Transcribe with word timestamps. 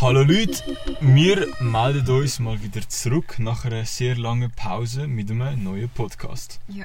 Hallo 0.00 0.22
Leute, 0.24 0.76
wir 1.00 1.46
melden 1.60 2.08
uns 2.10 2.38
mal 2.38 2.62
wieder 2.62 2.86
zurück 2.86 3.38
nach 3.38 3.64
einer 3.64 3.86
sehr 3.86 4.16
langen 4.16 4.50
Pause 4.50 5.06
mit 5.06 5.30
einem 5.30 5.64
neuen 5.64 5.88
Podcast. 5.88 6.60
Ja. 6.68 6.84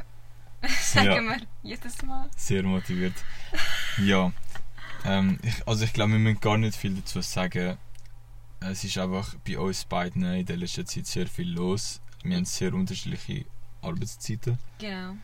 Sagen 0.80 1.08
Ja. 1.08 1.22
wir 1.22 1.38
jedes 1.62 2.02
Mal. 2.04 2.30
Sehr 2.38 2.64
motiviert. 2.64 3.16
Ja, 3.98 4.32
ähm, 5.04 5.38
ich, 5.44 5.68
also 5.68 5.84
ich 5.84 5.92
glaube, 5.92 6.14
wir 6.14 6.20
müssen 6.20 6.40
gar 6.40 6.58
nicht 6.58 6.78
viel 6.78 6.94
dazu 6.96 7.20
sagen. 7.20 7.78
Es 8.62 8.86
ist 8.86 8.98
einfach 8.98 9.36
bei 9.46 9.60
uns 9.60 9.84
beiden 9.84 10.24
in 10.24 10.46
der 10.46 10.56
letzten 10.56 10.86
Zeit 10.86 11.06
sehr 11.06 11.28
viel 11.28 11.50
los. 11.52 12.00
Wir 12.24 12.38
haben 12.38 12.46
sehr 12.46 12.74
unterschiedliche 12.74 13.44
Arbeitszeiten. 13.82 14.58
Genau. 14.80 15.16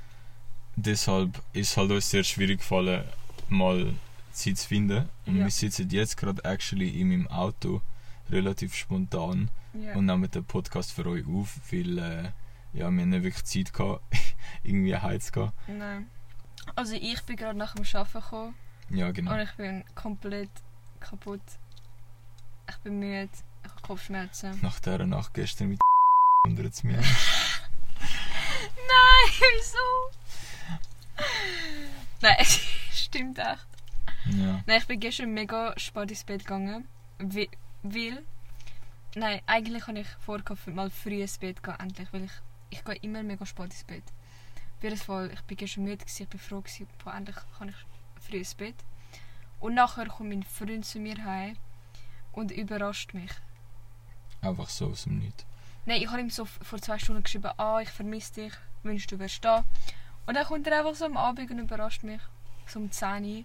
Deshalb 0.75 1.41
ist 1.53 1.71
es 1.71 1.77
halt 1.77 1.91
uns 1.91 2.09
sehr 2.09 2.23
schwierig 2.23 2.59
gefallen, 2.59 3.04
mal 3.50 3.93
Zeit 4.32 4.57
zu 4.57 4.68
finden. 4.68 5.09
Und 5.25 5.37
Ja. 5.37 5.43
wir 5.46 5.51
sitzen 5.51 5.89
jetzt 5.89 6.18
gerade 6.18 6.43
actually 6.46 6.89
in 7.01 7.09
meinem 7.09 7.27
Auto 7.27 7.82
relativ 8.29 8.75
spontan 8.75 9.49
Ja. 9.73 9.93
und 9.96 10.05
nehmen 10.05 10.29
den 10.32 10.46
Podcast 10.46 10.91
für 10.93 11.05
euch 11.07 11.25
auf, 11.27 11.60
weil 11.71 11.97
äh, 11.97 12.23
ja, 12.23 12.32
wir 12.73 12.86
haben 12.86 13.10
nicht 13.10 13.23
wirklich 13.23 13.43
Zeit 13.43 13.73
gehabt, 13.73 14.01
irgendwie 14.63 14.96
heimzugehen. 14.96 15.51
Nein. 15.68 16.10
Also 16.75 16.93
ich 16.96 17.21
bin 17.24 17.35
gerade 17.35 17.57
nach 17.57 17.74
dem 17.75 17.83
Arbeiten 17.93 18.13
gekommen 18.21 18.55
Ja, 18.89 19.11
genau. 19.11 19.33
und 19.33 19.39
ich 19.41 19.51
bin 19.55 19.83
komplett 19.96 20.49
kaputt. 21.01 21.41
Ich 22.69 22.77
bin 22.77 22.99
müde, 22.99 23.29
ich 23.63 23.69
habe 23.69 23.82
Kopfschmerzen. 23.82 24.57
Nach 24.61 24.79
dieser 24.79 25.05
Nacht 25.05 25.33
gestern 25.33 25.68
mit 25.69 25.82
wundert 26.47 26.74
es 26.74 26.83
mich. 26.83 26.96
Nein, 27.99 29.33
wieso? 29.57 29.77
Nein, 32.22 32.36
es 32.39 32.59
stimmt 32.92 33.39
echt. 33.39 33.67
Ja. 34.25 34.64
Nein, 34.66 34.77
ich 34.77 34.88
bin 34.88 35.00
gestern 35.00 35.33
mega 35.33 35.73
spät 35.78 36.11
ins 36.11 36.23
Bett 36.23 36.45
gegangen. 36.45 36.88
Weil. 37.83 38.23
nein, 39.16 39.41
eigentlich 39.45 39.88
habe 39.88 40.00
ich 40.00 40.08
vor, 40.25 40.41
mal 40.67 40.89
früh 40.89 41.22
ins 41.22 41.38
Bett 41.38 41.63
gehen, 41.63 41.75
endlich. 41.80 42.11
Weil 42.11 42.25
ich, 42.25 42.31
ich 42.69 42.83
gehe 42.83 42.95
immer 42.95 43.23
mega 43.23 43.45
spät 43.45 43.66
ins 43.66 43.83
Bett. 43.83 44.03
Auf 44.78 44.83
jeden 44.83 44.97
Fall, 44.97 45.31
ich 45.31 45.41
bin 45.41 45.58
gestern 45.58 45.83
müde, 45.83 45.97
gewesen, 45.97 46.23
ich 46.23 46.30
bin 46.30 46.39
froh, 46.39 46.61
gewesen, 46.61 46.88
boah, 47.03 47.13
endlich 47.13 47.35
kann 47.58 47.69
ich 47.69 48.25
früh 48.25 48.38
ins 48.38 48.56
Bett. 48.56 48.75
Und 49.59 49.75
nachher 49.75 50.08
kommt 50.08 50.30
mein 50.30 50.44
Freund 50.44 50.85
zu 50.85 51.00
mir 51.00 51.23
heim 51.23 51.56
und 52.31 52.52
überrascht 52.52 53.13
mich. 53.13 53.31
Einfach 54.41 54.69
so 54.69 54.88
aus 54.88 55.03
dem 55.03 55.19
Nichts. 55.19 55.45
Nein, 55.85 56.02
ich 56.02 56.08
habe 56.09 56.19
ihm 56.19 56.30
so 56.30 56.45
vor 56.45 56.81
zwei 56.81 56.97
Stunden 57.00 57.23
geschrieben, 57.23 57.52
ah, 57.58 57.80
ich 57.80 57.89
vermisse 57.89 58.33
dich, 58.33 58.53
wünschst 58.83 59.11
du 59.11 59.19
wärst 59.19 59.44
da. 59.44 59.63
Und 60.25 60.36
dann 60.36 60.45
kommt 60.45 60.67
er 60.67 60.80
einfach 60.80 60.95
so 60.95 61.05
am 61.05 61.17
Abend 61.17 61.50
und 61.52 61.59
überrascht 61.59 62.03
mich. 62.03 62.22
So 62.67 62.80
um 62.80 62.91
10 62.91 63.25
Uhr. 63.25 63.44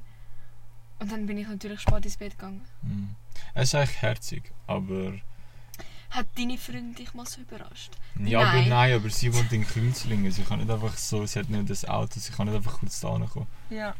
Und 0.98 1.12
dann 1.12 1.26
bin 1.26 1.38
ich 1.38 1.48
natürlich 1.48 1.80
spät 1.80 2.04
ins 2.04 2.16
Bett 2.16 2.38
gegangen. 2.38 2.64
Mhm. 2.82 3.14
Es 3.54 3.64
ist 3.68 3.74
eigentlich 3.74 4.02
herzig, 4.02 4.52
aber. 4.66 5.14
Hat 6.10 6.26
deine 6.38 6.56
Freundin 6.56 6.94
dich 6.94 7.12
mal 7.14 7.26
so 7.26 7.40
überrascht? 7.40 7.92
Ja, 8.18 8.40
aber 8.40 8.60
Nein. 8.60 8.68
nein, 8.68 8.94
aber 8.94 9.10
sie 9.10 9.34
wohnt 9.34 9.52
in 9.52 9.66
Kreuzlingen. 9.66 10.30
Sie 10.30 10.42
kann 10.42 10.60
nicht 10.60 10.70
einfach 10.70 10.96
so, 10.96 11.26
sie 11.26 11.40
hat 11.40 11.50
nicht 11.50 11.68
das 11.68 11.84
Auto, 11.84 12.20
sie 12.20 12.32
kann 12.32 12.46
nicht 12.46 12.56
einfach 12.56 12.78
kurz 12.78 13.00
da 13.00 13.08
kommen. 13.08 13.48
Ja. 13.68 13.94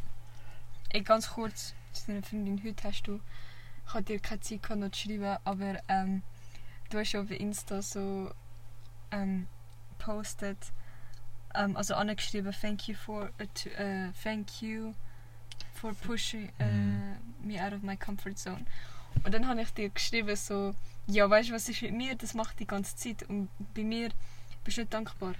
Ey, 0.89 1.01
ganz 1.01 1.29
kurz, 1.29 1.73
zu 1.91 2.07
deiner 2.07 2.23
Freundin, 2.23 2.63
heute 2.63 2.87
hast 2.87 3.03
du, 3.03 3.19
ich 3.85 3.93
hatte 3.93 4.13
dir 4.13 4.19
keine 4.19 4.39
Zeit 4.39 4.63
gehabt, 4.63 4.79
noch 4.79 4.91
zu 4.91 5.01
schreiben, 5.01 5.37
aber 5.43 5.79
ähm, 5.89 6.23
du 6.89 6.97
hast 6.97 7.15
auf 7.15 7.29
Insta 7.29 7.81
so 7.81 8.31
ähm, 9.11 9.47
postet, 9.99 10.71
ähm, 11.57 11.75
also 11.77 11.95
angeschrieben, 11.95 12.53
thank 12.61 12.87
you 12.87 12.95
for, 12.95 13.29
äh, 13.37 13.47
to, 13.53 13.69
äh, 13.69 14.11
thank 14.23 14.61
you 14.61 14.93
for 15.73 15.93
pushing 15.93 16.49
äh, 16.59 16.65
Mhm. 16.71 17.17
me 17.43 17.63
out 17.63 17.73
of 17.73 17.81
my 17.83 17.95
comfort 17.97 18.35
zone. 18.37 18.65
Und 19.23 19.33
dann 19.33 19.47
habe 19.47 19.61
ich 19.61 19.73
dir 19.73 19.89
geschrieben 19.89 20.35
so, 20.35 20.73
ja 21.07 21.29
weißt 21.29 21.49
du 21.49 21.53
was 21.53 21.67
ist 21.69 21.81
mit 21.81 21.93
mir, 21.93 22.15
das 22.15 22.33
macht 22.33 22.59
die 22.59 22.67
ganze 22.67 22.95
Zeit 22.95 23.23
und 23.29 23.49
bei 23.75 23.83
mir 23.83 24.09
bist 24.63 24.77
du 24.77 24.81
nicht 24.81 24.93
dankbar. 24.93 25.33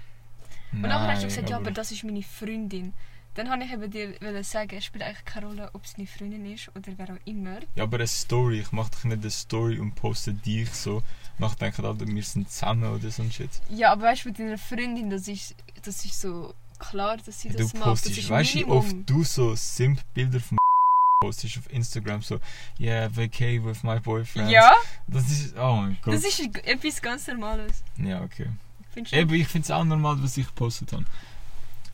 Und 0.72 0.82
nachher 0.82 1.12
hast 1.12 1.22
du 1.22 1.26
gesagt, 1.28 1.48
ja, 1.50 1.56
aber 1.56 1.70
das 1.70 1.90
ist 1.92 2.04
meine 2.04 2.22
Freundin. 2.22 2.92
Dann 3.34 3.48
habe 3.50 3.62
ich 3.64 3.72
eben 3.72 3.90
dir 3.90 4.14
sagen, 4.44 4.76
es 4.76 4.84
spielt 4.84 5.04
eigentlich 5.04 5.24
keine 5.24 5.46
Rolle, 5.46 5.70
ob 5.72 5.84
es 5.84 5.94
deine 5.94 6.08
Freundin 6.08 6.44
ist 6.52 6.68
oder 6.74 6.92
wer 6.96 7.10
auch 7.14 7.18
immer. 7.26 7.60
Ja, 7.76 7.84
aber 7.84 7.96
eine 7.98 8.06
Story, 8.06 8.60
ich 8.60 8.72
mache 8.72 8.90
doch 8.90 9.04
nicht 9.04 9.20
eine 9.22 9.30
Story 9.30 9.78
und 9.78 9.94
poste 9.94 10.32
dich 10.34 10.70
so. 10.70 11.02
Nach 11.38 11.54
denken, 11.54 11.84
Alter, 11.86 12.06
wir 12.06 12.22
sind 12.22 12.50
zusammen 12.50 12.92
oder 12.92 13.10
so 13.10 13.22
ein 13.22 13.30
Shit. 13.30 13.50
Ja, 13.70 13.92
aber 13.92 14.02
weißt 14.02 14.24
du, 14.24 14.28
mit 14.30 14.38
deiner 14.40 14.58
Freundin, 14.58 15.08
das 15.08 15.28
ist, 15.28 15.54
das 15.88 16.04
ist 16.04 16.20
so 16.20 16.54
klar, 16.78 17.16
dass 17.16 17.40
sie 17.40 17.48
Du 17.48 17.58
das 17.58 17.74
macht. 17.74 17.86
Das 17.86 18.00
postest, 18.02 18.18
ist 18.18 18.30
weißt 18.30 18.54
du, 18.54 18.58
wie 18.58 18.64
oft 18.66 18.96
du 19.06 19.24
so 19.24 19.54
Simp-Bilder 19.54 20.40
von 20.40 20.58
postest 21.20 21.58
auf 21.58 21.70
Instagram 21.72 22.22
so, 22.22 22.38
yeah, 22.78 23.08
vacay 23.14 23.62
with 23.64 23.82
my 23.82 23.98
boyfriend. 23.98 24.50
Ja, 24.50 24.72
Das 25.06 25.30
ist, 25.30 25.56
oh 25.56 25.76
mein 25.76 25.96
Gott. 26.02 26.14
das 26.14 26.24
ist 26.24 26.40
etwas 26.64 27.02
ganz 27.02 27.26
Normales. 27.26 27.82
ja, 27.96 28.22
okay. 28.22 28.46
Findest 28.92 29.14
du? 29.14 29.18
Eben, 29.18 29.34
ich 29.34 29.48
finde 29.48 29.64
es 29.64 29.70
auch 29.70 29.84
normal, 29.84 30.22
was 30.22 30.36
ich 30.36 30.46
gepostet 30.46 30.92
habe. 30.92 31.04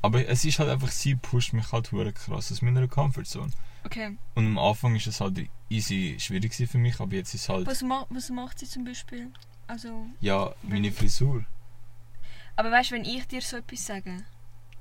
Aber 0.03 0.29
es 0.29 0.45
ist 0.45 0.59
halt 0.59 0.69
einfach, 0.69 0.91
sie 0.91 1.15
pusht 1.15 1.55
mich 1.55 1.73
halt 1.73 1.91
hure 1.91 2.13
krass 2.13 2.53
aus 2.53 2.61
meiner 2.61 2.87
Comfortzone. 2.87 3.51
Okay. 3.85 4.17
Und 4.35 4.47
am 4.47 4.59
Anfang 4.59 4.95
ist 4.97 5.07
es 5.07 5.21
halt 5.21 5.39
easy 5.71 6.17
schwierig 6.19 6.55
für 6.55 6.79
mich, 6.79 7.01
aber 7.01 7.15
jetzt 7.15 7.35
ist 7.35 7.49
halt, 7.49 7.67
Was, 7.67 7.83
ma 7.83 8.07
was 8.11 8.29
macht 8.31 8.59
sie 8.59 8.67
zum 8.67 8.85
Beispiel? 8.85 9.31
Also, 9.67 10.07
ja, 10.21 10.53
meine 10.63 10.93
Frisur. 10.93 11.45
Aber 12.57 12.71
weißt 12.71 12.91
du, 12.91 12.95
wenn 12.97 13.05
ich 13.05 13.27
dir 13.27 13.41
so 13.43 13.57
etwas 13.57 13.87
sage, 13.87 14.17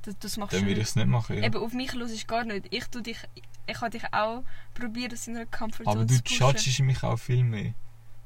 das, 0.03 0.17
das 0.19 0.37
machst 0.37 0.53
Dann 0.53 0.61
du 0.61 0.67
würde 0.67 0.81
ich 0.81 0.87
es 0.87 0.95
nicht 0.95 1.07
machen, 1.07 1.37
ja. 1.37 1.43
Eben, 1.43 1.57
auf 1.57 1.73
mich 1.73 1.93
los 1.93 2.11
ist 2.11 2.27
gar 2.27 2.43
nicht. 2.43 2.67
Ich 2.71 2.85
tu 2.87 3.01
dich, 3.01 3.17
ich 3.67 3.81
habe 3.81 3.89
dich 3.89 4.03
auch 4.13 4.43
probiert, 4.73 5.13
aus 5.13 5.25
deiner 5.25 5.45
Comfortzone 5.45 5.89
Aber 5.89 6.05
du 6.05 6.15
judgest 6.15 6.79
mich 6.81 7.03
auch 7.03 7.17
viel 7.17 7.43
mehr. 7.43 7.73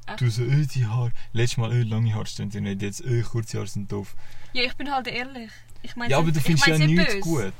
Echt? 0.07 0.21
Du 0.21 0.29
so, 0.29 0.41
öh, 0.41 0.65
die 0.65 0.85
Haare. 0.85 1.11
Letztes 1.33 1.57
Mal, 1.57 1.71
öh, 1.71 1.83
lange 1.83 2.13
Haare 2.15 2.25
stehen 2.25 2.47
nicht. 2.47 2.81
Jetzt, 2.81 3.01
öh, 3.01 3.21
kurze 3.23 3.57
Haare 3.57 3.67
sind 3.67 3.91
doof. 3.91 4.15
Ja, 4.53 4.63
ich 4.63 4.75
bin 4.75 4.91
halt 4.91 5.07
ehrlich. 5.07 5.51
Ich 5.83 5.95
meine, 5.95 6.11
Ja, 6.11 6.17
aber 6.17 6.31
du 6.31 6.39
findest 6.39 6.65
ja 6.65 6.77
nichts 6.77 7.05
böse. 7.05 7.19
gut. 7.19 7.53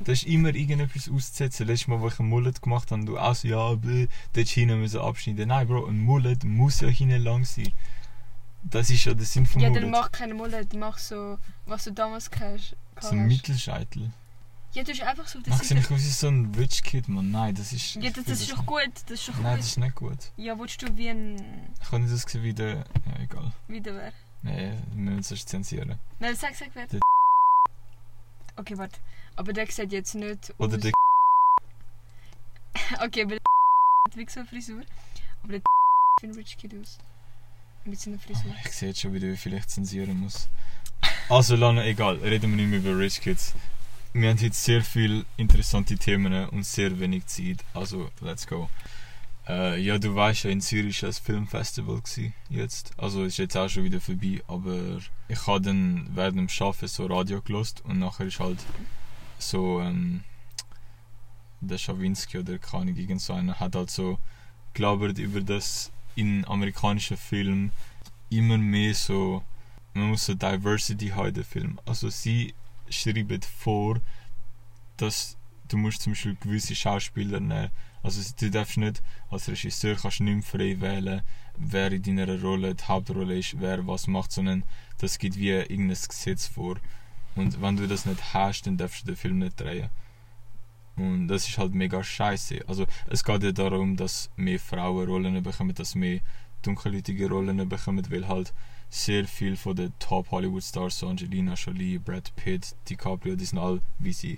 Da 0.00 0.12
ist 0.12 0.24
immer 0.24 0.54
irgendetwas 0.54 1.10
auszusetzen. 1.10 1.66
Letztes 1.66 1.88
Mal, 1.88 2.00
wo 2.00 2.08
ich 2.08 2.18
einen 2.18 2.30
Mullet 2.30 2.60
gemacht 2.62 2.90
habe, 2.90 3.04
du 3.04 3.18
auch 3.18 3.34
so, 3.34 3.46
ja, 3.46 3.74
bäh, 3.74 4.08
dort 4.32 4.48
hinten 4.48 4.80
müssen 4.80 5.00
abschneiden. 5.00 5.48
Nein, 5.48 5.68
Bro, 5.68 5.86
ein 5.86 5.98
Mullet 5.98 6.42
muss 6.42 6.80
ja 6.80 6.88
hinten 6.88 7.22
lang 7.22 7.44
sein. 7.44 7.70
Das 8.62 8.90
ist 8.90 9.04
ja 9.04 9.14
der 9.14 9.26
Sinn 9.26 9.46
vom 9.46 9.62
Ja, 9.62 9.68
Mullet. 9.70 9.82
dann 9.84 9.90
mach 9.90 10.12
keine 10.12 10.34
Mullet, 10.34 10.74
mach 10.74 10.98
so, 10.98 11.38
was 11.66 11.84
du 11.84 11.92
damals 11.92 12.30
hast. 12.38 12.76
so 13.00 13.08
ein 13.10 13.26
Mittelscheitel. 13.26 14.12
Ja, 14.72 14.84
du 14.84 14.92
hast 14.92 15.02
einfach 15.02 15.26
so, 15.26 15.40
das 15.40 15.48
Mach 15.48 15.62
ist 15.62 15.68
sie 15.68 15.74
nicht 15.74 15.90
aus 15.90 15.98
wie 15.98 16.10
so 16.10 16.28
ein 16.28 16.54
Rich 16.54 16.84
Kid, 16.84 17.08
Mann. 17.08 17.32
Nein, 17.32 17.56
das 17.56 17.72
ist... 17.72 17.96
Ja, 17.96 18.08
das, 18.10 18.24
das 18.24 18.40
ist 18.40 18.52
doch 18.52 18.64
gut, 18.64 18.88
das 19.06 19.18
ist 19.18 19.28
doch 19.28 19.34
Nein, 19.38 19.54
gut. 19.54 19.58
das 19.58 19.66
ist 19.66 19.78
nicht 19.78 19.94
gut. 19.96 20.18
Ja, 20.36 20.56
willst 20.56 20.80
du 20.82 20.96
wie 20.96 21.08
ein, 21.10 21.72
Ich 21.82 21.88
kann 21.90 22.02
nicht 22.02 22.14
das 22.14 22.22
sehen 22.22 22.44
wie 22.44 22.54
der... 22.54 22.84
Ja, 23.06 23.18
egal. 23.20 23.52
wie 23.66 23.80
der 23.80 23.94
wer? 23.96 24.12
Nee, 24.42 24.78
wir 24.94 25.10
müssen 25.12 25.34
es 25.34 25.44
zensieren. 25.44 25.98
Nein, 26.20 26.36
sag, 26.36 26.54
sag 26.54 26.68
wer. 26.74 26.86
Der- 26.86 27.00
Okay, 28.56 28.78
warte. 28.78 29.00
Aber 29.36 29.52
der 29.52 29.66
sieht 29.66 29.90
jetzt 29.90 30.14
nicht 30.14 30.54
Oder 30.58 30.76
aus... 30.76 30.80
der... 30.82 30.92
Okay, 33.00 33.22
aber 33.22 33.30
der 33.30 33.40
hat 34.08 34.16
wie 34.16 34.26
so 34.30 34.40
eine 34.40 34.48
Frisur. 34.48 34.82
Aber 35.42 35.52
der 35.52 35.60
sieht 35.60 36.22
wie 36.22 36.26
ein 36.28 36.34
Rich 36.34 36.56
Kid 36.58 36.74
aus. 36.80 36.98
Mit 37.84 37.98
seiner 37.98 38.18
Frisur. 38.18 38.54
Ich 38.64 38.72
sehe 38.72 38.88
jetzt 38.88 39.00
schon 39.00 39.14
wie 39.14 39.36
viel 39.36 39.54
ich 39.54 39.66
zensieren 39.66 40.20
muss. 40.20 40.48
Also, 41.28 41.56
Lana, 41.56 41.84
egal. 41.86 42.16
Reden 42.16 42.50
wir 42.50 42.56
nicht 42.56 42.68
mehr 42.68 42.78
über 42.80 42.98
Rich 42.98 43.20
Kids. 43.20 43.54
Wir 44.12 44.30
haben 44.30 44.40
heute 44.40 44.54
sehr 44.54 44.82
viele 44.82 45.24
interessante 45.36 45.96
Themen 45.96 46.48
und 46.48 46.66
sehr 46.66 46.98
wenig 46.98 47.26
Zeit. 47.26 47.64
Also, 47.72 48.10
let's 48.20 48.46
go. 48.46 48.68
Äh, 49.48 49.80
ja, 49.80 49.98
du 49.98 50.14
weißt 50.14 50.44
ja, 50.44 50.50
in 50.50 50.60
Zürich 50.60 51.02
war 51.02 51.08
das 51.08 51.18
Filmfestival 51.18 52.02
jetzt. 52.50 52.92
Also, 52.98 53.24
ist 53.24 53.38
jetzt 53.38 53.56
auch 53.56 53.68
schon 53.68 53.84
wieder 53.84 54.00
vorbei. 54.00 54.42
Aber 54.46 54.98
ich 55.28 55.46
habe 55.46 55.60
dann 55.62 56.08
während 56.12 56.36
dem 56.36 56.48
Arbeiten 56.66 56.88
so 56.88 57.06
Radio 57.06 57.40
gelost 57.40 57.82
und 57.84 57.98
nachher 57.98 58.26
ist 58.26 58.40
halt 58.40 58.58
so, 59.38 59.80
ähm, 59.80 60.24
der 61.60 61.78
Schawinski 61.78 62.38
oder 62.38 62.58
keine 62.58 62.90
irgend 62.92 63.20
so 63.20 63.34
einer 63.34 63.60
hat 63.60 63.74
halt 63.74 63.90
so 63.90 64.18
gelabert 64.74 65.18
über 65.18 65.40
das 65.40 65.92
in 66.14 66.44
amerikanischen 66.46 67.16
Filmen 67.16 67.72
immer 68.30 68.58
mehr 68.58 68.94
so, 68.94 69.42
man 69.94 70.10
muss 70.10 70.26
so 70.26 70.34
Diversity 70.34 71.08
haben 71.08 71.28
in 71.28 71.34
den 71.34 71.44
Film. 71.44 71.80
Also 71.84 72.08
sie 72.10 72.54
schreiben 72.88 73.40
vor, 73.42 74.00
dass 74.96 75.36
du 75.68 75.76
musst 75.76 76.02
zum 76.02 76.12
Beispiel 76.12 76.36
gewisse 76.40 76.74
Schauspieler 76.74 77.40
nehmen. 77.40 77.70
Also 78.02 78.22
du 78.38 78.50
darfst 78.50 78.76
nicht, 78.76 79.02
als 79.30 79.48
Regisseur 79.48 79.96
kannst 79.96 80.20
du 80.20 80.24
nicht 80.24 80.46
frei 80.46 80.80
wählen, 80.80 81.22
wer 81.56 81.92
in 81.92 82.02
deiner 82.02 82.40
Rolle 82.40 82.74
die 82.74 82.84
Hauptrolle 82.84 83.38
ist, 83.38 83.60
wer 83.60 83.86
was 83.86 84.06
macht, 84.06 84.32
sondern 84.32 84.64
das 84.98 85.18
gibt 85.18 85.36
wie 85.36 85.50
irgendein 85.50 85.88
Gesetz 85.88 86.46
vor. 86.46 86.76
Und 87.36 87.60
wenn 87.60 87.76
du 87.76 87.86
das 87.86 88.06
nicht 88.06 88.34
hast, 88.34 88.62
dann 88.62 88.76
darfst 88.76 89.02
du 89.02 89.06
den 89.06 89.16
Film 89.16 89.38
nicht 89.38 89.60
drehen. 89.60 89.90
Und 91.00 91.28
das 91.28 91.48
ist 91.48 91.56
halt 91.58 91.74
mega 91.74 92.02
scheiße. 92.04 92.60
Also 92.68 92.86
es 93.08 93.24
geht 93.24 93.42
ja 93.42 93.52
darum, 93.52 93.96
dass 93.96 94.30
mehr 94.36 94.58
Frauen 94.60 95.06
Rollen 95.08 95.42
bekommen, 95.42 95.74
dass 95.74 95.94
mehr 95.94 96.20
dunkelhäutige 96.62 97.28
Rollen 97.28 97.68
bekommen, 97.68 98.04
weil 98.10 98.28
halt 98.28 98.52
sehr 98.90 99.26
viel 99.26 99.56
von 99.56 99.76
den 99.76 99.92
Top 99.98 100.30
Hollywood 100.30 100.62
Stars, 100.62 100.98
so 100.98 101.08
Angelina 101.08 101.54
Jolie, 101.54 101.98
Brad 101.98 102.34
Pitt, 102.36 102.74
DiCaprio, 102.88 103.34
die 103.36 103.44
sind 103.46 103.58
all 103.58 103.80
weise 103.98 104.36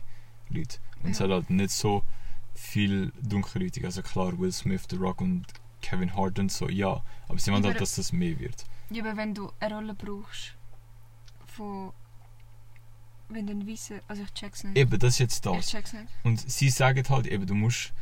Leute. 0.50 0.78
Und 1.02 1.10
es 1.10 1.18
Ja. 1.18 1.24
hat 1.24 1.32
halt 1.32 1.50
nicht 1.50 1.70
so 1.70 2.02
viel 2.54 3.12
Dunkelhäutige. 3.22 3.86
Also 3.86 4.02
klar, 4.02 4.38
Will 4.38 4.52
Smith, 4.52 4.82
The 4.88 4.96
Rock 4.96 5.20
und 5.20 5.46
Kevin 5.80 6.14
Hart 6.14 6.38
und 6.38 6.52
so, 6.52 6.68
ja. 6.68 7.02
Aber 7.28 7.38
sie 7.38 7.50
wollen 7.50 7.64
halt, 7.64 7.80
dass 7.80 7.96
das 7.96 8.12
mehr 8.12 8.38
wird. 8.38 8.64
Ja, 8.90 9.02
aber 9.02 9.16
wenn 9.16 9.34
du 9.34 9.50
eine 9.58 9.74
Rolle 9.74 9.94
brauchst, 9.94 10.54
von. 11.46 11.92
Wenn 13.32 13.48
ein 13.48 13.66
Weißer. 13.66 14.00
Also 14.08 14.22
ich 14.22 14.32
check's 14.34 14.64
nicht. 14.64 14.76
Eben, 14.76 14.98
das 14.98 15.14
ist 15.14 15.18
jetzt 15.18 15.34
Ich 15.46 15.52
das. 15.52 15.66
check's 15.68 15.92
nicht. 15.92 16.06
Und 16.22 16.50
sie 16.50 16.70
sagen 16.70 17.02
halt 17.08 17.26
eben, 17.26 17.46
du 17.46 17.54
musst 17.54 17.92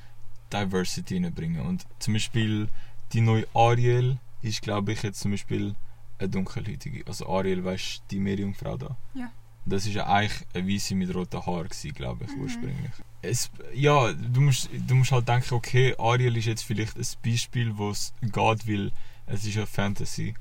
Diversity 0.53 1.19
reinbringen. 1.23 1.61
Und 1.67 1.87
zum 1.99 2.15
Beispiel 2.15 2.69
die 3.12 3.21
neue 3.21 3.47
Ariel 3.55 4.19
ist, 4.43 4.62
glaube 4.62 4.93
ich, 4.93 5.03
jetzt 5.03 5.21
zum 5.21 5.31
Beispiel 5.32 5.75
eine 6.19 6.29
dunkelhäutige. 6.29 7.05
Also 7.06 7.29
Ariel, 7.29 7.65
weißt 7.65 7.99
du, 7.99 8.03
die 8.11 8.19
Meerjungfrau 8.21 8.77
da. 8.77 8.97
Ja. 9.15 9.31
Das 9.67 9.87
ist 9.87 9.94
ja 9.94 10.06
eigentlich 10.06 10.47
eine 10.55 10.67
Weiße 10.69 10.94
mit 10.94 11.15
roten 11.15 11.44
Haaren, 11.44 11.69
glaube 11.94 12.25
ich, 12.25 12.35
Mhm. 12.35 12.41
ursprünglich. 12.43 12.91
Es, 13.23 13.50
ja, 13.75 14.12
du 14.12 14.41
musst, 14.41 14.71
du 14.73 14.94
musst 14.94 15.12
halt 15.12 15.29
denken, 15.29 15.55
okay, 15.55 15.94
Ariel 15.99 16.37
ist 16.38 16.47
jetzt 16.47 16.62
vielleicht 16.62 16.97
ein 16.97 17.06
Beispiel, 17.23 17.77
wo 17.77 17.91
es 17.91 18.12
geht, 18.23 18.32
weil 18.69 18.91
es 19.27 19.44
ist 19.44 19.55
ja 19.55 19.67
Fantasy. 19.67 20.35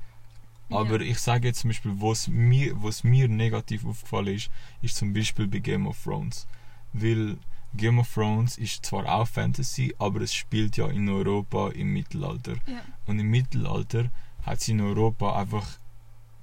Aber 0.70 1.00
ich 1.00 1.18
sage 1.18 1.48
jetzt 1.48 1.60
zum 1.60 1.70
Beispiel, 1.70 1.92
was 1.96 2.28
mir, 2.28 2.82
was 2.82 3.04
mir 3.04 3.28
negativ 3.28 3.84
aufgefallen 3.84 4.34
ist, 4.34 4.50
ist 4.82 4.96
zum 4.96 5.12
Beispiel 5.12 5.46
bei 5.46 5.58
Game 5.58 5.86
of 5.86 6.02
Thrones. 6.02 6.46
Weil 6.92 7.36
Game 7.74 7.98
of 7.98 8.12
Thrones 8.12 8.58
ist 8.58 8.84
zwar 8.84 9.06
auch 9.06 9.28
Fantasy, 9.28 9.94
aber 9.98 10.22
es 10.22 10.34
spielt 10.34 10.76
ja 10.76 10.88
in 10.88 11.08
Europa 11.08 11.70
im 11.70 11.92
Mittelalter. 11.92 12.54
Ja. 12.66 12.82
Und 13.06 13.18
im 13.18 13.30
Mittelalter 13.30 14.10
hat 14.42 14.58
es 14.58 14.68
in 14.68 14.80
Europa 14.80 15.38
einfach 15.38 15.66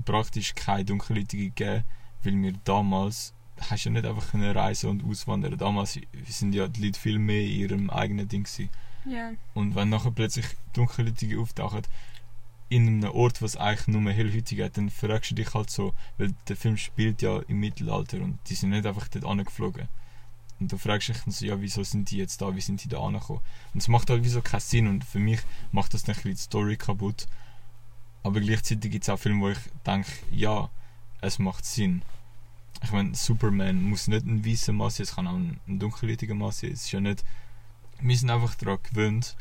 praktisch 0.05 0.55
keine 0.55 0.85
Dunkelhäutige 0.85 1.45
gegeben, 1.45 1.83
weil 2.23 2.41
wir 2.41 2.53
damals 2.63 3.33
hast 3.69 3.85
ja 3.85 3.91
nicht 3.91 4.05
einfach 4.05 4.31
können 4.31 4.55
reisen 4.55 4.89
und 4.89 5.03
auswandern. 5.03 5.57
Damals 5.57 5.99
sind 6.27 6.53
ja 6.53 6.67
die 6.67 6.85
Leute 6.85 6.99
viel 6.99 7.19
mehr 7.19 7.41
in 7.41 7.51
ihrem 7.51 7.89
eigenen 7.89 8.27
Ding 8.27 8.43
gewesen. 8.43 8.69
Ja. 9.05 9.31
Und 9.53 9.75
wenn 9.75 9.89
nachher 9.89 10.11
plötzlich 10.11 10.45
Dunkelhäutige 10.73 11.39
auftauchen, 11.39 11.81
in 12.69 12.87
einem 12.87 13.11
Ort, 13.11 13.41
was 13.41 13.55
eigentlich 13.55 13.87
nur 13.87 14.11
Hellhäutige 14.11 14.65
hat, 14.65 14.77
dann 14.77 14.89
fragst 14.89 15.31
du 15.31 15.35
dich 15.35 15.53
halt 15.53 15.69
so, 15.69 15.93
weil 16.17 16.33
der 16.47 16.57
Film 16.57 16.77
spielt 16.77 17.21
ja 17.21 17.39
im 17.47 17.59
Mittelalter 17.59 18.21
und 18.21 18.39
die 18.49 18.55
sind 18.55 18.71
nicht 18.71 18.85
einfach 18.85 19.07
dort 19.07 19.25
angeflogen. 19.25 19.87
Und 20.59 20.71
du 20.71 20.77
fragst 20.77 21.09
dich 21.09 21.17
dann 21.17 21.31
so, 21.31 21.45
ja, 21.45 21.61
wieso 21.61 21.83
sind 21.83 22.09
die 22.09 22.17
jetzt 22.17 22.41
da, 22.41 22.55
wie 22.55 22.61
sind 22.61 22.83
die 22.83 22.89
da 22.89 22.99
angekommen? 22.99 23.41
Und 23.73 23.79
es 23.79 23.87
macht 23.87 24.09
halt 24.09 24.23
wieso 24.23 24.41
keinen 24.41 24.59
Sinn 24.59 24.87
und 24.87 25.05
für 25.05 25.19
mich 25.19 25.39
macht 25.71 25.93
das 25.93 26.03
dann 26.03 26.15
ein 26.15 26.15
bisschen 26.15 26.35
die 26.35 26.41
Story 26.41 26.77
kaputt. 26.77 27.27
Aber 28.23 28.41
gleichzeitig 28.41 28.91
gibt 28.91 29.03
es 29.03 29.09
auch 29.09 29.19
Filme, 29.19 29.41
wo 29.41 29.49
ich 29.49 29.59
denke, 29.85 30.11
ja, 30.31 30.69
es 31.21 31.39
macht 31.39 31.65
Sinn. 31.65 32.01
Ich 32.83 32.91
meine, 32.91 33.15
Superman 33.15 33.81
muss 33.81 34.07
nicht 34.07 34.25
ein 34.25 34.45
weißer 34.45 34.73
Mann 34.73 34.89
sein, 34.89 35.03
es 35.03 35.15
kann 35.15 35.27
auch 35.27 35.35
ein, 35.35 35.59
ein 35.67 35.79
dunkelhäutiger 35.79 36.35
Mann 36.35 36.51
sein. 36.51 36.71
Es 36.71 36.85
ist 36.85 36.91
ja 36.91 36.99
nicht. 36.99 37.23
Wir 37.99 38.17
sind 38.17 38.29
einfach 38.29 38.55
daran 38.55 38.79
gewöhnt, 38.83 39.35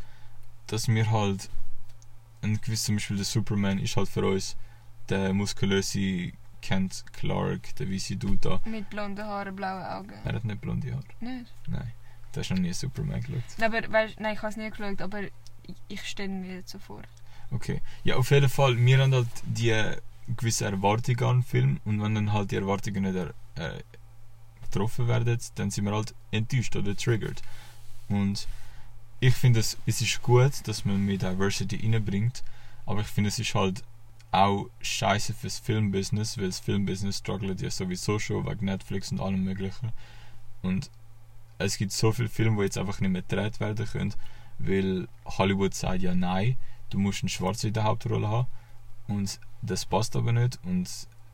dass 0.69 0.89
wir 0.89 1.11
halt. 1.11 1.51
Ein 2.43 2.61
gewisser, 2.61 2.87
zum 2.87 2.97
Beispiel 2.97 3.17
der 3.17 3.25
Superman 3.25 3.79
ist 3.79 3.97
halt 3.97 4.09
für 4.09 4.27
uns 4.27 4.57
der 5.09 5.33
muskulöse 5.33 6.33
Kent 6.63 7.05
Clark, 7.13 7.75
der 7.77 7.91
weiße 7.91 8.17
Dude 8.17 8.39
da. 8.39 8.61
Mit 8.69 8.91
blonden 8.91 9.25
Haaren, 9.25 9.55
blauen 9.55 9.85
Augen. 9.85 10.15
Er 10.25 10.35
hat 10.35 10.45
nicht 10.45 10.61
blonde 10.61 10.93
Haare. 10.93 11.05
Nicht? 11.21 11.53
Nein. 11.69 11.93
Du 12.33 12.41
hast 12.41 12.51
noch 12.51 12.59
nie 12.59 12.73
Superman 12.73 13.21
geschaut. 13.21 13.63
Aber 13.63 13.93
weißt, 13.93 14.21
nein, 14.21 14.35
ich 14.35 14.43
habe 14.43 14.51
es 14.51 14.57
nicht 14.57 14.77
geschaut, 14.77 15.01
aber 15.01 15.23
ich, 15.89 16.03
stelle 16.03 16.29
mir 16.29 16.57
jetzt 16.57 16.71
so 16.71 16.79
vor. 16.79 17.03
Okay. 17.51 17.81
Ja, 18.05 18.17
auf 18.17 18.31
jeden 18.31 18.49
Fall, 18.49 18.77
wir 18.77 18.99
haben 18.99 19.15
halt 19.15 19.29
die 19.45 19.95
gewisse 20.37 20.65
Erwartungen 20.65 21.23
an 21.23 21.37
den 21.37 21.43
Film 21.45 21.81
und 21.85 22.03
wenn 22.03 22.15
dann 22.15 22.33
halt 22.33 22.51
die 22.51 22.57
Erwartungen 22.57 23.05
nicht 23.05 23.15
er, 23.15 23.77
äh, 23.77 23.83
getroffen 24.63 25.09
werden, 25.09 25.39
dann 25.55 25.71
sind 25.71 25.85
wir 25.85 25.93
halt 25.93 26.15
enttäuscht 26.31 26.75
oder 26.77 26.97
triggert. 26.97 27.43
Und 28.09 28.47
ich 29.21 29.35
finde, 29.35 29.61
es, 29.61 29.79
es 29.87 30.01
ist 30.01 30.23
gut, 30.23 30.67
dass 30.69 30.85
man 30.85 31.05
mehr 31.05 31.19
Diversity 31.19 31.77
reinbringt, 31.77 32.43
aber 32.85 33.01
ich 33.01 33.07
finde, 33.07 33.29
es 33.29 33.39
ist 33.39 33.55
halt 33.55 33.83
auch 34.33 34.67
scheiße 34.81 35.33
fürs 35.33 35.59
Filmbusiness, 35.59 36.37
weil 36.37 36.47
das 36.47 36.61
Filmbusiness 36.61 37.19
struggelt 37.19 37.61
ja 37.63 37.71
sowieso 37.71 38.19
schon 38.19 38.47
wegen 38.47 38.67
Netflix 38.67 39.11
und 39.13 39.21
allem 39.21 39.45
möglichen. 39.45 39.93
Und 40.63 40.91
es 41.59 41.79
gibt 41.79 41.93
so 41.93 42.13
viele 42.13 42.29
Filme, 42.29 42.59
die 42.59 42.65
jetzt 42.65 42.79
einfach 42.79 43.01
nicht 43.01 43.11
mehr 43.11 43.23
gedreht 43.23 43.61
werden 43.61 43.87
können, 43.87 44.15
weil 44.59 45.09
Hollywood 45.25 45.75
sagt 45.75 46.03
ja 46.03 46.15
nein, 46.15 46.57
du 46.91 46.99
musst 46.99 47.23
einen 47.23 47.31
Schwarzen 47.31 47.69
in 47.69 47.73
der 47.73 47.85
Hauptrolle 47.85 48.29
haben 48.29 48.49
und 49.09 49.41
das 49.63 49.87
passt 49.87 50.17
aber 50.17 50.33
nicht 50.33 50.59
und 50.65 50.89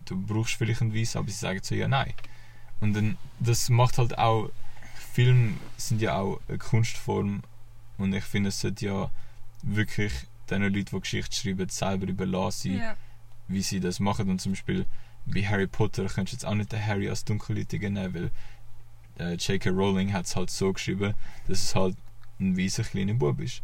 du 0.05 0.21
brauchst 0.21 0.55
vielleicht 0.55 0.83
einen 0.83 0.95
Weiß, 0.95 1.17
aber 1.17 1.29
sie 1.29 1.37
sagen 1.37 1.61
so 1.63 1.75
ja 1.75 1.89
nein. 1.89 2.13
Und 2.81 2.95
dann, 2.95 3.17
das 3.41 3.69
macht 3.69 3.99
halt 3.99 4.19
auch, 4.19 4.51
Filme 5.13 5.55
sind 5.77 6.01
ja 6.01 6.19
auch 6.19 6.41
eine 6.49 6.59
Kunstform 6.59 7.43
und 7.99 8.13
ich 8.13 8.25
finde, 8.25 8.49
es 8.49 8.61
sollte 8.61 8.87
ja 8.87 9.11
wirklich 9.63 10.13
den 10.51 10.63
Leuten, 10.63 10.85
die 10.97 11.01
Geschichte 11.01 11.37
schreiben, 11.37 11.69
selber 11.69 12.07
überlassen, 12.07 12.79
Ja. 12.79 12.97
wie 13.49 13.63
sie 13.63 13.81
das 13.81 14.01
machen. 14.01 14.29
Und 14.29 14.41
zum 14.41 14.53
Beispiel 14.53 14.87
bei 15.27 15.43
Harry 15.43 15.67
Potter 15.67 16.07
könntest 16.07 16.33
du 16.33 16.37
jetzt 16.37 16.45
auch 16.47 16.55
nicht 16.55 16.73
den 16.73 16.85
Harry 16.85 17.09
als 17.09 17.25
Dunkelhäutigen 17.25 17.93
nehmen, 17.95 18.15
weil 18.15 18.31
äh, 19.19 19.35
J.K. 19.35 19.71
Rowling 19.71 20.13
hat 20.13 20.27
es 20.27 20.35
halt 20.37 20.51
so 20.51 20.73
geschrieben, 20.73 21.15
dass 21.47 21.63
es 21.63 21.75
halt 21.75 21.97
ein 22.41 22.57
weißer 22.59 22.83
kleiner 22.83 23.15
Bub 23.15 23.39
ist. 23.41 23.63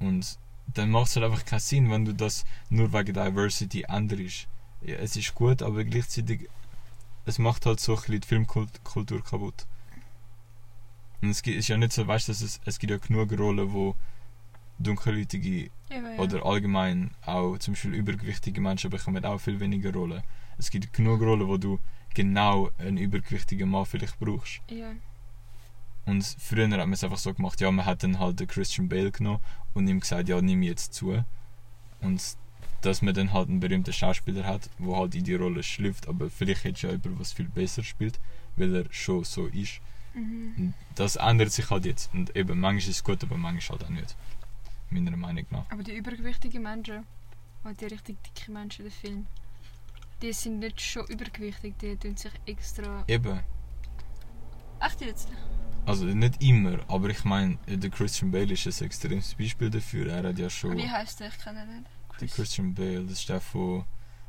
Und 0.00 0.38
dann 0.74 0.90
macht 0.90 1.08
es 1.08 1.16
halt 1.16 1.24
einfach 1.26 1.44
keinen 1.44 1.60
Sinn, 1.60 1.90
wenn 1.90 2.04
du 2.04 2.12
das 2.14 2.44
nur 2.68 2.92
wegen 2.92 3.14
Diversity 3.14 3.84
änderst. 3.88 4.48
Ja, 4.82 4.96
es 4.96 5.16
ist 5.16 5.34
gut, 5.34 5.62
aber 5.62 5.84
gleichzeitig 5.84 6.48
es 7.26 7.38
macht 7.38 7.64
halt 7.64 7.80
so 7.80 7.92
ein 7.94 8.00
bisschen 8.02 8.20
die 8.20 8.26
Filmkultur 8.26 9.24
kaputt. 9.24 9.66
Und 11.22 11.30
es 11.30 11.42
gibt- 11.42 11.56
ist 11.58 11.68
ja 11.68 11.76
nicht 11.76 11.92
so, 11.92 12.06
weißt 12.06 12.28
du, 12.28 12.32
es, 12.32 12.60
es 12.64 12.78
gibt 12.78 12.90
ja 12.90 12.98
genug 12.98 13.32
Rollen, 13.38 13.72
wo 13.72 13.94
dunkelhäutige 14.78 15.70
ja. 15.90 16.18
oder 16.18 16.44
allgemein 16.44 17.12
auch 17.24 17.56
zum 17.58 17.74
Beispiel 17.74 17.94
übergewichtige 17.94 18.60
Menschen 18.60 18.90
bekommen 18.90 19.24
auch 19.24 19.38
viel 19.38 19.60
weniger 19.60 19.92
Rollen. 19.92 20.22
Es 20.58 20.70
gibt 20.70 20.92
genug 20.92 21.20
Rollen, 21.20 21.46
wo 21.46 21.56
du 21.56 21.78
genau 22.12 22.70
einen 22.78 22.98
übergewichtigen 22.98 23.68
Mann 23.70 23.86
vielleicht 23.86 24.18
brauchst. 24.18 24.60
Ja. 24.70 24.92
Und 26.06 26.24
früher 26.38 26.68
hat 26.68 26.78
man 26.78 26.92
es 26.92 27.02
einfach 27.04 27.18
so 27.18 27.32
gemacht, 27.32 27.60
ja, 27.60 27.70
man 27.70 27.86
hat 27.86 28.02
dann 28.02 28.18
halt 28.18 28.38
den 28.40 28.46
Christian 28.46 28.88
Bale 28.88 29.10
genommen 29.10 29.40
und 29.72 29.88
ihm 29.88 30.00
gesagt, 30.00 30.28
ja, 30.28 30.40
nimm 30.40 30.62
jetzt 30.62 30.92
zu. 30.94 31.24
Und 32.00 32.22
dass 32.82 33.00
man 33.00 33.14
dann 33.14 33.32
halt 33.32 33.48
einen 33.48 33.60
berühmten 33.60 33.92
Schauspieler 33.92 34.44
hat, 34.44 34.68
wo 34.78 34.96
halt 34.96 35.14
in 35.14 35.24
die 35.24 35.34
Rolle 35.34 35.62
schlüpft, 35.62 36.06
aber 36.06 36.28
vielleicht 36.28 36.64
hätte 36.64 36.86
ja 36.88 36.92
jemand, 36.92 37.18
was 37.18 37.32
viel 37.32 37.48
besser 37.48 37.82
spielt, 37.82 38.20
weil 38.56 38.74
er 38.74 38.84
schon 38.90 39.24
so 39.24 39.46
ist. 39.46 39.80
Mhm. 40.14 40.74
Das 40.94 41.16
ändert 41.16 41.52
sich 41.52 41.68
halt 41.70 41.84
jetzt. 41.84 42.12
Und 42.14 42.34
eben, 42.36 42.58
manchmal 42.60 42.78
ist 42.78 42.88
es 42.88 43.04
gut, 43.04 43.22
aber 43.22 43.36
manchmal 43.36 43.78
halt 43.78 43.88
auch 43.88 43.92
nicht. 43.92 44.16
Meiner 44.90 45.16
Meinung 45.16 45.46
nach. 45.50 45.70
Aber 45.70 45.82
die 45.82 45.96
übergewichtigen 45.96 46.62
Menschen, 46.62 47.04
und 47.64 47.80
die 47.80 47.86
richtig 47.86 48.16
dicke 48.22 48.52
Menschen 48.52 48.84
in 48.84 48.90
den 48.90 48.96
Film, 49.00 49.26
die 50.22 50.32
sind 50.32 50.60
nicht 50.60 50.80
schon 50.80 51.06
übergewichtig, 51.06 51.74
die 51.78 51.96
tun 51.96 52.16
sich 52.16 52.32
extra. 52.46 53.04
Eben. 53.08 53.40
Echt 54.80 55.00
jetzt? 55.00 55.28
Also 55.86 56.06
nicht 56.06 56.42
immer, 56.42 56.78
aber 56.88 57.10
ich 57.10 57.24
meine, 57.24 57.58
der 57.66 57.90
Christian 57.90 58.30
Bale 58.30 58.54
ist 58.54 58.66
ein 58.66 58.86
extremes 58.86 59.34
Beispiel 59.34 59.68
dafür. 59.68 60.10
Er 60.10 60.28
hat 60.28 60.38
ja 60.38 60.48
schon. 60.48 60.76
Wie 60.76 60.88
heißt 60.88 61.20
der? 61.20 61.28
Ich 61.28 61.38
kenne 61.38 61.62
ihn 61.62 61.78
nicht. 61.80 61.90
Der 62.20 62.28
Christian 62.28 62.74
Bale, 62.74 63.02
das 63.04 63.18
ist 63.18 63.28
der 63.28 63.40
von 63.40 63.84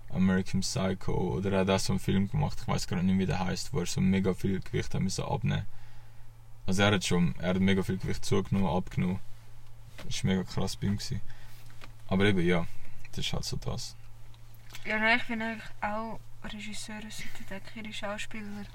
American 0.09 0.61
Psycho. 0.61 1.13
Oder 1.13 1.51
er 1.53 1.59
hat 1.61 1.69
auch 1.69 1.79
so 1.79 1.93
einen 1.93 1.99
Film 1.99 2.29
gemacht, 2.29 2.57
ich 2.61 2.67
weiß 2.67 2.87
gar 2.87 3.01
nicht, 3.01 3.17
wie 3.17 3.25
der 3.25 3.39
heißt, 3.39 3.73
wo 3.73 3.79
er 3.79 3.85
so 3.85 4.01
mega 4.01 4.33
viel 4.33 4.59
Gewicht 4.59 4.93
hat 4.93 5.01
müssen 5.01 5.23
abnehmen. 5.23 5.65
Also 6.65 6.81
er 6.81 6.93
hat 6.93 7.05
schon, 7.05 7.35
er 7.39 7.49
hat 7.49 7.59
mega 7.59 7.83
viel 7.83 7.97
Gewicht 7.97 8.25
zugenommen, 8.25 8.67
abgenommen. 8.67 9.19
Das 10.05 10.23
war 10.23 10.31
mega 10.31 10.43
krass 10.43 10.75
bei 10.75 10.87
ihm. 10.87 10.97
Gewesen. 10.97 11.21
Aber 12.07 12.25
eben, 12.25 12.45
ja, 12.45 12.67
das 13.11 13.25
ist 13.25 13.33
halt 13.33 13.45
so 13.45 13.57
das. 13.57 13.95
Ja, 14.85 14.99
nein, 14.99 15.17
ich 15.17 15.23
finde 15.23 15.45
eigentlich 15.45 15.63
auch 15.81 16.19
Regisseure 16.43 17.09
sollten 17.09 17.53
eigentlich 17.53 17.75
ihre 17.75 17.93
Schauspieler 17.93 18.65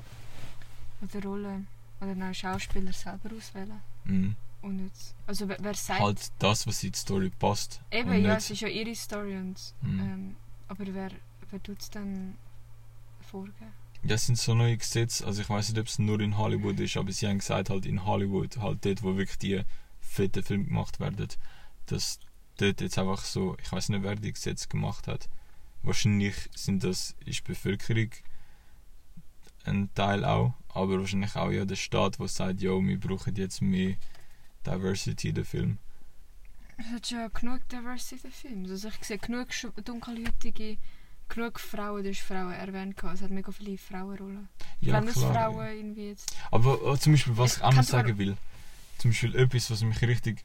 oder 1.03 1.23
Rollen 1.25 1.69
oder 2.01 2.15
nein, 2.15 2.35
Schauspieler 2.35 2.93
selber 2.93 3.31
auswählen. 3.37 3.81
Mhm. 4.05 4.37
Und 4.63 4.77
nicht. 4.77 5.15
Also 5.27 5.49
wer, 5.49 5.57
wer 5.61 5.75
sagt. 5.75 6.01
Halt 6.01 6.33
das, 6.39 6.67
was 6.67 6.83
in 6.83 6.93
die 6.93 6.99
Story 6.99 7.31
passt. 7.31 7.81
eben, 7.91 8.25
ja, 8.25 8.37
es 8.37 8.51
ist 8.51 8.61
ja 8.61 8.69
ihre 8.69 8.95
Story 8.95 9.37
und. 9.37 9.59
Mhm. 9.83 10.01
Ähm, 10.01 10.37
aber 10.69 10.85
wer, 10.87 11.11
wer 11.51 11.63
tut 11.63 11.81
es 11.81 11.91
dann 11.91 12.37
vorgeben? 13.31 13.80
Das 14.03 14.27
sind 14.27 14.39
so 14.39 14.55
neue 14.55 14.77
Gesetze, 14.77 15.27
also 15.27 15.43
ich 15.43 15.51
weiß 15.51 15.69
nicht, 15.69 15.79
ob 15.79 15.87
es 15.87 15.99
nur 15.99 16.21
in 16.21 16.39
Hollywood 16.39 16.81
ist, 16.81 16.97
aber 16.97 17.13
sie 17.13 17.27
haben 17.27 17.39
gesagt, 17.39 17.69
halt 17.69 17.85
in 17.85 18.05
Hollywood, 18.07 18.57
halt 18.57 18.85
dort, 18.85 19.03
wo 19.03 19.17
wirklich 19.17 19.39
die 19.39 19.63
fetten 20.01 20.43
Filme 20.43 20.65
gemacht 20.65 21.01
werden, 21.01 21.29
dass 21.87 22.19
dort 22.57 22.81
jetzt 22.81 22.99
einfach 22.99 23.23
so, 23.23 23.57
ich 23.63 23.71
weiß 23.71 23.91
nicht, 23.91 24.03
wer 24.03 24.17
die 24.17 24.33
Gesetze 24.33 24.69
gemacht 24.69 25.07
hat. 25.07 25.29
Wahrscheinlich 25.83 26.35
sind 26.55 26.83
das, 26.83 27.15
ist 27.25 27.41
die 27.41 27.53
Bevölkerung 27.53 28.11
ein 29.65 29.93
Teil 29.95 30.25
auch, 30.25 30.55
aber 30.69 30.99
wahrscheinlich 30.99 31.37
auch 31.37 31.51
ja 31.51 31.65
der 31.65 31.77
Staat, 31.77 32.19
der 32.19 32.29
sagt, 32.29 32.63
ja, 32.63 32.71
wir 32.71 33.01
brauchen 33.01 33.35
jetzt 33.37 33.61
mehr 33.61 33.97
Diversity 34.67 35.29
in 35.29 35.35
den 35.35 35.45
Film. 35.45 35.79
Es 36.77 36.87
hat 36.87 37.11
ja 37.11 37.29
genug 37.29 37.69
Diversity 37.69 38.15
in 38.17 38.23
den 38.23 38.33
Filmen. 38.33 38.71
Also 38.71 38.89
ich 38.89 39.05
sehe 39.05 39.19
genug 39.19 39.49
dunkelhäutige 39.85 40.79
genug 41.31 41.59
Frauen, 41.61 42.03
du 42.03 42.11
hast 42.11 42.21
Frauen 42.21 42.53
erwähnt. 42.53 42.97
gehabt. 42.97 43.17
Es 43.17 43.23
hat 43.23 43.31
mega 43.31 43.51
viele 43.53 43.79
Frauenrollen. 43.79 44.49
Ja, 44.81 44.95
Wenn 44.95 45.07
das. 45.07 45.15
Frauen 45.15 45.67
irgendwie 45.67 46.09
jetzt. 46.09 46.37
Aber 46.51 46.93
äh, 46.93 46.99
zum 46.99 47.13
Beispiel, 47.13 47.37
was 47.37 47.53
Ich 47.53 47.59
ich 47.59 47.65
auch 47.65 47.73
noch 47.73 47.83
sagen 47.83 48.19
will, 48.19 48.37
zum 48.99 49.11
Beispiel 49.11 49.35
etwas, 49.37 49.71
was 49.71 49.83
mich 49.83 50.01
richtig, 50.03 50.45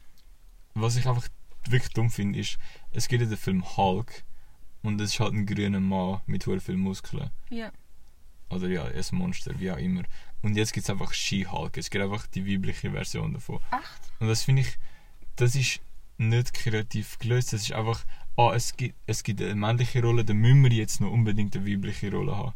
was 0.74 0.96
ich 0.96 1.08
einfach 1.08 1.28
wirklich 1.68 1.94
dumm 1.94 2.10
finde, 2.10 2.40
ist, 2.40 2.58
es 2.92 3.08
gibt 3.08 3.22
ja 3.24 3.28
den 3.28 3.38
Film 3.38 3.78
Hulk 3.78 4.24
und 4.84 5.02
es 5.02 5.14
ist 5.14 5.20
halt 5.20 5.34
ein 5.34 5.46
grüner 5.46 5.80
Mann 5.80 6.22
mit 6.26 6.44
sehr 6.44 6.62
viel 6.62 6.78
Muskeln. 6.78 7.30
Ja. 7.50 7.72
Oder 8.50 8.68
ja, 8.68 8.84
ein 8.86 9.04
Monster, 9.12 9.60
wie 9.60 9.72
auch 9.72 9.78
immer. 9.78 10.04
Und 10.44 10.56
jetzt 10.56 10.74
gibt 10.74 10.84
es 10.84 10.90
einfach 10.90 11.12
She-Hulk, 11.14 11.78
es 11.78 11.90
gibt 11.90 12.04
einfach 12.04 12.28
die 12.28 12.48
weibliche 12.48 12.92
Version 12.92 13.34
davon. 13.34 13.60
Echt? 13.72 14.12
Und 14.20 14.28
das 14.28 14.44
finde 14.44 14.62
ich, 14.62 14.78
das 15.36 15.56
ist 15.56 15.80
nicht 16.18 16.54
kreativ 16.54 17.20
gelöst, 17.20 17.54
das 17.54 17.64
ist 17.64 17.74
einfach, 17.74 18.06
ah, 18.38 18.52
es 18.54 18.76
gibt, 18.78 18.96
es 19.06 19.24
gibt 19.24 19.42
eine 19.42 19.56
männliche 19.56 20.02
Rolle, 20.02 20.26
dann 20.26 20.38
müssen 20.38 20.64
wir 20.64 20.72
jetzt 20.72 21.02
noch 21.02 21.12
unbedingt 21.12 21.56
eine 21.56 21.66
weibliche 21.66 22.12
Rolle 22.12 22.36
haben. 22.36 22.54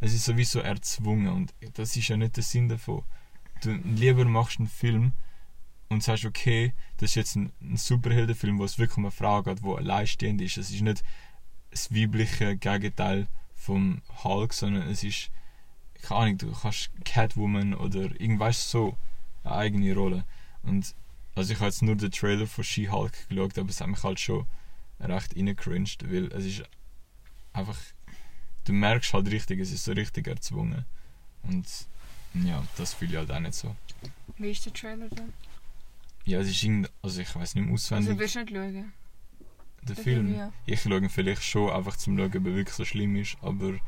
Es 0.00 0.14
ist 0.14 0.24
sowieso 0.24 0.60
erzwungen 0.60 1.28
und 1.28 1.54
das 1.74 1.96
ist 1.96 2.08
ja 2.08 2.16
nicht 2.16 2.36
der 2.36 2.42
Sinn 2.42 2.68
davon. 2.68 3.02
Du 3.62 3.72
lieber 3.72 4.24
machst 4.24 4.58
einen 4.58 4.68
Film 4.68 5.12
und 5.90 6.02
sagst, 6.02 6.24
okay, 6.24 6.72
das 6.96 7.10
ist 7.10 7.16
jetzt 7.16 7.36
ein, 7.36 7.52
ein 7.60 7.76
Superheldenfilm, 7.76 8.58
wo 8.58 8.64
es 8.64 8.78
wirklich 8.78 8.96
um 8.96 9.04
eine 9.04 9.10
Frau 9.10 9.42
geht, 9.42 9.62
die 9.62 9.68
alleinstehend 9.68 10.40
ist. 10.40 10.56
Es 10.56 10.70
ist 10.70 10.80
nicht 10.80 11.02
das 11.70 11.94
weibliche 11.94 12.56
Gegenteil 12.56 13.28
vom 13.54 14.00
Hulk, 14.24 14.54
sondern 14.54 14.88
es 14.88 15.04
ist, 15.04 15.30
keine 16.02 16.20
Ahnung, 16.20 16.38
du 16.38 16.52
kannst 16.52 16.90
Catwoman 17.04 17.74
oder 17.74 18.02
irgendwas 18.20 18.70
so, 18.70 18.96
eine 19.44 19.54
eigene 19.54 19.94
Rolle. 19.94 20.24
Und 20.62 20.94
also 21.40 21.54
ich 21.54 21.58
habe 21.58 21.68
jetzt 21.70 21.80
nur 21.82 21.96
den 21.96 22.10
Trailer 22.10 22.46
von 22.46 22.62
She-Hulk 22.62 23.28
geschaut, 23.30 23.58
aber 23.58 23.70
es 23.70 23.80
hat 23.80 23.88
mich 23.88 24.02
halt 24.02 24.20
schon 24.20 24.46
recht 25.00 25.34
reingecringed, 25.34 26.10
weil 26.12 26.30
es 26.32 26.44
ist 26.44 26.62
einfach, 27.54 27.78
du 28.64 28.74
merkst 28.74 29.14
halt 29.14 29.30
richtig, 29.30 29.58
es 29.58 29.72
ist 29.72 29.84
so 29.84 29.92
richtig 29.92 30.26
erzwungen. 30.26 30.84
Und 31.42 31.66
ja, 32.34 32.62
das 32.76 32.92
fühle 32.92 33.12
ich 33.12 33.16
halt 33.16 33.30
auch 33.30 33.40
nicht 33.40 33.54
so. 33.54 33.74
Wie 34.36 34.50
ist 34.50 34.66
der 34.66 34.74
Trailer 34.74 35.08
dann? 35.08 35.32
Ja, 36.26 36.40
es 36.40 36.48
ist 36.50 36.62
irgend, 36.62 36.90
also 37.00 37.22
ich 37.22 37.34
weiß 37.34 37.54
nicht 37.54 37.64
mehr 37.64 37.72
Also 37.72 37.94
auswendig, 37.94 38.18
willst 38.18 38.34
du 38.34 38.40
nicht 38.40 38.52
schauen? 38.52 38.92
der 39.82 39.94
den 39.94 40.04
Film. 40.04 40.26
Film, 40.26 40.38
ja. 40.38 40.52
Ich 40.66 40.82
schaue 40.82 40.98
ihn 40.98 41.08
vielleicht 41.08 41.42
schon 41.42 41.70
einfach 41.70 41.96
zum 41.96 42.18
Schauen, 42.18 42.26
ob 42.28 42.34
er 42.34 42.54
wirklich 42.54 42.76
so 42.76 42.84
schlimm 42.84 43.16
ist, 43.16 43.38
aber 43.40 43.80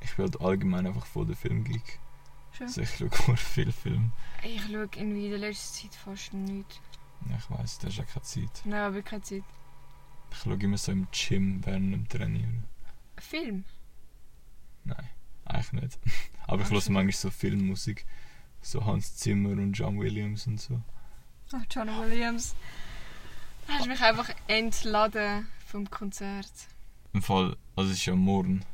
ich 0.00 0.16
bin 0.16 0.24
halt 0.24 0.40
allgemein 0.40 0.86
einfach 0.86 1.04
voll 1.04 1.26
der 1.26 1.36
Filmgeek. 1.36 1.98
Also 2.60 2.80
ich 2.82 2.90
schaue 2.96 3.10
nur 3.26 3.36
viel 3.36 3.72
Film. 3.72 4.12
Ich 4.42 4.62
schaue 4.62 4.88
irgendwie 4.96 5.24
in 5.26 5.30
der 5.30 5.38
letzten 5.40 5.88
Zeit 5.90 5.94
fast 5.94 6.34
nichts. 6.34 6.80
Ich 7.26 7.50
weiß, 7.50 7.78
das 7.78 7.90
ist 7.90 7.98
ja 7.98 8.04
keine 8.04 8.22
Zeit. 8.22 8.62
Nein, 8.64 8.80
aber 8.80 9.02
keine 9.02 9.22
Zeit. 9.22 9.44
Ich 10.30 10.38
schaue 10.38 10.54
immer 10.54 10.78
so 10.78 10.92
im 10.92 11.08
Gym 11.12 11.64
während 11.64 11.92
dem 11.92 12.08
Trainieren. 12.08 12.64
Film? 13.16 13.64
Nein, 14.84 15.08
eigentlich 15.44 15.82
nicht. 15.82 15.98
Aber 16.46 16.62
ich 16.62 16.70
höre 16.70 16.80
so. 16.80 16.92
manchmal 16.92 17.12
so 17.12 17.30
Filmmusik. 17.30 18.06
So 18.60 18.84
Hans 18.84 19.16
Zimmer 19.16 19.50
und 19.50 19.72
John 19.74 19.98
Williams 19.98 20.46
und 20.46 20.60
so. 20.60 20.80
Ach, 21.52 21.64
John 21.70 21.88
Williams. 21.88 22.54
Du 23.66 23.72
hast 23.72 23.86
mich 23.86 24.00
einfach 24.00 24.30
entladen 24.46 25.46
vom 25.66 25.90
Konzert. 25.90 26.50
Im 27.12 27.22
Fall, 27.22 27.56
also 27.76 27.90
es 27.90 27.98
ist 27.98 28.06
ja 28.06 28.16
morgen. 28.16 28.64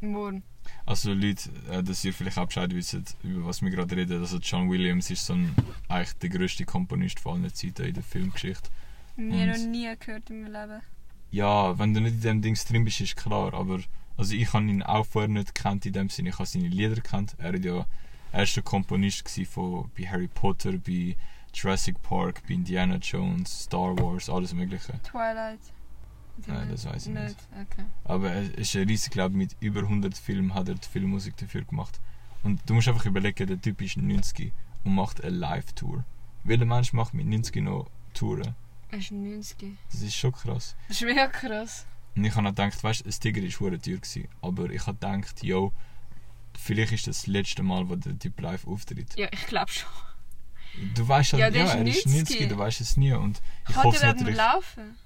Morgen. 0.00 0.42
Also 0.86 1.12
Leute, 1.12 1.50
äh, 1.70 1.82
dass 1.82 2.04
ihr 2.04 2.12
vielleicht 2.12 2.38
auch 2.38 2.46
Bescheid 2.46 2.74
wisst, 2.74 2.96
über 3.22 3.46
was 3.46 3.62
wir 3.62 3.70
gerade 3.70 3.96
reden. 3.96 4.20
Also 4.20 4.38
John 4.38 4.70
Williams 4.70 5.10
ist 5.10 5.26
so 5.26 5.34
ein, 5.34 5.54
eigentlich 5.88 6.14
der 6.14 6.30
grösste 6.30 6.64
Komponist 6.64 7.20
von 7.20 7.42
allen 7.42 7.54
Zeiten 7.54 7.84
in 7.84 7.94
der 7.94 8.02
Filmgeschichte. 8.02 8.70
Nie 9.16 9.46
noch 9.46 9.58
nie 9.58 9.88
gehört 9.98 10.30
in 10.30 10.42
meinem 10.42 10.52
Leben. 10.52 10.82
Ja, 11.30 11.78
wenn 11.78 11.94
du 11.94 12.00
nicht 12.00 12.16
in 12.16 12.20
dem 12.22 12.42
Dings 12.42 12.64
drin 12.64 12.84
bist, 12.84 13.00
ist 13.00 13.16
klar, 13.16 13.54
aber 13.54 13.80
also 14.16 14.34
ich 14.34 14.52
habe 14.52 14.64
ihn 14.64 14.82
auch 14.82 15.06
vorher 15.06 15.28
nicht 15.28 15.54
gekannt 15.54 15.86
in 15.86 15.92
dem 15.92 16.08
Sinne, 16.08 16.30
ich 16.30 16.34
habe 16.34 16.46
seine 16.46 16.68
Lieder 16.68 16.96
gekannt. 16.96 17.36
Er 17.38 17.52
war 17.52 17.60
ja 17.60 17.86
erster 18.32 18.62
Komponist 18.62 19.28
von, 19.48 19.90
bei 19.96 20.06
Harry 20.06 20.28
Potter, 20.28 20.72
bei 20.72 21.16
Jurassic 21.54 22.02
Park, 22.02 22.42
bei 22.48 22.54
Indiana 22.54 22.96
Jones, 22.96 23.64
Star 23.64 23.96
Wars, 23.98 24.28
alles 24.28 24.52
mögliche. 24.52 25.00
Twilight. 25.02 25.60
Nein, 26.46 26.68
das 26.70 26.84
weiss 26.86 27.06
ich 27.06 27.12
nicht. 27.14 27.36
Okay. 27.50 27.84
Aber 28.04 28.30
er 28.30 28.58
ist 28.58 28.74
ein 28.76 28.86
riesig, 28.88 29.12
glaube 29.12 29.36
mit 29.36 29.56
über 29.60 29.80
100 29.80 30.16
Filmen 30.16 30.54
hat 30.54 30.68
er 30.68 30.74
die 30.74 30.88
Filmmusik 30.88 31.36
dafür 31.36 31.62
gemacht. 31.64 32.00
Und 32.42 32.60
du 32.68 32.74
musst 32.74 32.88
einfach 32.88 33.04
überlegen, 33.04 33.46
der 33.46 33.60
Typ 33.60 33.80
ist 33.82 33.96
90 33.96 34.52
und 34.84 34.94
macht 34.94 35.22
eine 35.22 35.36
Live-Tour. 35.36 36.04
Welcher 36.44 36.64
Mensch 36.64 36.92
macht 36.92 37.12
mit 37.14 37.26
90 37.26 37.56
noch 37.56 37.90
Touren? 38.14 38.54
Er 38.90 38.98
ist 38.98 39.12
90. 39.12 39.74
Das 39.92 40.00
ist 40.02 40.14
schon 40.16 40.32
krass. 40.32 40.74
Das 40.88 40.96
ist 41.00 41.04
mega 41.06 41.26
krass. 41.26 41.86
Und 42.16 42.24
ich 42.24 42.34
habe 42.34 42.48
auch 42.48 42.50
gedacht, 42.54 42.82
weißt 42.82 43.04
du, 43.04 43.08
ein 43.08 43.12
Tiger 43.20 43.42
war 43.42 43.60
hure 43.60 43.78
teuer. 43.78 43.96
Gewesen, 43.98 44.28
aber 44.42 44.70
ich 44.70 44.86
habe 44.86 44.98
gedacht, 44.98 45.42
yo, 45.44 45.72
vielleicht 46.58 46.92
ist 46.92 47.06
das 47.06 47.18
das 47.18 47.26
letzte 47.26 47.62
Mal, 47.62 47.88
wo 47.88 47.96
der 47.96 48.18
Typ 48.18 48.40
live 48.40 48.66
auftritt. 48.66 49.16
Ja, 49.16 49.28
ich 49.30 49.46
glaube 49.46 49.70
schon. 49.70 49.88
Du 50.94 51.06
weißt 51.06 51.34
halt, 51.34 51.40
Ja, 51.42 51.48
ja, 51.48 51.64
ist 51.64 51.74
er 51.74 51.86
ist 51.86 52.06
90. 52.06 52.40
90, 52.40 52.48
du 52.48 52.58
weißt 52.58 52.80
es 52.80 52.96
nie. 52.96 53.12
Und 53.12 53.40
ich 53.68 53.74
Kann 53.74 53.84
hoffe 53.84 53.98
der 53.98 54.12
nicht 54.14 54.20
natürlich. 54.20 54.36
laufen? 54.38 54.96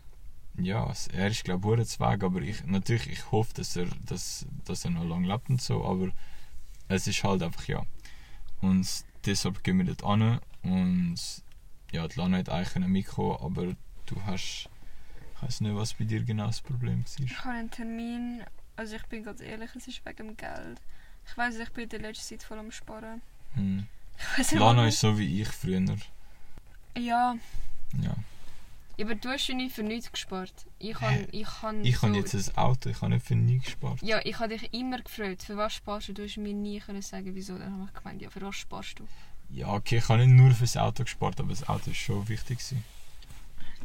Ja, 0.56 0.92
er 1.12 1.28
ist 1.28 1.44
glaube 1.44 1.80
ich 1.80 1.88
Zweig, 1.88 2.22
aber 2.22 2.40
ich, 2.40 2.64
natürlich, 2.64 3.08
ich 3.08 3.30
hoffe, 3.32 3.52
dass 3.54 3.76
er, 3.76 3.86
dass, 4.04 4.46
dass 4.64 4.84
er 4.84 4.92
noch 4.92 5.04
lange 5.04 5.26
lebt 5.28 5.50
und 5.50 5.60
so, 5.60 5.84
aber 5.84 6.10
es 6.88 7.06
ist 7.06 7.24
halt 7.24 7.42
einfach, 7.42 7.66
ja. 7.66 7.82
Und 8.60 8.86
deshalb 9.26 9.64
gehen 9.64 9.78
wir 9.78 9.84
dort 9.84 10.04
an 10.04 10.40
und 10.62 11.18
ja, 11.92 12.08
die 12.08 12.18
Lana 12.18 12.38
hat 12.38 12.48
eigentlich 12.48 12.86
Mikro, 12.86 13.40
aber 13.44 13.74
du 14.06 14.22
hast, 14.26 14.68
ich 15.34 15.42
weiß 15.42 15.60
nicht, 15.60 15.76
was 15.76 15.94
bei 15.94 16.04
dir 16.04 16.22
genau 16.22 16.46
das 16.46 16.60
Problem 16.60 17.04
war. 17.04 17.26
Ich 17.26 17.38
habe 17.44 17.54
einen 17.54 17.70
Termin. 17.70 18.42
Also 18.76 18.96
ich 18.96 19.06
bin 19.06 19.22
ganz 19.22 19.40
ehrlich, 19.40 19.70
es 19.76 19.86
ist 19.86 20.04
wegen 20.04 20.28
dem 20.28 20.36
Geld. 20.36 20.80
Ich 21.26 21.36
weiß, 21.36 21.56
ich 21.58 21.70
bin 21.70 21.84
in 21.84 21.90
der 21.90 22.00
letzten 22.00 22.36
Zeit 22.36 22.42
voll 22.42 22.58
am 22.58 22.70
Sparen. 22.70 23.22
Hm. 23.54 23.86
Nicht, 24.36 24.52
Lana 24.52 24.88
ist 24.88 25.00
so 25.00 25.16
wie 25.18 25.42
ich 25.42 25.48
früher. 25.48 25.80
Ja, 26.96 27.36
Ja. 28.00 28.14
Aber 29.00 29.14
du 29.14 29.28
hast 29.28 29.48
ja 29.48 29.54
nicht 29.54 29.74
für 29.74 29.82
nichts 29.82 30.10
gespart. 30.10 30.52
Ich 30.78 31.00
habe 31.00 31.26
ich 31.32 31.62
han 31.62 31.84
Ich 31.84 31.96
so, 31.96 32.06
habe 32.06 32.16
jetzt 32.16 32.34
ein 32.34 32.56
Auto, 32.56 32.90
ich 32.90 33.00
habe 33.00 33.14
nicht 33.14 33.26
für 33.26 33.34
nie 33.34 33.58
gespart. 33.58 34.00
Ja, 34.02 34.20
ich 34.24 34.38
habe 34.38 34.56
dich 34.56 34.72
immer 34.72 35.00
gefragt, 35.00 35.42
für 35.42 35.56
was 35.56 35.74
sparst 35.74 36.08
du? 36.08 36.12
Du 36.12 36.24
hast 36.24 36.36
mir 36.36 36.54
nie 36.54 36.80
können 36.80 37.02
sagen, 37.02 37.34
wieso. 37.34 37.58
Dann 37.58 37.72
habe 37.72 37.90
ich 37.92 38.00
gemeint, 38.00 38.22
ja, 38.22 38.30
für 38.30 38.40
was 38.42 38.56
sparst 38.56 38.98
du? 38.98 39.06
Ja, 39.50 39.72
okay, 39.72 39.98
ich 39.98 40.08
habe 40.08 40.26
nicht 40.26 40.36
nur 40.36 40.50
fürs 40.52 40.76
Auto 40.76 41.04
gespart, 41.04 41.38
aber 41.40 41.50
das 41.50 41.68
Auto 41.68 41.90
ist 41.90 41.96
schon 41.98 42.28
wichtig. 42.28 42.58
Gewesen. 42.58 42.84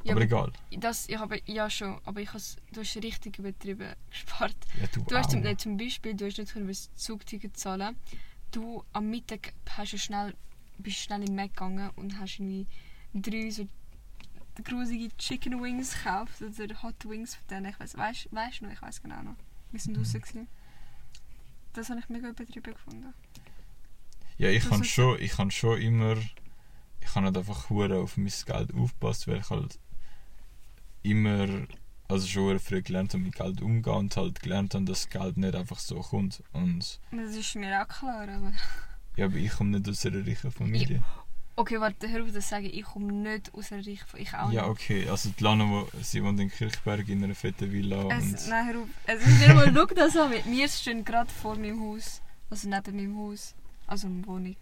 Ja, 0.04 0.14
aber 0.14 0.22
aber 0.22 0.22
egal. 0.22 0.52
Das, 0.72 1.10
ich 1.10 1.18
habe, 1.18 1.42
ja 1.46 1.70
schon, 1.70 2.00
aber 2.06 2.22
ich 2.22 2.34
has, 2.34 2.56
du 2.72 2.82
hast 2.82 2.96
richtig 2.98 3.38
übertrieben 3.40 3.94
gespart. 4.10 4.56
Ja, 4.80 4.88
du, 4.88 5.02
Du 5.02 5.16
hast 5.16 5.32
zum, 5.32 5.42
nein, 5.42 5.58
zum 5.58 5.78
Beispiel, 5.78 6.14
du 6.14 6.26
hast 6.26 6.38
nicht 6.38 6.54
können 6.54 6.68
das 6.68 6.90
Zugticket 6.96 7.58
zahlen. 7.58 7.96
Du 8.52 8.84
am 8.94 9.10
Mittag 9.10 9.54
hast 9.70 9.94
du 9.94 9.98
schnell, 9.98 10.34
bist 10.78 10.98
schnell 11.00 11.28
in 11.28 11.36
Mac 11.36 11.54
gegangen 11.54 11.90
und 11.96 12.20
hast 12.20 12.40
irgendwie 12.40 12.66
drei 13.14 13.50
so 13.50 13.68
grusige 14.64 15.16
Chicken 15.18 15.62
Wings 15.62 15.94
gekauft 15.96 16.42
oder 16.42 16.84
Hot 16.84 17.06
Wings 17.08 17.36
von 17.36 17.48
denen. 17.50 17.66
Ich 17.72 17.80
weiß, 17.80 17.98
weißt, 17.98 18.28
weißt 18.32 18.62
du 18.62 18.66
noch? 18.66 18.74
Ich 18.74 18.82
weiß 18.82 19.02
genau 19.02 19.22
noch. 19.22 19.36
Wir 19.72 19.80
sind 19.80 19.98
Mhm. 19.98 20.04
gewesen. 20.04 20.48
Das 21.74 21.90
habe 21.90 22.00
ich 22.00 22.10
mega 22.10 22.30
übertrieben 22.30 22.74
gefunden. 22.74 23.14
Ja, 24.38 24.50
ich 24.50 24.70
habe 24.72 24.84
schon, 24.84 25.20
ich 25.22 25.38
habe 25.38 25.52
schon 25.52 25.80
immer, 25.82 26.16
ich 27.02 27.16
habe 27.16 27.26
halt 27.26 27.38
einfach 27.38 27.70
hure 27.70 28.00
auf 28.00 28.18
mein 28.18 28.32
Geld 28.46 28.74
aufgepasst, 28.74 29.28
weil 29.28 29.38
ich 29.40 29.50
halt 29.50 29.78
immer, 31.04 31.68
also 32.08 32.26
schon 32.28 32.44
hure 32.44 32.60
früh 32.60 32.82
gelernt 32.82 33.14
habe, 33.14 33.24
mit 33.24 33.36
Geld 33.36 33.62
umzugehen 33.62 33.98
und 33.98 34.18
halt 34.18 34.40
gelernt 34.42 34.74
habe, 34.76 34.86
dass 34.86 35.10
Geld 35.10 35.38
nicht 35.38 35.56
einfach 35.56 35.80
so 35.80 36.00
kommt. 36.00 36.42
Und 36.54 37.00
Das 37.12 37.36
ist 37.36 37.56
mir 37.56 37.82
auch 37.84 37.88
klar, 37.88 38.28
aber... 38.30 38.54
ja, 39.18 39.26
aber 39.26 39.36
ich 39.36 39.52
komme 39.52 39.78
nicht 39.78 39.90
aus 39.90 40.06
einer 40.06 40.26
reichen 40.26 40.52
Familie. 40.52 41.04
Okay, 41.60 41.78
warte, 41.82 42.08
hör 42.10 42.22
auf 42.24 42.32
das 42.32 42.46
zu 42.46 42.50
sagen. 42.52 42.70
Ich 42.72 42.84
komme 42.84 43.12
nicht 43.12 43.54
aus 43.54 43.72
einer 43.74 43.86
reichen... 43.86 44.06
Ich 44.16 44.34
auch 44.34 44.50
Ja, 44.52 44.62
nicht. 44.62 44.72
okay, 44.72 45.10
also 45.10 45.30
die 45.38 45.44
Lana, 45.44 45.66
wo, 45.70 45.88
sie 46.02 46.24
wohnt 46.24 46.40
in 46.40 46.50
Kirchberg 46.50 47.08
in 47.10 47.22
einer 47.22 47.36
fetten 47.36 47.70
Villa 47.70 48.08
Es, 48.18 48.24
und 48.24 48.48
nein, 48.50 48.66
hör 48.68 48.82
auf. 48.84 48.88
Es 49.06 49.28
ist 49.28 49.40
nicht 49.42 49.54
mal, 49.54 49.72
schau 49.74 49.86
das 49.88 50.16
an. 50.16 50.32
Wir 50.46 50.70
stehen 50.70 51.04
gerade 51.04 51.30
vor 51.30 51.58
meinem 51.58 51.82
Haus. 51.82 52.22
Also 52.50 52.70
neben 52.70 52.96
meinem 52.96 53.18
Haus. 53.18 53.56
Also 53.88 54.08
eine 54.08 54.26
Wohnung. 54.26 54.56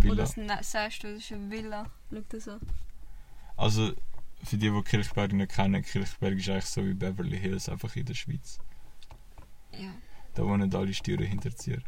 Villa. 0.00 0.12
Oder 0.12 0.22
das 0.22 0.36
ne- 0.38 0.58
sagst 0.62 1.02
du, 1.02 1.12
das 1.14 1.22
ist 1.24 1.32
eine 1.32 1.50
Villa. 1.50 1.90
Schau 2.10 2.22
das 2.30 2.48
an. 2.48 2.60
Also 3.58 3.92
für 4.42 4.56
die, 4.56 4.70
die 4.70 4.82
Kirchberg 4.84 5.32
nicht 5.34 5.52
kennen, 5.52 5.82
Kirchberg 5.82 6.34
ist 6.38 6.48
eigentlich 6.48 6.64
so 6.64 6.82
wie 6.86 6.94
Beverly 6.94 7.38
Hills, 7.38 7.68
einfach 7.68 7.94
in 7.94 8.06
der 8.06 8.14
Schweiz. 8.14 8.58
Ja. 9.72 9.90
Da 10.34 10.44
wohnen 10.44 10.74
alle 10.74 10.94
Steuern 10.94 11.24
hinterzieher. 11.24 11.82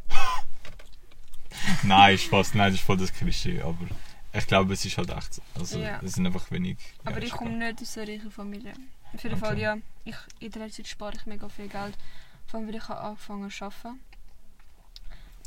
Nein, 1.83 2.17
fast, 2.17 2.55
nein, 2.55 2.71
das 2.71 2.79
ist 2.79 2.85
voll 2.85 2.97
das 2.97 3.11
Klischee, 3.13 3.61
aber 3.61 3.87
ich 4.33 4.45
glaube, 4.47 4.73
es 4.73 4.85
ist 4.85 4.97
halt 4.97 5.09
echt 5.09 5.33
so. 5.33 5.41
Also, 5.55 5.79
Ja. 5.79 5.99
es 6.03 6.13
sind 6.13 6.25
einfach 6.27 6.49
wenig. 6.51 6.77
ja, 7.03 7.11
Aber 7.11 7.21
ich 7.21 7.31
komme 7.31 7.51
nicht 7.51 7.81
aus 7.81 7.97
einer 7.97 8.07
reichen 8.07 8.31
Familie. 8.31 8.73
Auf 9.13 9.23
jeden 9.23 9.35
Okay. 9.35 9.45
Fall, 9.45 9.57
ja. 9.59 9.77
Ich, 10.05 10.15
in 10.39 10.51
der 10.51 10.63
letzten 10.63 10.83
Zeit 10.83 10.87
spare 10.91 11.15
ich 11.15 11.25
mega 11.25 11.49
viel 11.49 11.67
Geld. 11.67 11.97
Vor 12.45 12.59
allem, 12.59 12.67
weil 12.67 12.75
ich 12.75 12.87
habe 12.87 12.99
angefangen 13.01 13.49
zu 13.49 13.65
arbeiten. 13.65 13.99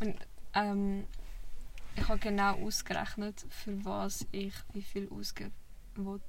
Und 0.01 0.17
ähm, 0.55 1.05
ich 1.95 2.09
habe 2.09 2.19
genau 2.19 2.55
ausgerechnet, 2.67 3.45
für 3.51 3.85
was 3.85 4.27
ich 4.33 4.53
wie 4.73 4.83
viel 4.83 5.09
ausgeben 5.11 5.53
will. 5.95 6.21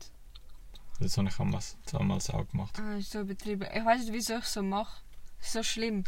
Das 0.99 1.17
habe 1.17 1.27
ich 1.27 1.35
damals, 1.35 1.75
damals 1.91 2.29
auch 2.29 2.47
gemacht. 2.49 2.79
Ah, 2.79 2.95
ist 2.97 3.11
so 3.11 3.21
übertrieben. 3.21 3.67
Ich 3.73 3.83
weiß 3.83 4.01
nicht, 4.01 4.13
wieso 4.13 4.37
ich 4.37 4.45
so 4.45 4.61
mache. 4.61 5.01
so 5.41 5.63
schlimm. 5.63 6.03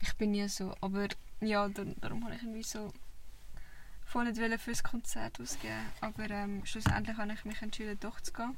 Ich 0.00 0.14
bin 0.16 0.30
nie 0.30 0.46
so. 0.48 0.74
Aber 0.80 1.08
ja, 1.40 1.68
dar- 1.68 1.84
darum 2.00 2.24
habe 2.24 2.34
ich 2.36 2.42
irgendwie 2.42 2.62
so 2.62 2.92
voll 4.08 4.24
nicht 4.24 4.40
wollen 4.40 4.58
fürs 4.58 4.82
Konzert 4.82 5.38
ausgeben. 5.40 5.84
Aber 6.00 6.30
ähm, 6.30 6.64
schlussendlich 6.64 7.16
habe 7.16 7.32
ich 7.32 7.44
mich 7.44 7.60
entschieden, 7.60 8.00
doch 8.00 8.20
zu 8.20 8.32
gehen. 8.32 8.56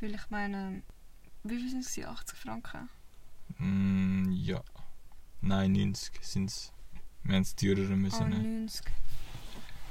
Weil 0.00 0.14
ich 0.14 0.28
meine, 0.30 0.82
wie 1.44 1.56
viel 1.56 1.70
sind 1.70 1.84
es? 1.84 1.94
gewesen? 1.94 2.10
80 2.10 2.38
Franken? 2.38 2.88
Mm, 3.58 4.32
ja. 4.32 4.62
Nein, 5.40 5.72
90 5.72 6.18
sind 6.22 6.50
es. 6.50 6.72
Wir 7.22 7.36
haben 7.36 7.42
es 7.42 7.54
teurer 7.54 7.96
müssen. 7.96 8.28
nehmen. 8.28 8.60
90. 8.64 8.86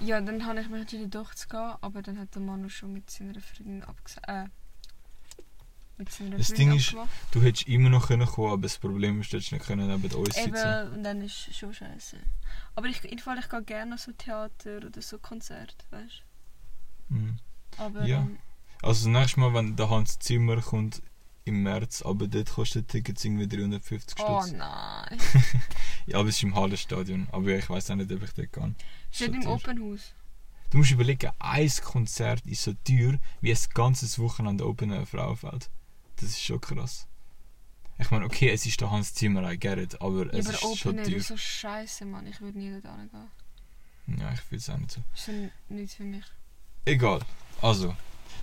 Ja, 0.02 0.20
dann 0.20 0.46
habe 0.46 0.60
ich 0.62 0.70
mich 0.70 0.82
entschieden, 0.82 1.10
doch 1.10 1.34
zu 1.34 1.48
gehen. 1.48 1.76
Aber 1.82 2.02
dann 2.02 2.20
hat 2.20 2.36
der 2.36 2.42
Manu 2.42 2.70
schon 2.70 2.92
mit 2.92 3.10
seiner 3.10 3.40
Freundin 3.40 3.84
abgesagt. 3.84 4.28
Äh, 4.28 4.46
Das 6.38 6.54
Ding 6.54 6.74
ist. 6.74 6.96
Du 7.32 7.42
hättest 7.42 7.68
immer 7.68 7.90
noch 7.90 8.08
können 8.08 8.26
kommen, 8.26 8.54
aber 8.54 8.62
das 8.64 8.78
Problem 8.78 9.20
ist, 9.22 9.34
du 9.34 9.38
hättest 9.38 9.52
nicht 9.52 9.66
können 9.66 9.88
neben 9.88 10.14
uns 10.16 10.36
sitzen. 10.36 10.56
Eben, 10.56 10.94
und 10.94 11.04
dann 11.04 11.22
ist 11.22 11.48
es 11.50 11.58
schon 11.58 11.74
scheiße. 11.74 12.18
Aber 12.76 12.88
ich, 12.88 13.04
in 13.04 13.20
Fall, 13.20 13.38
ich 13.38 13.50
gehe 13.50 13.62
gerne 13.64 13.98
so 13.98 14.12
Theater 14.14 14.78
oder 14.78 15.02
so 15.02 15.18
Konzert, 15.20 15.76
weißt 15.92 16.24
Mhm. 17.10 17.38
du? 17.78 17.84
Aber 17.84 18.06
Ja. 18.06 18.20
ähm, 18.20 18.38
Also 18.82 19.10
das 19.12 19.20
nächste 19.22 19.40
Mal, 19.42 19.54
wenn 19.54 19.76
der 19.76 19.90
Hans 19.90 20.20
Zimmer 20.20 20.62
kommt 20.62 21.02
im 21.44 21.64
März, 21.64 22.02
aber 22.02 22.28
dort 22.28 22.50
kostet 22.52 22.88
Tickets 22.88 23.26
irgendwie 23.26 23.48
350 23.48 24.18
oh 24.20 24.42
Stutz. 24.42 24.54
nein. 24.54 25.18
Ja, 26.06 26.20
aber 26.20 26.30
es 26.30 26.36
ist 26.38 26.44
im 26.44 26.56
Hallenstadion. 26.56 27.28
Aber 27.32 27.50
ja, 27.52 27.58
ich 27.58 27.70
weiß 27.70 27.92
auch 27.92 27.96
nicht, 27.96 28.12
ob 28.12 28.24
ich 28.24 28.32
dort 28.34 28.52
kann. 28.54 28.76
Steht 29.12 29.34
So 29.34 29.34
im. 29.42 29.48
Open 29.48 29.80
House. 29.92 30.14
Du 30.70 30.78
musst 30.78 30.92
überlegen, 30.92 31.32
ein 31.40 31.70
Konzert 31.84 32.46
ist 32.46 32.64
so 32.64 32.74
teuer 32.88 33.18
wie 33.42 33.52
ein 33.52 33.58
ganzes 33.74 34.18
Wochenende 34.20 34.66
Open 34.68 34.92
Air 34.92 35.06
Frauenfeld. 35.06 35.70
Das 36.20 36.30
ist 36.32 36.42
schon 36.44 36.60
krass. 36.60 37.08
Ich 37.98 38.12
meine, 38.12 38.26
okay, 38.26 38.50
es 38.50 38.66
ist 38.66 38.80
der 38.80 38.92
Hans 38.92 39.14
Zimmer, 39.14 39.50
I 39.52 39.58
get 39.58 39.78
it, 39.78 40.02
aber 40.02 40.26
Ja, 40.34 40.40
es 40.40 40.48
aber 40.48 40.54
ist 40.56 40.78
schon 40.78 40.92
Open 40.92 40.98
Air 41.00 41.06
teuer. 41.06 41.18
ist 41.18 41.28
so 41.28 41.38
scheiße, 41.38 42.06
Mann. 42.06 42.28
Ich 42.28 42.40
würde 42.42 42.58
nie 42.58 42.72
dort 42.82 42.96
hingehen. 42.98 43.32
Ja, 44.18 44.32
ich 44.34 44.42
fühle 44.42 44.60
es 44.60 44.70
auch 44.70 44.78
nicht 44.78 44.92
so. 44.92 45.02
Das 45.12 45.20
ist 45.20 45.26
so 45.26 45.74
nichts 45.74 45.96
für 45.96 46.04
mich. 46.04 46.26
Egal. 46.86 47.22
Also, 47.62 47.96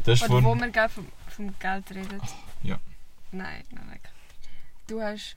das 0.05 0.21
ist 0.21 0.31
Oder 0.31 0.45
wo 0.45 0.55
wir 0.55 0.71
gell, 0.71 0.89
vom, 0.89 1.07
vom 1.29 1.59
Geld 1.59 1.91
reden. 1.91 2.21
Ja. 2.63 2.79
Nein, 3.33 3.65
nein, 3.71 3.87
nein. 3.87 4.01
Du 4.87 5.01
hast... 5.03 5.37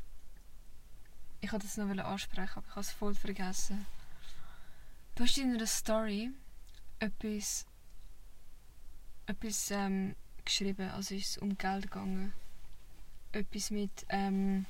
Ich 1.41 1.51
wollte 1.51 1.65
das 1.65 1.77
noch 1.77 1.87
ansprechen, 2.05 2.51
aber 2.57 2.67
ich 2.67 2.71
habe 2.71 2.81
es 2.81 2.91
voll 2.91 3.15
vergessen. 3.15 3.85
Du 5.15 5.23
hast 5.23 5.37
in 5.37 5.53
einer 5.53 5.65
Story 5.65 6.29
etwas... 6.99 7.65
etwas 9.25 9.71
ähm, 9.71 10.15
geschrieben, 10.49 10.89
also 10.89 11.15
ist 11.15 11.29
es 11.31 11.37
um 11.37 11.57
Geld 11.57 11.83
gegangen. 11.83 12.33
Etwas 13.31 13.71
mit... 13.71 14.05
Ähm, 14.09 14.65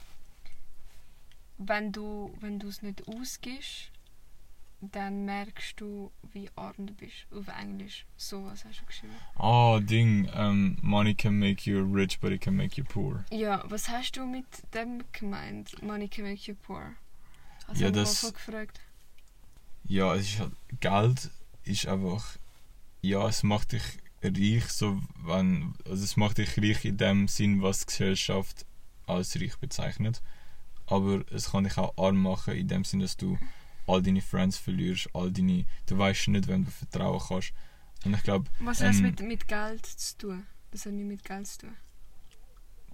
wenn 1.59 1.91
du 1.91 2.33
wenn 2.39 2.57
du 2.57 2.69
es 2.69 2.81
nicht 2.81 3.07
ausgibst, 3.07 3.91
dann 4.81 5.25
merkst 5.25 5.79
du, 5.81 6.09
wie 6.31 6.49
arm 6.55 6.87
du 6.87 6.93
bist. 6.93 7.27
Auf 7.35 7.47
Englisch. 7.49 8.05
So 8.15 8.45
was 8.45 8.63
hast 8.63 8.79
du 8.81 8.85
geschrieben. 8.85 9.13
Ah, 9.35 9.79
Ding, 9.81 10.29
ähm, 10.33 10.77
money 10.81 11.13
can 11.13 11.37
make 11.37 11.69
you 11.69 11.83
rich, 11.83 12.19
but 12.21 12.31
it 12.31 12.39
can 12.41 12.55
make 12.55 12.77
you 12.77 12.85
poor. 12.85 13.25
Ja, 13.29 13.61
was 13.69 13.89
hast 13.89 14.13
du 14.13 14.25
mit 14.25 14.45
dem 14.73 15.03
gemeint? 15.11 15.81
Money 15.83 16.07
can 16.07 16.23
make 16.23 16.49
you 16.49 16.55
poor. 16.55 16.95
Also 17.67 17.83
Ja, 17.83 17.91
das- 17.91 18.21
gefragt. 18.33 18.79
Ja, 19.83 20.15
es 20.15 20.29
ist 20.29 20.39
halt, 20.39 20.53
Geld 20.79 21.29
ist 21.63 21.87
einfach, 21.87 22.37
ja, 23.01 23.27
es 23.27 23.43
macht 23.43 23.73
dich 23.73 23.83
reich, 24.23 24.65
so 24.69 25.01
wenn, 25.23 25.73
also 25.85 26.03
es 26.03 26.17
macht 26.17 26.37
dich 26.37 26.57
reich 26.57 26.85
in 26.85 26.97
dem 26.97 27.27
Sinn, 27.27 27.61
was 27.61 27.79
die 27.81 27.85
Gesellschaft 27.87 28.65
als 29.07 29.35
reich 29.39 29.57
bezeichnet. 29.57 30.21
Aber 30.87 31.23
es 31.31 31.51
kann 31.51 31.63
dich 31.65 31.77
auch 31.77 31.95
arm 31.97 32.21
machen 32.21 32.55
in 32.55 32.67
dem 32.67 32.83
Sinn, 32.83 32.99
dass 32.99 33.15
du 33.17 33.37
all 33.87 34.01
deine 34.01 34.21
Friends 34.21 34.57
verlierst, 34.57 35.09
all 35.13 35.31
deine, 35.31 35.65
du 35.87 35.97
weißt 35.97 36.29
nicht, 36.29 36.47
wem 36.47 36.65
du 36.65 36.71
vertrauen 36.71 37.21
kannst. 37.27 37.53
Und 38.05 38.13
ich 38.13 38.23
glaube, 38.23 38.49
Was 38.59 38.81
hat 38.81 38.91
es 38.91 38.97
Ähm, 38.97 39.03
mit, 39.03 39.19
mit 39.21 39.47
Geld 39.47 39.85
zu 39.85 40.17
tun? 40.17 40.45
Das 40.71 40.85
hat 40.85 40.93
nicht 40.93 41.05
mit 41.07 41.23
Geld 41.23 41.47
zu 41.47 41.59
tun. 41.59 41.75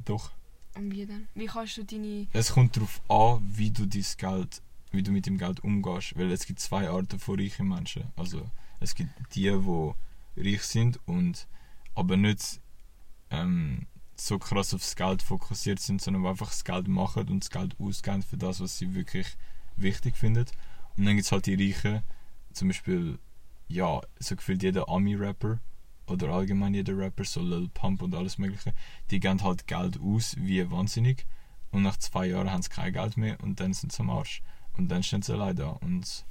doch, 0.05 0.31
Und 0.75 0.91
wie 0.91 1.05
denn? 1.05 1.27
Wie 1.35 1.45
kannst 1.45 1.77
du 1.77 1.83
deine... 1.83 2.27
es 2.33 2.51
kommt 2.51 2.75
darauf 2.75 3.01
an, 3.09 3.41
wie 3.55 3.71
du 3.71 3.85
dein 3.85 4.05
Geld, 4.17 4.61
wie 4.91 5.03
du 5.03 5.11
mit 5.11 5.25
dem 5.25 5.37
Geld 5.37 5.61
umgehst. 5.63 6.17
Weil 6.17 6.31
es 6.31 6.45
gibt 6.45 6.59
zwei 6.59 6.89
Arten 6.89 7.19
von 7.19 7.39
reichen 7.39 7.67
Menschen. 7.67 8.05
Also 8.15 8.49
es 8.79 8.95
gibt 8.95 9.11
die, 9.35 9.51
die 9.51 9.91
reich 10.37 10.63
sind 10.63 10.99
und 11.07 11.47
aber 11.93 12.17
nicht 12.17 12.61
ähm, 13.29 13.87
so 14.15 14.39
krass 14.39 14.73
aufs 14.73 14.95
Geld 14.95 15.21
fokussiert 15.21 15.79
sind, 15.79 16.01
sondern 16.01 16.25
einfach 16.25 16.49
das 16.49 16.63
Geld 16.63 16.87
machen 16.87 17.27
und 17.29 17.43
das 17.43 17.49
Geld 17.49 17.75
ausgeben 17.79 18.23
für 18.23 18.37
das, 18.37 18.59
was 18.59 18.77
sie 18.77 18.93
wirklich 18.93 19.27
wichtig 19.75 20.17
finden. 20.17 20.45
Und 20.97 21.05
dann 21.05 21.15
gibt 21.15 21.25
es 21.25 21.31
halt 21.31 21.45
die 21.45 21.55
Reichen, 21.55 22.03
zum 22.53 22.69
Beispiel, 22.69 23.19
ja, 23.67 24.01
so 24.19 24.35
gefühlt 24.35 24.63
jeder 24.63 24.87
Ami-Rapper 24.87 25.59
oder 26.07 26.29
allgemein 26.29 26.73
jeder 26.73 26.97
Rapper, 26.97 27.25
so 27.25 27.41
Lil 27.41 27.69
Pump 27.69 28.01
und 28.01 28.15
alles 28.15 28.37
mögliche, 28.37 28.73
die 29.11 29.19
geben 29.19 29.43
halt 29.43 29.67
Geld 29.67 29.99
aus 29.99 30.35
wie 30.37 30.69
wahnsinnig 30.69 31.25
und 31.71 31.81
nach 31.81 31.97
zwei 31.97 32.27
Jahren 32.27 32.51
haben 32.51 32.61
sie 32.61 32.69
kein 32.69 32.93
Geld 32.93 33.17
mehr 33.17 33.37
und 33.41 33.59
dann 33.59 33.73
sind 33.73 33.91
sie 33.91 33.99
am 33.99 34.09
Arsch. 34.09 34.41
Und 34.77 34.89
dann 34.89 35.03
stehen 35.03 35.21
sie 35.21 35.33
allein 35.33 35.55
da. 35.57 35.69
Und 35.69 36.25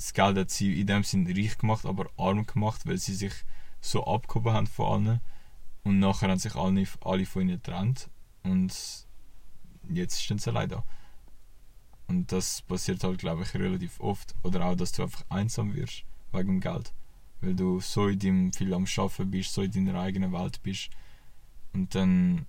das 0.00 0.14
Geld 0.14 0.38
hat 0.38 0.48
sie 0.50 0.80
in 0.80 0.86
dem 0.86 1.02
Sinn 1.04 1.26
reich 1.26 1.58
gemacht, 1.58 1.84
aber 1.84 2.08
arm 2.16 2.46
gemacht, 2.46 2.86
weil 2.86 2.96
sie 2.96 3.12
sich 3.14 3.34
so 3.82 4.06
abgehoben 4.06 4.54
haben 4.54 4.66
von 4.66 5.06
allen. 5.06 5.20
Und 5.84 5.98
nachher 5.98 6.30
haben 6.30 6.38
sich 6.38 6.54
alle, 6.54 6.86
alle 7.04 7.26
von 7.26 7.42
ihnen 7.42 7.60
getrennt. 7.62 8.08
Und 8.42 8.72
jetzt 9.90 10.22
stehen 10.22 10.38
sie 10.38 10.48
allein 10.48 10.70
da. 10.70 10.84
Und 12.06 12.32
das 12.32 12.62
passiert 12.62 13.04
halt, 13.04 13.18
glaube 13.18 13.42
ich, 13.42 13.52
relativ 13.52 14.00
oft. 14.00 14.34
Oder 14.42 14.64
auch, 14.64 14.74
dass 14.74 14.92
du 14.92 15.02
einfach 15.02 15.24
einsam 15.28 15.74
wirst 15.74 16.04
wegen 16.32 16.48
dem 16.48 16.60
Geld. 16.60 16.94
Weil 17.42 17.54
du 17.54 17.80
so 17.80 18.08
in 18.08 18.18
deinem 18.18 18.52
viel 18.54 18.72
am 18.72 18.86
Schaffen 18.86 19.30
bist, 19.30 19.52
so 19.52 19.60
in 19.60 19.70
deiner 19.72 20.00
eigenen 20.00 20.32
Welt 20.32 20.62
bist. 20.62 20.88
Und 21.74 21.94
dann 21.94 22.46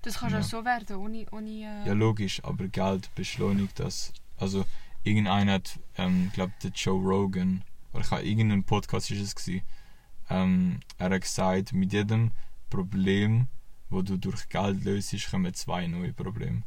Das 0.00 0.20
kann 0.20 0.32
Ja. 0.32 0.38
auch 0.38 0.42
so 0.42 0.64
werden, 0.64 0.96
ohne... 0.96 1.26
ohne 1.32 1.50
äh, 1.50 1.86
Ja, 1.86 1.92
logisch, 1.92 2.42
aber 2.44 2.66
Geld 2.68 3.14
beschleunigt 3.14 3.78
das. 3.78 4.14
Also, 4.38 4.64
irgendeiner 5.02 5.54
hat, 5.54 5.78
ähm, 5.96 6.30
glaube 6.32 6.52
der 6.62 6.70
Joe 6.70 7.00
Rogan, 7.00 7.64
oder 7.92 8.02
ich 8.02 8.10
habe 8.10 8.22
irgendeinen 8.22 8.64
Podcast 8.64 9.10
ist 9.10 9.20
es 9.20 9.34
gewesen, 9.34 9.62
ähm, 10.28 10.80
er 10.98 11.10
hat 11.10 11.22
gesagt, 11.22 11.72
mit 11.72 11.92
jedem 11.92 12.30
Problem, 12.68 13.48
wo 13.88 14.02
du 14.02 14.16
durch 14.16 14.48
Geld 14.48 14.84
löst, 14.84 15.30
kommen 15.30 15.52
zwei 15.54 15.86
neue 15.86 16.12
Probleme. 16.12 16.62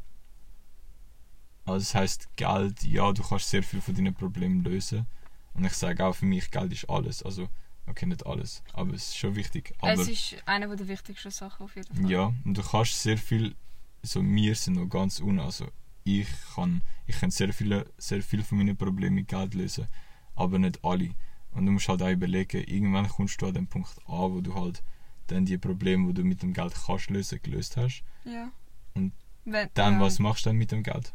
Also 1.64 1.78
das 1.78 1.94
heißt 1.94 2.36
Geld, 2.36 2.84
ja, 2.84 3.12
du 3.12 3.22
kannst 3.22 3.48
sehr 3.48 3.62
viel 3.62 3.80
von 3.80 3.94
deinen 3.94 4.14
Problemen 4.14 4.62
lösen. 4.62 5.06
Und 5.54 5.64
ich 5.64 5.72
sage 5.72 6.04
auch 6.04 6.14
für 6.14 6.26
mich, 6.26 6.50
Geld 6.50 6.72
ist 6.72 6.90
alles. 6.90 7.22
Also, 7.22 7.48
okay, 7.86 8.06
nicht 8.06 8.26
alles, 8.26 8.62
aber 8.74 8.92
es 8.92 9.08
ist 9.08 9.16
schon 9.16 9.34
wichtig. 9.34 9.74
Aber 9.78 9.92
es 9.92 10.08
ist 10.08 10.36
eine 10.44 10.76
der 10.76 10.88
wichtigsten 10.88 11.30
Sachen 11.30 11.64
auf 11.64 11.74
jeden 11.74 11.94
Fall. 11.94 12.10
ja, 12.10 12.32
und 12.44 12.58
du 12.58 12.62
kannst 12.62 13.00
sehr 13.00 13.16
viel, 13.16 13.54
so 14.02 14.22
wir 14.22 14.54
sind 14.54 14.74
noch 14.74 14.88
ganz 14.88 15.20
un, 15.20 15.38
also 15.38 15.68
ich 16.04 16.28
kann, 16.54 16.82
ich 17.06 17.18
kann 17.18 17.30
sehr 17.30 17.52
viele, 17.52 17.86
sehr 17.98 18.22
viel 18.22 18.42
von 18.42 18.58
meinen 18.58 18.76
Problemen 18.76 19.16
mit 19.16 19.28
Geld 19.28 19.54
lösen, 19.54 19.88
aber 20.34 20.58
nicht 20.58 20.84
alle. 20.84 21.10
Und 21.52 21.66
du 21.66 21.72
musst 21.72 21.88
halt 21.88 22.02
auch 22.02 22.10
überlegen, 22.10 22.64
irgendwann 22.64 23.08
kommst 23.08 23.40
du 23.40 23.46
an 23.46 23.54
den 23.54 23.66
Punkt 23.66 23.96
an, 24.06 24.32
wo 24.32 24.40
du 24.40 24.54
halt 24.54 24.82
dann 25.28 25.46
die 25.46 25.58
Probleme, 25.58 26.08
die 26.08 26.14
du 26.14 26.24
mit 26.24 26.42
dem 26.42 26.52
Geld 26.52 26.74
kannst 26.74 27.10
lösen, 27.10 27.40
gelöst 27.42 27.76
hast. 27.76 28.02
Ja. 28.24 28.50
Und 28.94 29.12
Wenn, 29.44 29.68
Dann, 29.74 29.94
ja. 29.94 30.00
was 30.00 30.18
machst 30.18 30.44
du 30.44 30.50
dann 30.50 30.56
mit 30.56 30.72
dem 30.72 30.82
Geld? 30.82 31.14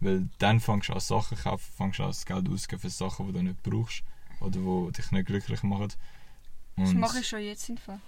Weil 0.00 0.28
dann 0.38 0.60
fängst 0.60 0.88
du 0.88 0.92
an 0.92 1.00
Sachen 1.00 1.38
kaufen, 1.38 1.72
fängst 1.76 1.98
du 1.98 2.02
an 2.04 2.10
das 2.10 2.24
Geld 2.26 2.48
auszugeben 2.48 2.80
für 2.80 2.90
Sachen, 2.90 3.26
die 3.26 3.32
du 3.32 3.42
nicht 3.42 3.62
brauchst 3.62 4.02
oder 4.40 4.58
die 4.58 4.92
dich 4.92 5.10
nicht 5.10 5.26
glücklich 5.26 5.62
machen. 5.62 5.88
Das 6.76 6.90
Und 6.90 7.00
mache 7.00 7.20
ich 7.20 7.28
schon 7.28 7.40
jetzt 7.40 7.68
im 7.68 7.78
Fall. 7.78 8.00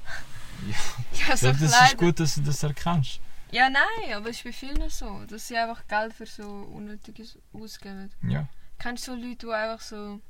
Ja. 0.69 0.77
ja, 1.29 1.37
so 1.37 1.47
ja, 1.47 1.53
das 1.55 1.71
Kleider. 1.71 1.87
ist 1.87 1.97
gut, 1.99 2.21
dass 2.21 2.35
du 2.35 2.43
das 2.43 2.63
erkennst. 2.63 3.21
Ja, 3.51 3.71
nein, 3.71 4.15
aber 4.15 4.31
es 4.31 4.39
ist 4.39 4.45
bei 4.45 4.53
vielen 4.53 4.91
so, 4.91 5.25
dass 5.27 5.49
sie 5.49 5.57
einfach 5.57 5.87
Geld 5.87 6.13
für 6.13 6.27
so 6.27 6.45
Unnötiges 6.45 7.39
ausgeben. 7.53 8.11
Ja. 8.23 8.49
Kennst 8.79 9.09
du 9.09 9.13
so 9.13 9.17
Leute, 9.19 9.47
die 9.47 9.53
einfach 9.53 9.81
so... 9.81 10.21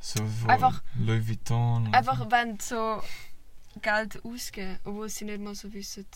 So 0.00 0.24
Einfach- 0.46 0.82
Louis 0.96 1.26
Vuitton. 1.26 1.92
Einfach 1.92 2.30
wenn 2.30 2.58
so 2.60 3.02
Geld 3.82 4.24
ausgeben, 4.24 4.78
obwohl 4.84 5.08
sie 5.08 5.24
nicht 5.24 5.40
mal 5.40 5.54
so 5.56 5.72
wissen, 5.72 6.06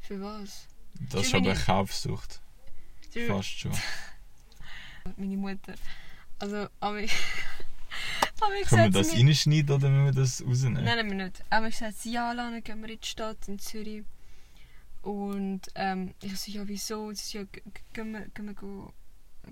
für 0.00 0.20
was. 0.20 0.68
Das 1.10 1.22
ist 1.22 1.30
so 1.30 1.38
aber 1.38 1.54
Kaufsucht. 1.54 2.40
Fast 3.26 3.58
schon. 3.58 3.72
Meine 5.16 5.36
Mutter. 5.36 5.74
Also, 6.38 6.68
aber 6.80 7.00
ich 7.00 7.12
Können 8.68 8.92
wir 8.92 9.02
das 9.02 9.14
reinschneiden 9.14 9.74
oder 9.76 9.88
müssen 9.88 10.04
wir 10.04 10.22
das 10.22 10.44
rausnehmen? 10.44 10.84
Nein, 10.84 10.98
nein, 10.98 11.18
wir 11.18 11.24
nicht. 11.24 11.42
Aber 11.48 11.68
ich 11.68 11.76
sagte, 11.78 12.08
ja, 12.08 12.32
Lana, 12.32 12.60
gehen 12.60 12.82
wir 12.82 12.90
in 12.90 13.00
die 13.00 13.06
Stadt, 13.06 13.48
in 13.48 13.58
Zürich. 13.58 14.04
Und 15.06 15.60
ähm, 15.76 16.14
ich 16.20 16.36
so, 16.36 16.50
ja, 16.50 16.66
wieso? 16.66 17.12
Sie 17.12 17.22
so, 17.22 17.38
ja, 17.38 17.44
gehen 17.92 18.10
wir, 18.12 18.54
go, 18.54 18.92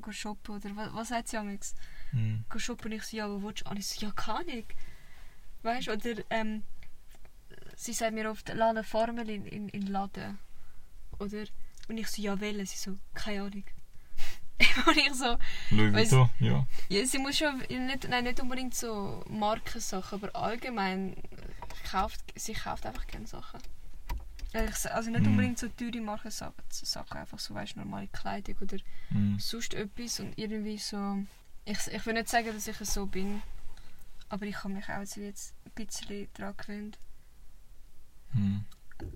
go 0.01 0.11
shoppen 0.11 0.57
oder 0.57 0.75
was, 0.75 0.93
was 0.93 1.09
sagt 1.11 1.29
sie 1.29 1.37
amigs? 1.37 1.77
Hm. 2.11 2.45
Go 2.49 2.59
shoppen 2.59 2.91
und 2.91 2.99
ich 2.99 3.05
so, 3.05 3.17
ja, 3.17 3.31
wo 3.31 3.41
willst 3.41 3.65
du? 3.65 3.71
Und 3.71 3.77
ich 3.79 3.87
so, 3.87 4.05
ja, 4.05 4.11
kann 4.13 4.49
ich. 4.49 4.67
Weißt 5.63 5.87
du, 5.87 5.93
oder 5.93 6.25
ähm, 6.31 6.65
sie 7.77 7.93
sagt 7.93 8.15
mir 8.15 8.29
oft, 8.29 8.49
Lana, 8.53 8.83
Formel 8.83 9.31
in, 9.31 9.47
in, 9.47 9.69
in 9.69 9.87
Laden. 9.87 10.39
Oder 11.21 11.45
Und 11.89 11.99
ich 11.99 12.09
so, 12.09 12.21
ja, 12.21 12.41
wählen. 12.41 12.67
Sie 12.67 12.77
so, 12.77 12.99
keine 13.15 13.43
Ahnung. 13.43 13.65
und 14.87 14.97
ich 14.97 15.15
so, 15.15 15.39
Louis 15.71 15.93
Weiss- 15.95 16.11
Vuitton, 16.11 16.31
ja. 16.41 16.67
ja, 16.89 17.07
sie 17.07 17.19
muss 17.19 17.39
schon, 17.39 17.59
nicht, 17.59 18.09
nein, 18.09 18.25
nicht 18.25 18.41
unbedingt 18.41 18.75
so 18.75 19.23
Markensachen, 19.29 20.21
aber 20.21 20.35
allgemein 20.37 21.15
kauft, 21.89 22.21
sie 22.35 22.55
kauft 22.55 22.87
einfach 22.87 23.07
gerne 23.07 23.29
Sachen. 23.29 23.61
Also 24.55 24.89
ich- 24.89 24.95
Also 24.95 25.11
nicht 25.11 25.23
Mhm. 25.23 25.27
unbedingt 25.33 25.59
so 25.59 25.69
teure 25.69 26.01
Markensachen, 26.01 26.55
Sachen, 26.71 27.19
einfach 27.19 27.39
so, 27.39 27.55
weißt, 27.55 27.77
normale 27.77 28.09
Kleidung 28.09 28.57
oder 28.61 28.77
Mhm. 29.11 29.39
sonst 29.39 29.75
etwas 29.75 30.21
und 30.21 30.39
irgendwie 30.39 30.79
so... 30.79 31.19
Ich, 31.65 31.79
ich 31.89 32.07
will 32.07 32.15
nicht 32.15 32.29
sagen, 32.29 32.49
dass 32.53 32.67
ich 32.69 32.77
so 32.79 33.07
bin, 33.07 33.43
aber 34.29 34.45
ich 34.47 34.57
habe 34.63 34.75
mich 34.75 34.89
auch 34.89 35.17
jetzt 35.17 35.55
ein 35.65 35.71
bisschen 35.87 36.29
daran 36.35 36.55
gewöhnt. 36.57 36.99
Mhm. 38.33 38.65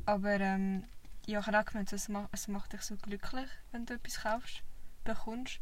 Aber 0.07 0.40
ähm, 0.40 0.85
ja, 1.27 1.40
ich 1.40 1.46
habe 1.46 1.59
auch 1.61 1.64
gemerkt, 1.64 1.92
es 1.92 2.09
macht, 2.09 2.29
es 2.33 2.48
macht 2.48 2.72
dich 2.72 2.83
so 2.83 2.96
glücklich, 2.96 3.48
wenn 3.72 3.85
du 3.87 3.94
etwas 3.94 4.20
kaufst, 4.22 4.62
bekommst. 5.05 5.61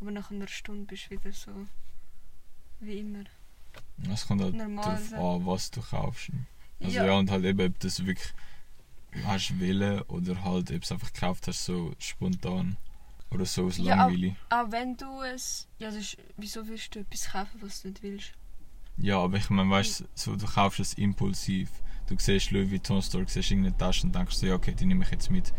Aber 0.00 0.10
nach 0.10 0.30
einer 0.30 0.48
Stunde 0.48 0.84
bist 0.86 1.06
du 1.06 1.10
wieder 1.12 1.32
so 1.32 1.66
wie 2.80 2.98
immer. 2.98 3.24
Es 4.12 4.26
kommt 4.26 4.42
halt 4.42 4.58
darauf 4.58 5.12
an, 5.12 5.46
was 5.46 5.70
du 5.70 5.80
kaufst. 5.80 6.30
Also 6.80 6.96
Ja. 6.96 7.06
ja. 7.06 7.12
und 7.14 7.30
halt 7.30 7.44
eben, 7.44 7.66
ob 7.72 7.78
das 7.80 8.04
wirklich 8.04 8.34
hast 9.24 9.58
willen 9.60 10.02
oder 10.02 10.42
halt, 10.44 10.70
ob 10.70 10.76
du 10.76 10.76
es 10.82 10.92
einfach 10.92 11.12
gekauft 11.12 11.46
hast, 11.48 11.64
so 11.64 11.92
spontan. 11.98 12.76
Oder 13.30 13.44
so 13.44 13.66
aus 13.66 13.76
Ja, 13.78 13.82
auch- 13.94 14.10
Langweile. 14.10 14.36
Auch 14.50 14.70
wenn 14.70 14.96
du 14.96 15.22
es. 15.22 15.66
Ja, 15.78 15.90
sonst, 15.90 16.16
wieso 16.36 16.66
willst 16.68 16.94
du 16.94 17.00
etwas 17.00 17.28
kaufen, 17.30 17.60
was 17.60 17.82
du 17.82 17.88
nicht 17.88 18.02
willst? 18.02 18.32
Ja, 18.98 19.18
aber 19.18 19.36
ich 19.36 19.50
meine, 19.50 19.68
weißt 19.68 20.00
du, 20.00 20.04
so, 20.14 20.36
du 20.36 20.46
kaufst 20.46 20.80
es 20.80 20.94
impulsiv. 20.94 21.70
Du 22.06 22.16
siehst 22.18 22.50
Louis 22.52 22.70
Vuitton 22.70 23.02
Store, 23.02 23.24
siehst 23.26 23.50
irgendeine 23.50 23.76
Tasche 23.76 24.06
und 24.06 24.14
denkst 24.14 24.36
so, 24.36 24.46
ja, 24.46 24.54
okay, 24.54 24.74
die 24.74 24.86
nehme 24.86 25.04
ich 25.04 25.10
jetzt 25.10 25.28
mit. 25.30 25.52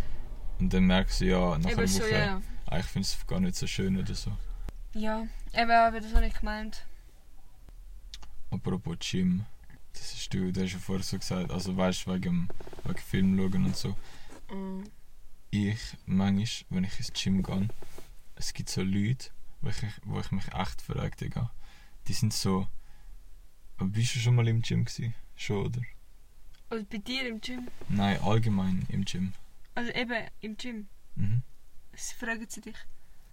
Und 0.59 0.73
dann 0.73 0.85
merkst 0.85 1.21
du, 1.21 1.25
ja, 1.25 1.57
nach 1.57 1.69
einer 1.77 1.87
so, 1.87 1.99
Woche, 2.01 2.11
ja. 2.17 2.41
ah, 2.67 2.79
ich 2.79 2.85
finde 2.85 3.05
es 3.05 3.27
gar 3.27 3.39
nicht 3.39 3.55
so 3.55 3.67
schön 3.67 3.97
oder 3.97 4.15
so. 4.15 4.31
Ja, 4.93 5.27
eben, 5.53 5.69
aber 5.71 5.99
das 5.99 6.15
habe 6.15 6.25
ich 6.25 6.33
gemeint. 6.33 6.83
Apropos 8.49 8.97
Gym, 8.99 9.45
das 9.97 10.13
ist 10.13 10.33
du, 10.33 10.51
du 10.51 10.63
hast 10.63 10.73
ja 10.73 10.79
vorher 10.79 11.03
so 11.03 11.17
gesagt, 11.17 11.51
also 11.51 11.75
weißt 11.75 12.05
du, 12.05 12.13
wegen, 12.13 12.49
wegen 12.83 12.99
Film 12.99 13.37
schauen 13.37 13.65
und 13.65 13.75
so. 13.75 13.95
Mm. 14.53 14.83
Ich, 15.49 15.97
manchmal, 16.05 16.65
wenn 16.69 16.83
ich 16.83 16.97
ins 16.99 17.13
Gym 17.13 17.41
gehe, 17.43 17.67
es 18.35 18.53
gibt 18.53 18.69
so 18.69 18.81
Leute, 18.81 19.29
wo 19.61 19.69
ich, 19.69 19.77
wo 20.03 20.19
ich 20.19 20.31
mich 20.31 20.53
echt 20.53 20.81
frage, 20.81 21.15
Digga. 21.15 21.51
Die 22.07 22.13
sind 22.13 22.33
so. 22.33 22.67
Aber 23.77 23.89
bist 23.89 24.15
du 24.15 24.19
schon 24.19 24.35
mal 24.35 24.47
im 24.47 24.61
Gym 24.61 24.85
gewesen? 24.85 25.13
Schon, 25.35 25.65
oder? 25.65 25.81
Oder 26.69 26.83
bei 26.83 26.97
dir 26.97 27.27
im 27.27 27.39
Gym? 27.41 27.67
Nein, 27.89 28.19
allgemein 28.21 28.85
im 28.89 29.05
Gym. 29.05 29.33
Also 29.75 29.91
eben 29.91 30.27
im 30.41 30.57
Gym. 30.57 30.87
Mhm. 31.15 31.43
Sie 31.93 32.15
fragen 32.15 32.45
sie 32.49 32.61
dich. 32.61 32.77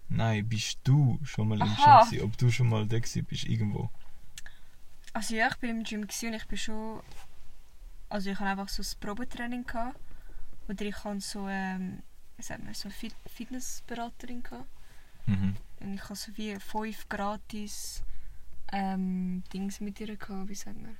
Nein, 0.08 0.48
bist 0.48 0.78
du 0.84 1.18
schon 1.24 1.48
mal 1.48 1.56
im 1.56 1.62
Aha. 1.62 2.00
Gym 2.02 2.10
gewesen? 2.10 2.24
Ob 2.24 2.38
du 2.38 2.50
schon 2.50 2.68
mal 2.68 2.86
da 2.86 2.98
gewesen 2.98 3.24
bist, 3.24 3.44
irgendwo? 3.44 3.90
Also 5.14 5.34
ja, 5.34 5.48
ich 5.48 5.56
bin 5.56 5.70
im 5.70 5.82
Gym 5.84 6.02
und 6.02 6.34
ich 6.34 6.46
bin 6.46 6.58
schon... 6.58 7.00
Also 8.08 8.30
ich 8.30 8.38
hatte 8.38 8.50
einfach 8.50 8.68
so 8.68 8.82
ein 8.82 9.00
Probetraining. 9.00 9.64
Gehabt, 9.64 9.98
oder 10.68 10.84
ich 10.84 11.02
hatte 11.04 11.20
so, 11.20 11.48
ähm, 11.48 12.02
so 12.38 12.54
eine 12.54 12.74
Fit 12.74 13.14
Fitnessberaterin. 13.26 14.42
Gehabt. 14.42 14.68
Mhm. 15.26 15.56
Und 15.80 15.94
ich 15.94 16.02
hatte 16.02 16.16
so 16.16 16.36
wie 16.36 16.54
fünf 16.60 17.08
gratis 17.08 18.02
ähm, 18.72 19.42
Dings 19.52 19.80
mit 19.80 19.98
ihr 20.00 20.16
gehabt, 20.16 20.48
wie 20.48 20.54
sagt 20.54 20.80
man. 20.80 20.96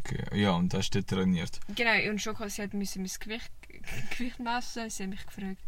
Okay, 0.00 0.40
ja, 0.40 0.52
und 0.52 0.72
da 0.72 0.78
hast 0.78 0.90
du 0.90 1.04
trainiert. 1.04 1.60
Genau, 1.74 2.10
und 2.10 2.20
schon 2.20 2.36
sie 2.48 2.62
hat 2.62 2.74
müssen 2.74 3.02
mein 3.02 3.10
Gewicht, 3.20 3.52
Gewicht 4.16 4.40
messen. 4.40 4.90
Sie 4.90 5.02
hat 5.02 5.10
mich 5.10 5.26
gefragt, 5.26 5.58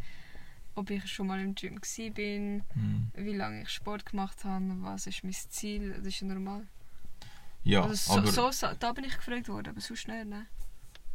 ob 0.75 0.91
ich 0.91 1.07
schon 1.07 1.27
mal 1.29 1.41
im 1.41 1.55
Gym 1.55 1.77
war, 1.81 2.11
bin, 2.11 2.63
Mhm. 2.75 3.13
wie 3.15 3.35
lange 3.35 3.63
ich 3.63 3.69
Sport 3.71 4.07
gemacht 4.07 4.45
habe, 4.45 4.65
was 4.83 5.07
ist 5.07 5.23
mein 5.25 5.33
Ziel. 5.33 5.95
Das 5.99 6.07
ist 6.07 6.21
ja 6.21 6.27
normal. 6.27 6.67
Ja, 7.67 7.83
also 7.83 7.95
so, 7.95 8.19
aber. 8.19 8.33
so, 8.33 8.51
so, 8.53 8.69
da 8.79 8.93
bin 8.93 9.03
ich 9.05 9.17
gefragt 9.17 9.49
worden, 9.49 9.71
aber 9.71 9.81
sonst 9.81 10.07
nicht. 10.07 10.25
Ne? 10.27 10.47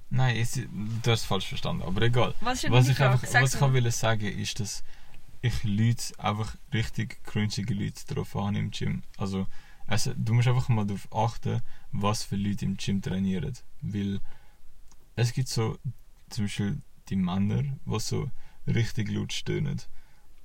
Nein, 0.09 0.35
es, 0.35 0.51
du 0.51 1.11
hast 1.11 1.21
es 1.21 1.23
falsch 1.23 1.47
verstanden, 1.47 1.81
aber 1.81 2.01
egal. 2.01 2.35
Was 2.41 2.65
ist 2.65 2.71
Was 2.71 2.89
ich, 2.89 2.97
Frage? 2.97 3.13
einfach, 3.13 3.25
Sag's 3.25 3.43
was 3.43 3.55
ich 3.55 3.61
auch 3.61 3.71
will 3.71 3.89
sagen 3.91 4.37
ist, 4.37 4.59
dass 4.59 4.83
ich 5.41 5.63
Leute, 5.63 6.13
einfach 6.19 6.57
richtig 6.73 7.23
cringige 7.23 7.73
Leute 7.73 8.05
drauf 8.05 8.35
an 8.35 8.55
im 8.55 8.69
Gym. 8.71 9.03
Also, 9.17 9.47
also, 9.87 10.13
du 10.13 10.33
musst 10.33 10.49
einfach 10.49 10.67
mal 10.67 10.85
darauf 10.85 11.07
achten, 11.15 11.61
was 11.93 12.23
für 12.23 12.35
Leute 12.35 12.65
im 12.65 12.75
Gym 12.75 13.01
trainieren. 13.01 13.57
Weil 13.81 14.19
es 15.15 15.31
gibt 15.31 15.47
so, 15.47 15.77
zum 16.29 16.45
Beispiel 16.45 16.81
die 17.07 17.15
Männer, 17.15 17.63
die 17.63 17.99
so 17.99 18.29
richtig 18.67 19.09
laut 19.09 19.31
stöhnen. 19.31 19.81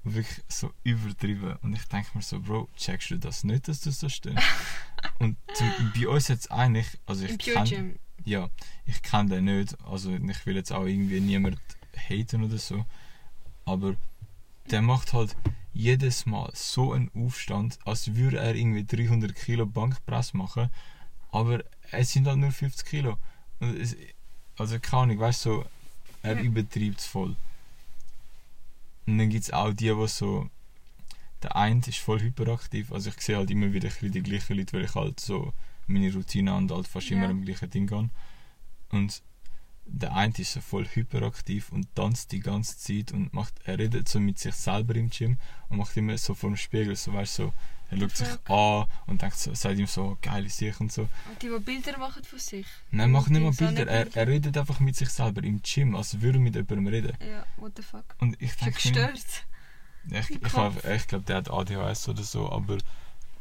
Wirklich 0.09 0.43
so 0.49 0.73
übertrieben. 0.85 1.57
Und 1.63 1.75
ich 1.75 1.85
denke 1.87 2.11
mir 2.15 2.23
so, 2.23 2.39
Bro, 2.41 2.69
checkst 2.77 3.11
du 3.11 3.19
das 3.19 3.43
nicht, 3.45 3.67
dass 3.67 3.81
du 3.81 3.91
so 3.91 4.09
stöhnst? 4.09 4.43
Und 5.19 5.37
zum, 5.55 5.69
bei 5.97 6.07
uns 6.09 6.29
jetzt 6.29 6.51
eigentlich, 6.53 6.87
also 7.07 7.25
ich 7.25 7.31
Im 7.33 7.39
Pure 7.39 7.57
kenn- 7.57 7.69
Gym. 7.69 7.99
ja, 8.25 8.49
ich 8.87 9.03
kenne 9.03 9.31
den 9.31 9.45
nicht. 9.47 9.77
Also 9.85 10.13
ich 10.15 10.47
will 10.47 10.55
jetzt 10.55 10.73
auch 10.73 10.85
irgendwie 10.85 11.21
niemand 11.21 11.59
haten 11.97 12.45
oder 12.45 12.59
so. 12.59 12.85
Aber 13.65 13.97
der 14.71 14.81
macht 14.83 15.13
halt 15.13 15.35
jedes 15.73 16.25
Mal 16.25 16.51
so 16.55 16.93
einen 16.93 17.11
Aufstand, 17.15 17.79
als 17.85 18.15
würde 18.15 18.39
er 18.39 18.55
irgendwie 18.55 18.85
300 18.85 19.35
Kilo 19.35 19.67
Bankpress 19.67 20.35
machen. 20.35 20.71
Aber 21.33 21.65
es 21.91 22.13
sind 22.13 22.27
halt 22.29 22.39
nur 22.39 22.53
50 22.53 22.87
Kilo. 22.87 23.19
Es, 23.61 23.97
also 24.57 24.79
keine 24.79 25.03
Ahnung, 25.03 25.19
weißt 25.19 25.47
du, 25.47 25.51
so, 25.63 25.65
er 26.23 26.37
Ja. 26.37 26.43
übertreibt 26.43 27.01
es 27.01 27.07
voll. 27.07 27.35
Und 29.07 29.19
dann 29.19 29.31
gibt 29.31 29.45
es 29.45 29.53
auch 29.53 29.73
die, 29.73 29.93
die 29.95 30.09
so. 30.09 30.49
Der 31.43 31.55
eine 31.55 31.81
ist 31.87 31.99
voll 31.99 32.21
hyperaktiv. 32.21 32.91
Also 32.93 33.11
ich 33.11 33.21
sehe 33.21 33.37
halt 33.37 33.51
immer 33.51 33.73
wieder 33.73 33.89
ein 33.89 34.13
die 34.13 34.23
gleichen 34.23 34.57
Leute, 34.57 34.73
weil 34.73 34.85
ich 34.85 34.95
halt 34.95 35.21
so 35.21 35.53
meine 35.87 36.13
Routine 36.13 36.55
und 36.55 36.73
halt 36.73 36.89
fast 36.89 37.11
immer 37.11 37.25
Ja. 37.25 37.31
am 37.31 37.45
gleichen 37.45 37.71
Ding 37.71 37.87
gehe. 37.87 38.11
Und 38.91 39.23
der 39.85 40.15
eine 40.17 40.35
ist 40.37 40.53
so 40.55 40.61
voll 40.61 40.87
hyperaktiv 40.87 41.71
und 41.71 41.95
tanzt 41.95 42.33
die 42.33 42.41
ganze 42.41 42.79
Zeit 42.79 43.13
und 43.13 43.33
macht, 43.33 43.55
er 43.65 43.79
redet 43.79 44.09
so 44.09 44.19
mit 44.19 44.39
sich 44.39 44.55
selber 44.55 44.97
im 44.97 45.11
Gym 45.11 45.37
und 45.69 45.79
macht 45.79 45.97
immer 45.97 46.19
so 46.19 46.35
vor 46.35 46.51
dem 46.51 46.57
Spiegel, 46.57 46.97
so 46.97 47.13
weißt 47.13 47.39
du, 47.39 47.43
so, 47.45 47.53
er 47.91 47.99
schaut 47.99 48.17
sich 48.17 48.29
an 48.49 48.87
und 49.07 49.23
denkt 49.23 49.37
so, 49.39 49.55
sagt 49.55 49.79
ihm 49.79 49.87
so, 49.87 50.17
geile 50.21 50.49
Sicht 50.49 50.81
und 50.81 50.91
so. 50.93 51.03
Und 51.03 51.41
die, 51.43 51.49
die 51.49 51.59
Bilder 51.61 51.97
machen 51.99 52.25
von 52.25 52.39
sich. 52.39 52.67
Nein, 52.91 53.11
macht 53.13 53.31
nicht 53.31 53.43
mal 53.43 53.53
Bilder, 53.53 53.87
er, 53.87 54.15
er 54.17 54.27
redet 54.27 54.57
einfach 54.59 54.81
mit 54.81 54.97
sich 54.97 55.09
selber 55.11 55.43
im 55.45 55.63
Gym, 55.63 55.95
als 55.95 56.21
würde 56.21 56.39
er 56.39 56.43
mit 56.43 56.55
jemandem 56.55 56.87
reden. 56.89 57.17
Ja, 57.25 57.47
what 57.57 57.73
the 57.77 57.83
fuck. 57.83 58.05
Und 58.19 58.41
ich 58.43 58.55
denke 58.57 58.75
gestört? 58.75 59.21
ich, 60.11 60.31
ich, 60.43 60.53
hab- 60.55 60.85
ich 60.85 61.07
glaube, 61.09 61.25
der 61.25 61.37
hat 61.37 61.51
ADHS 61.51 62.09
oder 62.09 62.23
so, 62.23 62.51
aber 62.51 62.79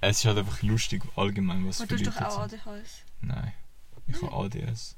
es 0.02 0.20
ist 0.20 0.26
halt 0.26 0.38
einfach 0.38 0.62
lustig 0.62 1.04
allgemein, 1.16 1.68
was 1.68 1.82
Aber 1.82 1.90
für 1.98 2.04
du 2.04 2.12
hast 2.12 2.20
Leute 2.20 2.30
doch 2.30 2.38
auch 2.38 2.50
sind. 2.50 2.68
ADHS. 2.68 2.90
Nein, 3.22 3.54
ich 4.08 4.22
habe 4.22 4.34
ADS. 4.34 4.96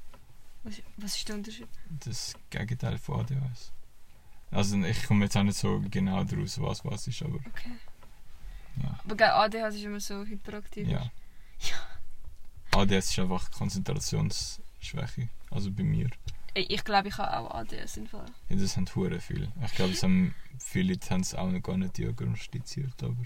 Was, 0.64 0.74
was 0.98 1.16
ist 1.16 1.28
der 1.28 1.36
Unterschied? 1.36 1.68
das 2.04 2.34
Gegenteil 2.50 2.98
von 2.98 3.20
ADHS. 3.20 3.72
Also 4.50 4.76
ich 4.82 5.04
komme 5.04 5.24
jetzt 5.24 5.36
auch 5.36 5.42
nicht 5.42 5.58
so 5.58 5.80
genau 5.90 6.24
daraus, 6.24 6.60
was 6.60 6.84
was 6.84 7.06
ist, 7.06 7.22
aber 7.22 7.36
Okay. 7.36 7.70
Ja. 8.82 8.98
Aber 9.04 9.16
gell, 9.16 9.28
ADHS 9.28 9.74
ist 9.76 9.84
immer 9.84 10.00
so 10.00 10.24
hyperaktiv. 10.24 10.86
ja. 10.88 11.10
Ja. 11.60 11.76
ADS 12.78 13.10
ist 13.10 13.18
einfach 13.18 13.50
Konzentrationsschwäche. 13.50 15.28
Also 15.50 15.70
bei 15.72 15.82
mir. 15.82 16.08
Ich 16.54 16.84
glaube, 16.84 17.08
ich 17.08 17.18
habe 17.18 17.36
auch 17.36 17.54
ADS 17.54 17.96
im 17.96 18.06
Fall. 18.06 18.26
Ja, 18.48 18.56
das 18.56 18.76
haben 18.76 18.86
hure 18.94 19.20
viel. 19.20 19.50
Ich 19.64 19.74
glaube, 19.74 19.92
es 19.92 20.02
haben 20.02 20.34
viele 20.58 20.92
Leute 20.92 21.10
haben 21.10 21.22
es 21.22 21.34
auch 21.34 21.50
noch 21.50 21.60
gar 21.60 21.76
nicht 21.76 21.96
diagnostiziert, 21.98 23.02
aber 23.02 23.16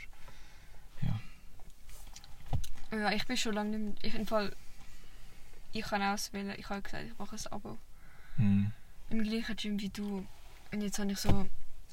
Ja, 2.92 3.10
ich 3.12 3.26
bin 3.26 3.36
schon 3.36 3.54
lange 3.54 3.78
nicht 3.78 4.02
mehr... 4.02 4.04
Ich, 4.10 4.14
im 4.14 4.26
Fall... 4.26 4.54
Ich 5.72 5.84
kann 5.84 6.02
auswählen. 6.02 6.54
Ich 6.58 6.68
habe 6.68 6.82
gesagt, 6.82 7.04
ich 7.06 7.18
mache 7.18 7.36
ein 7.36 7.52
Abo. 7.52 7.78
hm, 8.36 8.70
Im 9.08 9.22
gleichen 9.22 9.56
Gym 9.56 9.80
wie 9.80 9.88
du. 9.88 10.26
Und 10.70 10.80
jetzt 10.82 10.98
habe 10.98 11.10
ich 11.10 11.18
so 11.18 11.46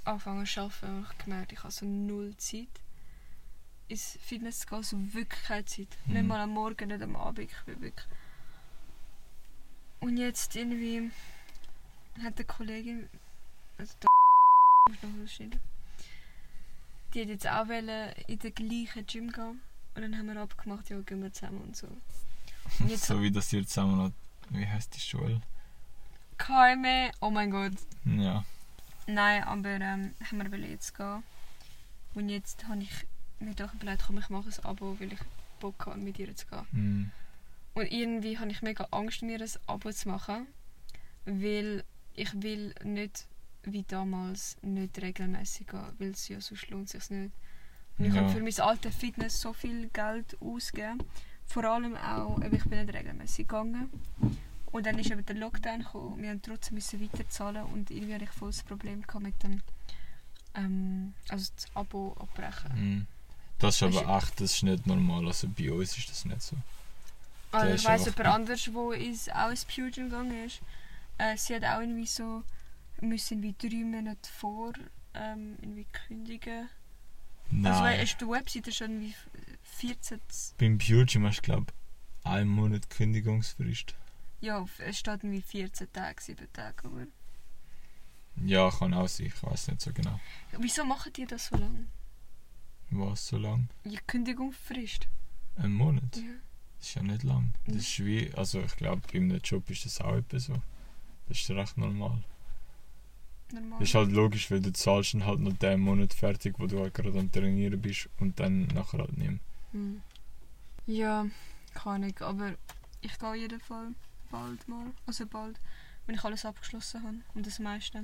angefangen 0.03 0.45
zu 0.45 0.61
arbeiten 0.61 0.97
und 0.97 1.07
ich 1.09 1.17
gemerkt, 1.23 1.51
ich 1.53 1.59
habe 1.63 1.71
so 1.71 1.85
null 1.85 2.35
Zeit 2.37 2.67
ins 3.89 4.17
Fitness 4.21 4.59
zu 4.59 4.67
gehen. 4.67 4.83
So 4.83 5.13
wirklich 5.13 5.43
keine 5.43 5.65
Zeit. 5.65 5.97
Mhm. 6.05 6.13
Nicht 6.13 6.27
mal 6.27 6.39
am 6.39 6.51
Morgen, 6.51 6.87
nicht 6.87 7.01
am 7.01 7.15
Abend. 7.15 7.51
Ich 7.51 7.65
bin 7.65 7.81
wirklich... 7.81 8.07
Und 9.99 10.15
jetzt 10.15 10.55
irgendwie 10.55 11.11
hat 12.23 12.37
eine 12.37 12.45
Kollegin, 12.45 13.09
also 13.77 13.93
da 13.99 14.07
muss 14.87 15.03
noch 15.03 15.23
ausschneiden, 15.23 15.59
die 17.13 17.21
hat 17.21 17.27
jetzt 17.27 17.47
auch 17.47 17.67
wollen 17.67 18.13
in 18.27 18.39
den 18.39 18.55
gleichen 18.55 19.05
Gym 19.05 19.31
gehen. 19.31 19.61
Und 19.95 20.01
dann 20.01 20.17
haben 20.17 20.27
wir 20.27 20.39
abgemacht, 20.39 20.89
ja, 20.89 21.01
gehen 21.01 21.21
wir 21.21 21.33
zusammen 21.33 21.61
und 21.61 21.75
so. 21.75 21.87
Und 22.79 22.89
jetzt 22.89 23.05
so 23.05 23.21
wie 23.21 23.31
das 23.31 23.51
ihr 23.51 23.65
zusammen 23.67 23.97
noch, 23.97 24.11
wie 24.51 24.65
heißt 24.65 24.95
die 24.95 25.01
Schule? 25.01 25.41
KME, 26.37 27.11
oh 27.19 27.29
mein 27.29 27.51
Gott. 27.51 27.73
Ja. 28.05 28.45
Nein, 29.07 29.43
aber 29.43 29.69
ähm, 29.69 30.13
haben 30.23 30.51
wir 30.51 30.59
jetzt 30.59 30.95
gehen. 30.95 31.23
Und 32.13 32.29
jetzt 32.29 32.65
habe 32.67 32.81
ich 32.83 33.05
mir 33.41 33.53
doch 33.55 33.73
überlegt, 33.73 34.03
komm, 34.05 34.17
ich 34.19 34.29
mache 34.29 34.49
ein 34.49 34.65
Abo, 34.65 34.95
weil 34.99 35.13
ich 35.13 35.19
Bock 35.59 35.85
habe, 35.85 35.99
mit 35.99 36.17
ihr 36.19 36.35
zu 36.35 36.45
gehen. 36.47 36.65
Hm, 36.71 37.11
Und 37.75 37.91
irgendwie 37.91 38.37
habe 38.37 38.51
ich 38.51 38.61
mega 38.61 38.87
Angst, 38.91 39.21
mir 39.21 39.39
ein 39.41 39.49
Abo 39.67 39.91
zu 39.91 40.09
machen, 40.09 40.47
weil 41.25 41.83
ich 42.15 42.41
will 42.41 42.73
nicht 42.83 43.25
wie 43.63 43.83
damals 43.83 44.57
nicht 44.61 45.01
regelmäßig 45.01 45.67
gehen, 45.67 45.85
weil 45.99 46.09
es 46.11 46.27
ja 46.27 46.39
sonst 46.41 46.69
lohnt 46.69 46.89
sich 46.89 47.09
nicht. 47.09 47.31
Und 47.97 48.05
ich 48.05 48.13
Ja. 48.13 48.21
habe 48.21 48.31
für 48.33 48.41
mein 48.41 48.59
alte 48.59 48.91
Fitness 48.91 49.39
so 49.41 49.51
viel 49.53 49.89
Geld 49.89 50.37
ausgegeben. 50.41 50.99
Vor 51.45 51.63
allem 51.65 51.95
auch, 51.97 52.39
ich 52.41 52.63
bin 52.65 52.85
nicht 52.85 52.93
regelmäßig 52.95 53.47
gegangen. 53.47 53.89
Und 54.71 54.85
dann 54.85 54.97
ist 54.99 55.09
eben 55.11 55.25
der 55.25 55.35
Lockdown 55.35 55.79
gekommen. 55.79 56.21
Wir 56.21 56.29
haben 56.29 56.41
trotzdem 56.41 56.75
müssen 56.75 57.01
weiterzahlen 57.01 57.63
und 57.65 57.89
irgendwie 57.91 58.13
hatte 58.13 58.25
ich 58.25 58.29
voll 58.31 58.49
das 58.51 58.63
Problem 58.63 59.03
mit 59.19 59.43
dem 59.43 59.61
ähm, 60.55 61.13
also 61.29 61.51
das 61.55 61.67
Abo 61.75 62.13
abbrechen. 62.19 62.71
Mhm. 62.75 63.07
Das 63.59 63.75
ist 63.75 63.83
aber 63.83 64.17
echt, 64.17 64.39
das 64.39 64.53
ist 64.55 64.63
nicht 64.63 64.87
normal. 64.87 65.27
Also 65.27 65.47
bei 65.47 65.71
uns 65.71 65.97
ist 65.97 66.09
das 66.09 66.25
nicht 66.25 66.41
so. 66.41 66.55
Also 67.51 67.65
Der 67.65 67.75
ich 67.75 67.81
ist 67.81 67.87
weiss 67.87 68.05
jemand 68.05 68.25
anders, 68.27 68.73
wo 68.73 68.91
ins, 68.91 69.29
auch 69.29 69.49
ins 69.49 69.65
Pure 69.65 69.91
gegangen 69.91 70.45
ist. 70.45 70.61
Äh, 71.17 71.35
sie 71.37 71.55
hat 71.55 71.63
auch 71.65 71.81
irgendwie 71.81 72.05
so 72.05 72.43
müssen 73.01 73.41
wie 73.41 73.55
drei 73.57 73.83
Monate 73.83 74.29
vor 74.31 74.73
ähm, 75.13 75.57
irgendwie 75.61 75.85
kündigen. 76.07 76.69
Also 77.63 77.81
Nein. 77.81 77.99
ist 78.01 78.21
die 78.21 78.27
Webseite 78.27 78.71
schon 78.71 79.01
wie 79.01 79.15
14. 79.63 80.19
Beim 80.57 80.77
Pure 80.77 81.05
Gym 81.05 81.25
hast 81.25 81.37
du, 81.37 81.41
glaube 81.41 81.65
ich, 82.23 82.25
einen 82.29 82.49
Monat 82.49 82.89
Kündigungsfrist. 82.89 83.95
Ja, 84.41 84.65
es 84.77 84.99
steht 84.99 85.23
irgendwie 85.23 85.41
14 85.41 85.91
Tage, 85.91 86.21
7 86.21 86.47
Tage. 86.53 86.85
Aber 86.85 87.07
Ja, 88.45 88.69
kann 88.69 88.93
auch 88.93 89.07
sein. 89.07 89.27
Ich 89.27 89.43
weiß 89.43 89.67
nicht 89.69 89.81
so 89.81 89.91
genau. 89.91 90.19
wieso 90.59 90.85
machen 90.85 91.11
die 91.13 91.25
das 91.25 91.47
so 91.47 91.57
lange? 91.57 91.87
Was 92.91 93.27
so 93.27 93.37
lang? 93.37 93.69
Die 93.85 93.99
Kündigungsfrist. 94.07 95.07
Ein 95.55 95.73
Monat? 95.73 96.15
Ja. 96.15 96.23
Das 96.79 96.87
ist 96.87 96.95
ja 96.95 97.03
nicht 97.03 97.23
lang. 97.23 97.53
Das 97.67 97.75
ist 97.75 97.99
wie, 98.05 98.33
also 98.33 98.61
ich 98.61 98.75
glaube, 98.77 99.01
bei 99.11 99.19
einem 99.19 99.39
Job 99.43 99.69
ist 99.69 99.85
das 99.85 100.01
auch 100.01 100.15
etwa 100.15 100.39
so. 100.39 100.53
Das 101.27 101.39
ist 101.39 101.49
recht 101.51 101.77
normal. 101.77 102.23
Normal. 103.51 103.79
Das 103.79 103.89
ist 103.89 103.95
halt 103.95 104.11
logisch, 104.11 104.49
weil 104.49 104.61
du 104.61 104.71
zahlst 104.71 105.13
dann 105.13 105.25
halt 105.25 105.39
noch 105.39 105.53
den 105.53 105.81
Monat 105.81 106.13
fertig, 106.13 106.55
wo 106.57 106.67
du 106.67 106.79
halt 106.79 106.93
gerade 106.93 107.17
am 107.19 107.31
Trainieren 107.31 107.81
bist 107.81 108.09
und 108.19 108.39
dann 108.39 108.67
nachher 108.67 108.99
halt 108.99 109.17
nicht. 109.17 109.39
Hm. 109.71 110.01
Ja, 110.87 111.27
keine 111.73 111.95
Ahnung, 111.95 112.17
aber 112.19 112.55
ich 113.01 113.17
gehe 113.19 113.29
auf 113.29 113.35
jeden 113.35 113.59
Fall 113.59 113.93
bald 114.31 114.67
mal, 114.67 114.91
also 115.05 115.25
bald, 115.25 115.59
wenn 116.05 116.15
ich 116.15 116.23
alles 116.23 116.45
abgeschlossen 116.45 117.03
habe 117.03 117.17
und 117.35 117.45
das 117.45 117.59
meiste 117.59 118.03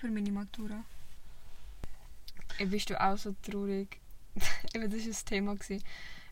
für 0.00 0.10
meine 0.10 0.32
Matura. 0.32 0.84
Bist 2.66 2.90
du 2.90 3.00
auch 3.00 3.16
so 3.16 3.34
traurig, 3.42 3.98
eben 4.74 4.90
das 4.90 5.00
war 5.00 5.08
ein 5.12 5.24
Thema, 5.24 5.54
gewesen. 5.54 5.82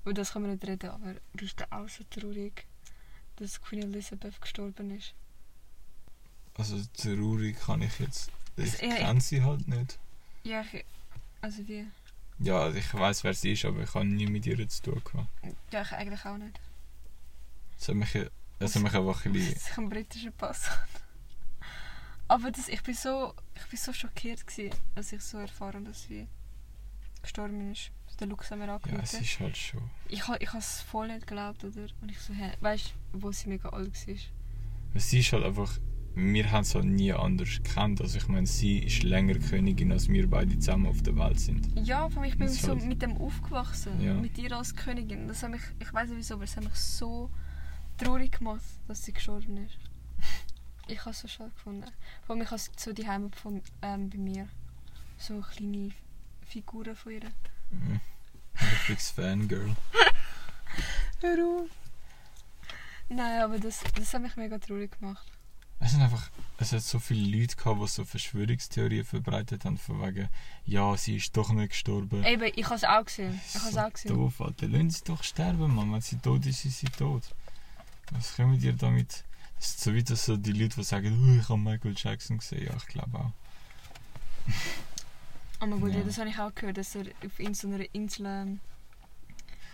über 0.02 0.14
das 0.14 0.32
kann 0.32 0.42
man 0.42 0.52
nicht 0.52 0.66
reden, 0.66 0.90
aber 0.90 1.14
bist 1.34 1.60
du 1.60 1.72
auch 1.72 1.88
so 1.88 2.04
traurig, 2.10 2.64
dass 3.36 3.60
Queen 3.60 3.82
Elizabeth 3.82 4.40
gestorben 4.40 4.96
ist? 4.96 5.14
Also 6.54 6.80
traurig 6.96 7.58
kann 7.60 7.82
ich 7.82 7.98
jetzt. 7.98 8.30
Ich 8.56 8.82
Also, 8.82 8.96
kenne 8.96 9.20
sie 9.20 9.42
halt 9.42 9.68
nicht. 9.68 9.98
Ja, 10.44 10.64
ich, 10.72 10.84
also 11.42 11.66
wie? 11.68 11.86
Ja, 12.38 12.70
ich 12.70 12.92
weiß 12.94 13.24
wer 13.24 13.34
sie 13.34 13.52
ist, 13.52 13.64
aber 13.64 13.82
ich 13.82 13.94
habe 13.94 14.04
nie 14.06 14.26
mit 14.26 14.46
ihr 14.46 14.68
zu 14.68 14.82
tun 14.82 15.02
gehabt. 15.04 15.28
Ja, 15.72 15.82
ich 15.82 15.92
eigentlich 15.92 16.24
auch 16.24 16.36
nicht. 16.38 16.58
Es 17.78 17.88
hat 17.88 17.94
mich, 17.96 18.14
es 18.58 18.74
hat 18.74 18.82
mich 18.82 18.94
einfach 18.94 19.24
ein 19.26 19.32
bisschen... 19.34 19.54
dass 19.54 19.70
ich 19.70 19.78
einen 19.78 19.88
britischen 19.90 20.32
Pass 20.32 20.70
habe. 20.70 20.86
Aber 22.28 22.50
das, 22.50 22.68
ich 22.68 22.82
bin 22.82 22.94
so, 22.94 23.34
ich 23.54 23.66
bin 23.68 23.78
so 23.78 23.92
schockiert 23.92 24.46
gewesen, 24.46 24.74
als 24.94 25.12
ich 25.12 25.20
so 25.22 25.38
erfahren 25.38 25.84
dass 25.84 26.02
sie 26.04 26.26
gestorben 27.22 27.70
ist. 27.72 27.90
Dass 28.06 28.16
Der 28.16 28.26
Lux 28.28 28.50
hat 28.50 28.58
mir 28.58 28.66
Ja, 28.66 28.76
es 28.76 28.84
angerufen. 28.84 29.22
ist 29.22 29.40
halt 29.40 29.56
schon... 29.56 29.82
ich 30.08 30.26
ha- 30.26 30.36
ich 30.40 30.48
habe 30.48 30.58
es 30.58 30.80
voll 30.82 31.08
nicht 31.08 31.26
geglaubt, 31.26 31.62
oder? 31.64 31.86
Und 32.00 32.10
ich 32.10 32.18
so, 32.20 32.32
hä, 32.34 32.52
weißt 32.60 32.94
du, 33.12 33.22
wo 33.22 33.32
sie 33.32 33.48
mega 33.48 33.68
alt 33.70 34.06
war? 34.08 34.14
Sie 35.00 35.18
ist 35.20 35.32
halt 35.32 35.44
einfach... 35.44 35.70
Wir 36.18 36.50
haben 36.50 36.62
es 36.62 36.74
halt 36.74 36.86
nie 36.86 37.12
anders 37.12 37.60
gekannt. 37.62 38.00
Also 38.00 38.16
ich 38.16 38.26
meine, 38.26 38.46
sie 38.46 38.78
ist 38.78 39.02
länger 39.02 39.38
Königin, 39.38 39.92
als 39.92 40.08
wir 40.08 40.28
beide 40.30 40.58
zusammen 40.58 40.86
auf 40.86 41.02
der 41.02 41.14
Welt 41.16 41.38
sind. 41.38 41.68
Ja, 41.86 42.06
allem, 42.06 42.24
ich 42.24 42.38
bin 42.38 42.48
so 42.48 42.68
halt- 42.68 42.86
mit 42.86 43.02
dem 43.02 43.18
aufgewachsen, 43.18 44.00
Ja. 44.00 44.14
mit 44.14 44.38
ihr 44.38 44.50
als 44.56 44.74
Königin. 44.74 45.28
Das 45.28 45.42
hat 45.42 45.50
mich, 45.50 45.60
ich 45.78 45.92
weiß 45.92 46.08
nicht 46.08 46.18
wieso, 46.18 46.34
aber 46.34 46.44
es 46.44 46.56
hat 46.56 46.64
mich 46.64 46.74
so 46.74 47.30
traurig 47.98 48.32
gemacht, 48.38 48.62
dass 48.88 49.04
sie 49.04 49.12
gestorben 49.12 49.58
ist. 49.58 49.76
Ich 50.88 51.00
habe 51.00 51.10
es 51.10 51.20
so 51.20 51.28
schade 51.28 51.50
gefunden. 51.50 51.90
Vor 52.24 52.34
allem, 52.34 52.42
ich 52.42 52.50
habe 52.50 52.62
so 52.76 52.92
die 52.92 53.06
Heime 53.06 53.30
von 53.30 53.60
ähm, 53.82 54.08
bei 54.08 54.18
mir. 54.18 54.48
So 55.18 55.40
kleine 55.40 55.92
Figuren 56.46 56.94
von 56.94 57.12
ihr. 57.12 57.32
Mhm. 57.70 58.00
Richtiges 58.60 59.10
Fangirl. 59.10 59.74
Hör 61.20 61.44
auf! 61.44 61.70
Nein, 63.08 63.42
aber 63.42 63.58
das, 63.58 63.82
das 63.94 64.14
hat 64.14 64.22
mich 64.22 64.36
mega 64.36 64.58
traurig 64.58 64.98
gemacht. 64.98 65.26
Es 65.80 65.92
sind 65.92 66.02
einfach... 66.02 66.30
Es 66.58 66.72
hat 66.72 66.82
so 66.82 66.98
viele 66.98 67.38
Leute 67.38 67.54
gehabt, 67.54 67.82
die 67.82 67.86
so 67.86 68.04
Verschwörungstheorien 68.04 69.04
verbreitet 69.04 69.66
haben, 69.66 69.76
von 69.76 70.00
wegen, 70.00 70.28
ja, 70.64 70.96
sie 70.96 71.16
ist 71.16 71.36
doch 71.36 71.52
nicht 71.52 71.70
gestorben. 71.70 72.24
Eben, 72.24 72.50
ich 72.54 72.64
habe 72.64 72.76
es 72.76 72.84
auch 72.84 73.04
gesehen. 73.04 73.38
Ich 73.46 73.54
habe 73.56 73.68
es 73.68 73.74
so 73.74 73.80
auch 73.80 73.92
gesehen. 73.92 74.14
doof, 74.14 74.40
Alter. 74.40 74.68
Lassen 74.68 74.90
sie 74.90 75.04
doch 75.04 75.22
sterben, 75.22 75.74
Mann. 75.74 75.92
Wenn 75.92 76.00
sie 76.00 76.16
tot 76.16 76.46
ist, 76.46 76.64
ist 76.64 76.78
sie 76.78 76.86
tot. 76.86 77.24
Was 78.12 78.36
kommen 78.36 78.58
ihr 78.60 78.72
damit? 78.72 79.24
Das 79.56 79.66
ist 79.68 79.80
so 79.80 79.94
wie 79.94 80.02
das 80.04 80.26
so 80.26 80.36
die 80.36 80.52
Leute, 80.52 80.76
die 80.76 80.84
sagen, 80.84 81.18
oh, 81.36 81.40
ich 81.40 81.48
habe 81.48 81.58
Michael 81.58 81.94
Jackson 81.96 82.38
gesehen. 82.38 82.66
Ja, 82.66 82.76
ich 82.76 82.86
glaube 82.86 83.18
auch. 83.18 83.32
Aber 85.60 85.78
gut, 85.78 85.92
ja. 85.92 85.98
Ja. 85.98 86.04
das 86.04 86.18
habe 86.18 86.28
ich 86.28 86.38
auch 86.38 86.54
gehört, 86.54 86.76
dass 86.76 86.94
er 86.94 87.06
auf 87.24 87.38
in 87.38 87.54
so 87.54 87.68
einer 87.68 87.84
Insel. 87.94 88.26
ähm, 88.26 88.60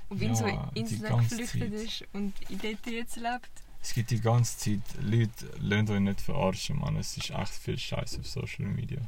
Auf 0.09 0.21
Ja, 0.21 0.29
in 0.29 0.35
so 0.37 0.47
Insel 0.75 1.09
geflüchtet 1.17 1.73
ist 1.73 2.05
und 2.13 2.35
dort 2.49 2.87
jetzt 2.87 3.17
lebt. 3.17 3.51
Es 3.83 3.95
gibt 3.95 4.11
die 4.13 4.21
ganze 4.21 4.57
Zeit 4.59 5.03
Leute, 5.03 5.51
lasst 5.59 5.91
euch 5.91 6.01
nicht 6.01 6.21
verarschen, 6.21 6.79
Mann. 6.79 6.97
Es 6.97 7.17
ist 7.17 7.31
echt 7.31 7.53
viel 7.55 7.79
Scheiß 7.79 8.21
auf 8.21 8.29
Social 8.29 8.67
Media. 8.67 9.01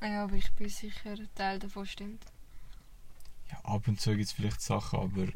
Ah 0.00 0.06
Ja, 0.06 0.24
aber 0.24 0.34
ich 0.34 0.52
bin 0.52 0.68
sicher, 0.68 1.12
ein 1.12 1.28
Teil 1.34 1.58
davon 1.58 1.86
stimmt. 1.86 2.22
Ja, 3.50 3.58
ab 3.64 3.88
und 3.88 3.98
zu 4.00 4.10
gibt 4.10 4.24
es 4.24 4.32
vielleicht 4.32 4.60
Sachen, 4.60 4.98
aber 4.98 5.28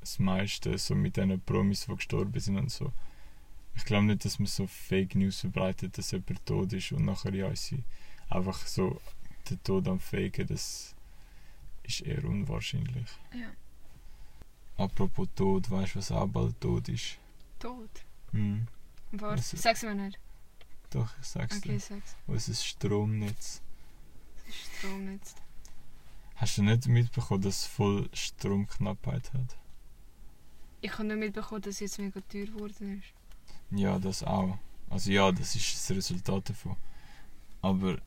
das 0.00 0.18
meiste, 0.18 0.76
so 0.78 0.94
mit 0.96 1.16
diesen 1.16 1.40
Promis, 1.42 1.86
die 1.86 1.94
gestorben 1.94 2.40
sind 2.40 2.56
und 2.56 2.72
so. 2.72 2.92
Ich 3.78 3.84
glaube 3.84 4.06
nicht, 4.06 4.24
dass 4.24 4.40
man 4.40 4.46
so 4.46 4.66
Fake 4.66 5.14
News 5.14 5.38
verbreitet, 5.40 5.96
dass 5.96 6.10
jemand 6.10 6.44
tot 6.44 6.72
ist 6.72 6.90
und 6.90 7.04
nachher 7.04 7.32
ja 7.32 7.54
sie 7.54 7.84
einfach 8.28 8.66
so 8.66 9.00
den 9.48 9.62
Tod 9.62 9.86
am 9.86 10.00
Faken, 10.00 10.48
das 10.48 10.96
ist 11.84 12.00
eher 12.00 12.24
unwahrscheinlich. 12.24 13.06
Ja. 13.32 13.50
Apropos 14.84 15.28
Tod, 15.36 15.70
weißt 15.70 15.94
du, 15.94 15.98
was 16.00 16.10
auch 16.10 16.26
bald 16.26 16.60
tot 16.60 16.88
ist? 16.88 17.18
Tot. 17.60 17.88
Hm. 18.32 18.66
Warte, 19.12 19.38
Was- 19.38 19.50
sag's 19.50 19.82
mir 19.84 19.94
nicht. 19.94 20.18
Doch, 20.90 21.08
ich 21.20 21.26
sag's 21.28 21.58
Okay, 21.58 21.68
dir. 21.74 21.80
sag's. 21.80 22.16
Unser 22.26 22.54
Stromnetz. 22.54 23.62
Das 24.44 24.54
ist 24.56 24.76
Strom 24.78 25.12
jetzt. 25.12 25.36
Hast 26.34 26.58
du 26.58 26.62
nicht 26.64 26.88
mitbekommen, 26.88 27.42
dass 27.42 27.60
es 27.60 27.66
voll 27.66 28.08
Stromknappheit 28.12 29.32
hat? 29.34 29.56
Ich 30.80 30.92
habe 30.92 31.04
nicht 31.04 31.18
mitbekommen, 31.18 31.62
dass 31.62 31.74
es 31.74 31.80
jetzt 31.80 31.98
mega 32.00 32.20
teuer 32.22 32.46
geworden 32.46 32.98
ist. 32.98 33.12
Ja, 33.70 33.98
das 33.98 34.22
auch. 34.22 34.58
Also 34.88 35.10
ja, 35.10 35.30
das 35.32 35.54
ist 35.54 35.74
das 35.74 35.96
Resultat 35.96 36.48
davon. 36.48 36.76
Aber 37.60 37.98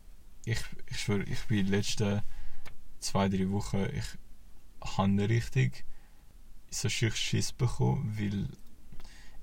ich, 0.46 0.60
ich 0.88 1.00
schwöre, 1.00 1.24
ich 1.24 1.44
bin 1.46 1.66
die 1.66 1.72
letzten 1.72 2.22
zwei, 3.00 3.30
drei 3.30 3.50
Wochen, 3.52 3.86
ich 3.94 4.98
habe 4.98 5.30
richtig 5.30 5.86
so 6.70 6.90
Schiss 6.90 7.52
bekommen, 7.52 8.16
weil 8.18 8.48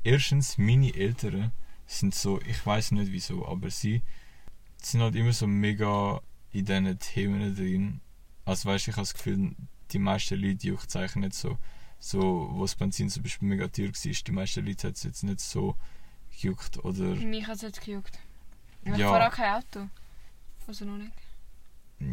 erstens 0.02 0.58
meine 0.58 0.94
Eltern 0.94 1.52
sind 1.86 2.14
so, 2.14 2.40
ich 2.42 2.64
weiß 2.64 2.92
nicht 2.92 3.12
wieso, 3.12 3.46
aber 3.46 3.70
sie 3.70 4.02
sind 4.82 5.00
halt 5.00 5.14
immer 5.14 5.32
so 5.32 5.46
mega 5.46 6.20
in 6.52 6.64
diesen 6.64 6.98
Themen 6.98 7.54
drin. 7.54 8.00
Also 8.44 8.68
weißt 8.68 8.88
ich 8.88 8.94
habe 8.94 9.02
das 9.02 9.14
Gefühl, 9.14 9.54
die 9.90 9.98
meisten 9.98 10.40
Leute 10.40 10.66
juckt 10.66 10.94
eigentlich 10.96 11.16
nicht 11.16 11.34
so. 11.34 11.58
So, 12.00 12.48
wo 12.52 12.62
das 12.62 12.76
Benzin 12.76 13.10
zum 13.10 13.24
Beispiel 13.24 13.48
mega 13.48 13.68
teuer 13.68 13.88
war, 13.88 14.12
die 14.12 14.32
meisten 14.32 14.64
Leute 14.64 14.88
hat 14.88 14.96
es 14.96 15.02
jetzt 15.02 15.24
nicht 15.24 15.40
so 15.40 15.76
gejuckt. 16.40 16.84
Oder 16.84 17.14
Mich 17.16 17.46
hat 17.46 17.56
es 17.56 17.62
jetzt 17.62 17.80
gejuckt. 17.84 18.18
Ich 18.84 18.96
Ja. 18.96 19.10
fahre 19.10 19.28
auch 19.28 19.34
kein 19.34 19.54
Auto. 19.54 19.88
Also 20.66 20.84
noch 20.84 20.98
nicht. 20.98 21.12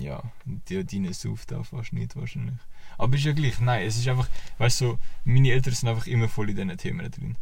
ja, 0.02 0.24
die, 0.46 0.84
deine 0.86 1.14
sauft 1.14 1.54
auch 1.54 1.66
fast 1.66 1.94
nicht 1.94 2.16
wahrscheinlich. 2.16 2.56
Aber 2.98 3.16
ist 3.18 3.26
ja 3.26 3.34
gleich, 3.34 3.60
nein, 3.60 3.86
es 3.86 3.98
ist 3.98 4.08
einfach, 4.08 4.30
weißt 4.58 4.82
du, 4.82 4.86
so, 4.86 5.00
meine 5.26 5.52
Eltern 5.52 5.74
sind 5.74 5.90
einfach 5.90 6.08
immer 6.08 6.28
voll 6.30 6.50
in 6.50 6.56
diesen 6.56 6.78
Themen 6.78 7.12
drin. 7.12 7.38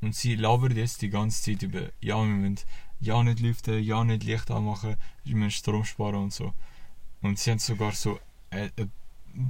Und 0.00 0.14
sie 0.16 0.34
labern 0.34 0.76
jetzt 0.76 1.00
die 1.02 1.10
ganze 1.10 1.42
Zeit 1.42 1.62
über, 1.62 1.90
ja, 2.00 2.16
wir 2.18 2.24
müssen 2.26 2.58
ja 3.00 3.22
nicht 3.22 3.40
lüften, 3.40 3.82
ja 3.82 4.02
nicht 4.04 4.24
Licht 4.24 4.50
anmachen, 4.50 4.96
wir 5.24 5.36
müssen 5.36 5.50
Strom 5.52 5.84
sparen 5.84 6.16
und 6.24 6.32
so. 6.32 6.52
Und 7.20 7.38
sie 7.38 7.52
haben 7.52 7.58
sogar 7.60 7.92
so 7.92 8.18
eine, 8.50 8.72
eine 8.76 8.90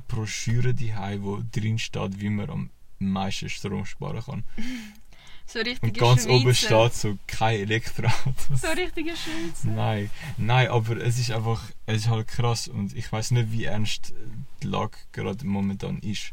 Broschüre 0.08 0.74
daheim, 0.74 1.22
wo 1.24 1.42
drin 1.50 1.78
steht, 1.78 2.20
wie 2.20 2.28
man 2.28 2.50
am 2.50 2.70
meisten 2.98 3.48
Strom 3.48 3.86
sparen 3.86 4.22
kann. 4.22 4.44
So 5.46 5.58
richtig 5.58 5.82
Und 5.82 5.98
ganz 5.98 6.26
oben 6.26 6.54
steht 6.54 6.94
so 6.94 7.18
kein 7.26 7.60
Elektroauto. 7.60 8.54
So 8.54 8.68
richtige 8.68 9.10
Schweizer. 9.10 9.68
Nein, 9.68 10.10
nein, 10.36 10.68
aber 10.68 10.96
es 10.98 11.18
ist 11.18 11.30
einfach, 11.30 11.62
es 11.86 12.02
ist 12.02 12.08
halt 12.08 12.28
krass 12.28 12.68
und 12.68 12.96
ich 12.96 13.10
weiß 13.10 13.32
nicht, 13.32 13.52
wie 13.52 13.64
ernst 13.64 14.14
die 14.62 14.66
Lage 14.66 14.96
gerade 15.12 15.46
momentan 15.46 15.98
ist. 15.98 16.32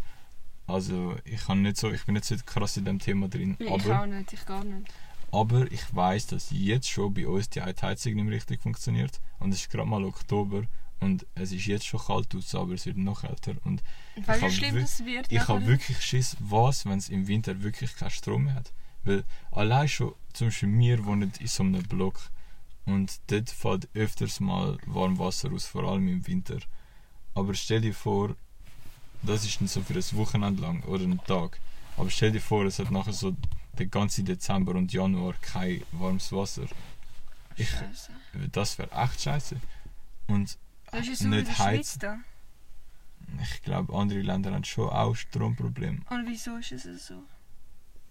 Also 0.67 1.15
ich 1.25 1.45
kann 1.45 1.63
nicht 1.63 1.77
so, 1.77 1.91
ich 1.91 2.05
bin 2.05 2.13
nicht 2.13 2.25
so 2.25 2.35
krass 2.45 2.77
in 2.77 2.85
dem 2.85 2.99
Thema 2.99 3.27
drin, 3.27 3.57
Ich 3.59 3.69
aber 3.69 4.01
auch 4.01 4.05
nicht, 4.05 4.33
ich 4.33 4.45
gar 4.45 4.63
nicht. 4.63 4.87
Aber 5.31 5.71
ich 5.71 5.83
weiß, 5.93 6.27
dass 6.27 6.51
jetzt 6.51 6.89
schon 6.89 7.13
bei 7.13 7.27
uns 7.27 7.49
die 7.49 7.61
Heizung 7.61 8.13
nicht 8.13 8.23
mehr 8.23 8.35
richtig 8.35 8.61
funktioniert. 8.61 9.19
Und 9.39 9.53
es 9.53 9.61
ist 9.61 9.69
gerade 9.69 9.87
mal 9.87 10.03
Oktober 10.03 10.63
und 10.99 11.25
es 11.35 11.51
ist 11.51 11.65
jetzt 11.65 11.85
schon 11.85 11.99
kalt 11.99 12.33
aus, 12.35 12.53
aber 12.55 12.73
es 12.73 12.85
wird 12.85 12.97
noch 12.97 13.21
kälter. 13.21 13.55
Und 13.63 13.81
hab 14.27 14.41
wird? 14.41 15.31
ich 15.31 15.39
habe 15.47 15.59
nachher? 15.59 15.67
wirklich 15.67 16.01
Schiss, 16.01 16.35
was, 16.39 16.85
wenn 16.85 16.97
es 16.97 17.09
im 17.09 17.27
Winter 17.27 17.61
wirklich 17.63 17.95
keinen 17.95 18.11
Strom 18.11 18.45
mehr 18.45 18.55
hat. 18.55 18.73
Weil 19.03 19.23
allein 19.51 19.87
schon, 19.87 20.13
zum 20.33 20.47
Beispiel 20.47 20.69
wir 20.77 21.05
wohnen 21.05 21.31
in 21.39 21.47
so 21.47 21.63
einem 21.63 21.83
Block 21.83 22.19
und 22.85 23.19
dort 23.27 23.49
fällt 23.49 23.89
öfters 23.93 24.39
mal 24.39 24.77
Warmwasser 24.85 25.51
aus, 25.51 25.65
vor 25.65 25.83
allem 25.83 26.07
im 26.07 26.25
Winter. 26.27 26.57
Aber 27.35 27.53
stell 27.53 27.81
dir 27.81 27.93
vor, 27.93 28.35
das 29.21 29.45
ist 29.45 29.59
dann 29.59 29.67
so 29.67 29.81
für 29.81 29.93
ein 29.93 30.17
Wochenende 30.17 30.61
lang 30.61 30.83
oder 30.83 31.03
einen 31.03 31.23
Tag. 31.23 31.59
Aber 31.97 32.09
stell 32.09 32.31
dir 32.31 32.41
vor, 32.41 32.65
es 32.65 32.79
hat 32.79 32.91
nachher 32.91 33.13
so 33.13 33.35
den 33.77 33.91
ganzen 33.91 34.25
Dezember 34.25 34.73
und 34.75 34.91
Januar 34.91 35.33
kein 35.41 35.83
warmes 35.91 36.31
Wasser. 36.31 36.65
Ich, 37.55 37.69
Scheiße. 37.69 38.11
das 38.51 38.77
wäre 38.77 38.91
echt 38.91 39.21
scheiße. 39.21 39.57
Und 40.27 40.57
in 40.91 41.31
der 41.31 41.41
nicht 41.41 41.59
heizen. 41.59 42.23
ich 43.41 43.61
glaube, 43.61 43.93
andere 43.93 44.21
Länder 44.21 44.53
haben 44.53 44.63
schon 44.63 44.89
auch 44.89 45.15
Stromprobleme. 45.15 45.99
Und 46.09 46.27
wieso 46.27 46.57
ist 46.57 46.71
es 46.71 47.07
so? 47.07 47.23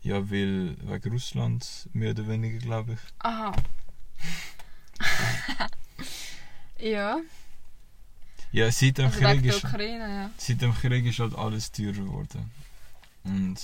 Ja, 0.02 0.30
weil 0.30 0.76
wegen 0.82 1.12
Russland 1.12 1.88
mehr 1.92 2.10
oder 2.10 2.28
weniger, 2.28 2.58
glaube 2.58 2.92
ich. 2.94 2.98
Aha. 3.20 3.52
ja, 6.78 7.18
Ja, 8.52 8.70
seit 8.72 8.98
dem, 8.98 9.06
also 9.06 9.20
Krieg 9.20 9.44
ist, 9.44 9.64
Ukraine, 9.64 10.08
ja. 10.08 10.30
seit 10.36 10.62
dem 10.62 10.74
Krieg 10.74 11.04
ist 11.04 11.18
halt 11.18 11.34
alles 11.34 11.70
teurer 11.72 11.92
geworden. 11.92 12.50
Und 13.24 13.60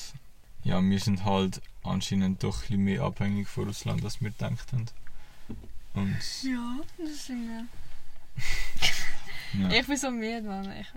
ja, 0.65 0.83
wir 0.83 1.01
sind 1.01 1.25
halt 1.25 1.61
anscheinend 1.83 2.43
doch 2.43 2.57
ein 2.57 2.61
bisschen 2.61 2.85
mehr 2.85 3.03
abhängig 3.03 3.49
von 3.49 3.65
Russland, 3.67 4.05
als 4.05 4.21
wir 4.21 4.31
gedacht 4.31 4.73
haben. 4.73 4.87
Und 5.95 6.17
Ja, 6.43 6.81
das 6.99 7.27
sind 7.27 7.49
wir. 7.49 7.67
ja. 9.71 9.81
Ich 9.81 9.87
bin 9.87 9.97
so 9.97 10.11
müde, 10.11 10.43
Mann. 10.43 10.73
Ich, 10.81 10.89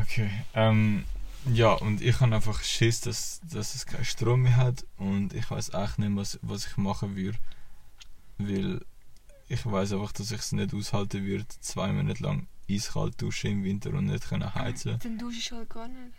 Okay. 0.00 0.30
Ähm, 0.54 1.04
ja, 1.52 1.72
und 1.72 2.00
ich 2.00 2.20
habe 2.20 2.34
einfach 2.34 2.62
Schiss, 2.62 3.00
dass, 3.00 3.40
dass 3.50 3.74
es 3.74 3.86
keinen 3.86 4.04
Strom 4.04 4.42
mehr 4.42 4.56
hat 4.56 4.86
und 4.96 5.32
ich 5.34 5.50
weiß 5.50 5.74
echt 5.74 5.98
nicht, 5.98 6.16
was, 6.16 6.38
was 6.42 6.66
ich 6.66 6.76
machen 6.76 7.16
würde. 7.16 7.38
Weil 8.38 8.84
ich 9.48 9.64
weiß 9.64 9.92
einfach, 9.92 10.12
dass 10.12 10.30
ich 10.30 10.40
es 10.40 10.52
nicht 10.52 10.74
aushalten 10.74 11.24
würde, 11.24 11.46
zwei 11.60 11.92
Monate 11.92 12.22
lang 12.22 12.46
eiskalt 12.68 13.20
duschen 13.20 13.50
im 13.52 13.64
Winter 13.64 13.90
und 13.90 14.06
nicht 14.06 14.28
können 14.28 14.54
heizen. 14.54 14.98
dann 15.02 15.18
dusche 15.18 15.38
ich 15.38 15.52
halt 15.52 15.68
gar 15.68 15.86
nicht. 15.88 16.12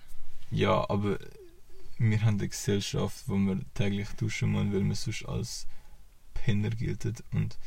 Ja, 0.51 0.87
aber 0.89 1.17
wir 1.97 2.21
haben 2.21 2.37
eine 2.37 2.47
Gesellschaft, 2.47 3.23
wo 3.27 3.35
wir 3.35 3.59
täglich 3.73 4.09
duschen 4.11 4.51
müssen, 4.51 4.73
weil 4.73 4.83
wir 4.85 4.95
sonst 4.95 5.25
als 5.25 5.67
Penner 6.35 6.69
gelten. 6.69 7.15
Und 7.31 7.57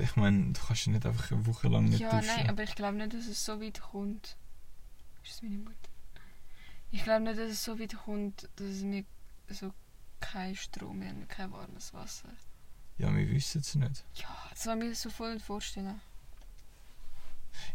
ich 0.00 0.16
meine, 0.16 0.52
du 0.52 0.60
kannst 0.60 0.86
ja 0.86 0.92
nicht 0.92 1.06
einfach 1.06 1.30
eine 1.32 1.44
Woche 1.46 1.68
lang 1.68 1.86
nicht 1.86 2.00
Ja, 2.00 2.10
duschen. 2.20 2.34
nein, 2.36 2.48
aber 2.48 2.62
ich 2.62 2.74
glaube 2.74 2.98
nicht, 2.98 3.14
dass 3.14 3.26
es 3.26 3.44
so 3.44 3.60
weit 3.60 3.80
kommt. 3.80 4.36
Ist 5.24 5.34
das 5.34 5.42
meine 5.42 5.56
Mutter? 5.58 5.74
Ich 6.90 7.04
glaube 7.04 7.24
nicht, 7.24 7.38
dass 7.38 7.50
es 7.50 7.64
so 7.64 7.78
weit 7.78 7.94
kommt, 7.96 8.48
dass 8.56 8.82
wir 8.82 9.04
so 9.48 9.72
keinen 10.20 10.56
Strom 10.56 11.02
haben, 11.02 11.28
kein 11.28 11.52
warmes 11.52 11.92
Wasser. 11.94 12.30
Ja, 12.98 13.14
wir 13.14 13.30
wissen 13.30 13.60
es 13.60 13.74
nicht. 13.74 14.04
Ja, 14.14 14.28
das 14.50 14.66
ich 14.66 14.74
mir 14.74 14.94
so 14.94 15.10
voll 15.10 15.38
vorstellen. 15.38 16.00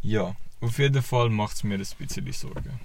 Ja, 0.02 0.36
auf 0.62 0.78
jeden 0.80 1.02
Fall 1.02 1.30
macht 1.30 1.56
es 1.56 1.64
mir 1.64 1.76
ein 1.76 1.80
bisschen 1.98 2.34
Sorgen. 2.34 2.80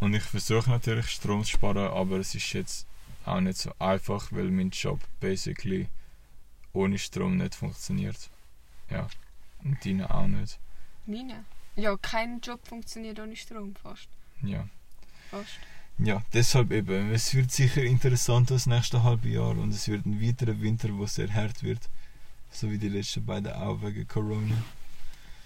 Und 0.00 0.14
ich 0.14 0.22
versuche 0.22 0.70
natürlich 0.70 1.08
Strom 1.08 1.44
zu 1.44 1.50
sparen, 1.50 1.88
aber 1.88 2.18
es 2.18 2.34
ist 2.34 2.52
jetzt 2.52 2.86
auch 3.24 3.40
nicht 3.40 3.58
so 3.58 3.72
einfach, 3.78 4.30
weil 4.32 4.50
mein 4.50 4.70
Job 4.70 5.00
basically 5.20 5.88
ohne 6.72 6.98
Strom 6.98 7.36
nicht 7.36 7.54
funktioniert. 7.54 8.30
Ja, 8.90 9.08
und 9.64 9.84
deine 9.84 10.12
auch 10.12 10.26
nicht. 10.26 10.58
Meine? 11.06 11.44
Ja, 11.76 11.96
kein 11.96 12.40
Job 12.40 12.66
funktioniert 12.66 13.18
ohne 13.18 13.36
Strom, 13.36 13.74
fast. 13.74 14.08
Ja. 14.42 14.68
Fast. 15.36 15.58
ja, 15.98 16.22
deshalb 16.32 16.72
eben. 16.72 17.12
Es 17.12 17.34
wird 17.34 17.50
sicher 17.50 17.82
interessant 17.82 18.50
das 18.50 18.66
nächste 18.66 19.02
halbe 19.02 19.28
Jahr 19.28 19.56
und 19.56 19.70
es 19.70 19.88
wird 19.88 20.06
ein 20.06 20.20
weiterer 20.20 20.60
Winter, 20.60 20.88
wo 20.96 21.06
sehr 21.06 21.32
hart 21.32 21.62
wird. 21.62 21.88
So 22.50 22.70
wie 22.70 22.78
die 22.78 22.88
letzten 22.88 23.24
beiden 23.24 23.52
auch 23.52 23.82
wegen 23.82 24.06
Corona. 24.08 24.56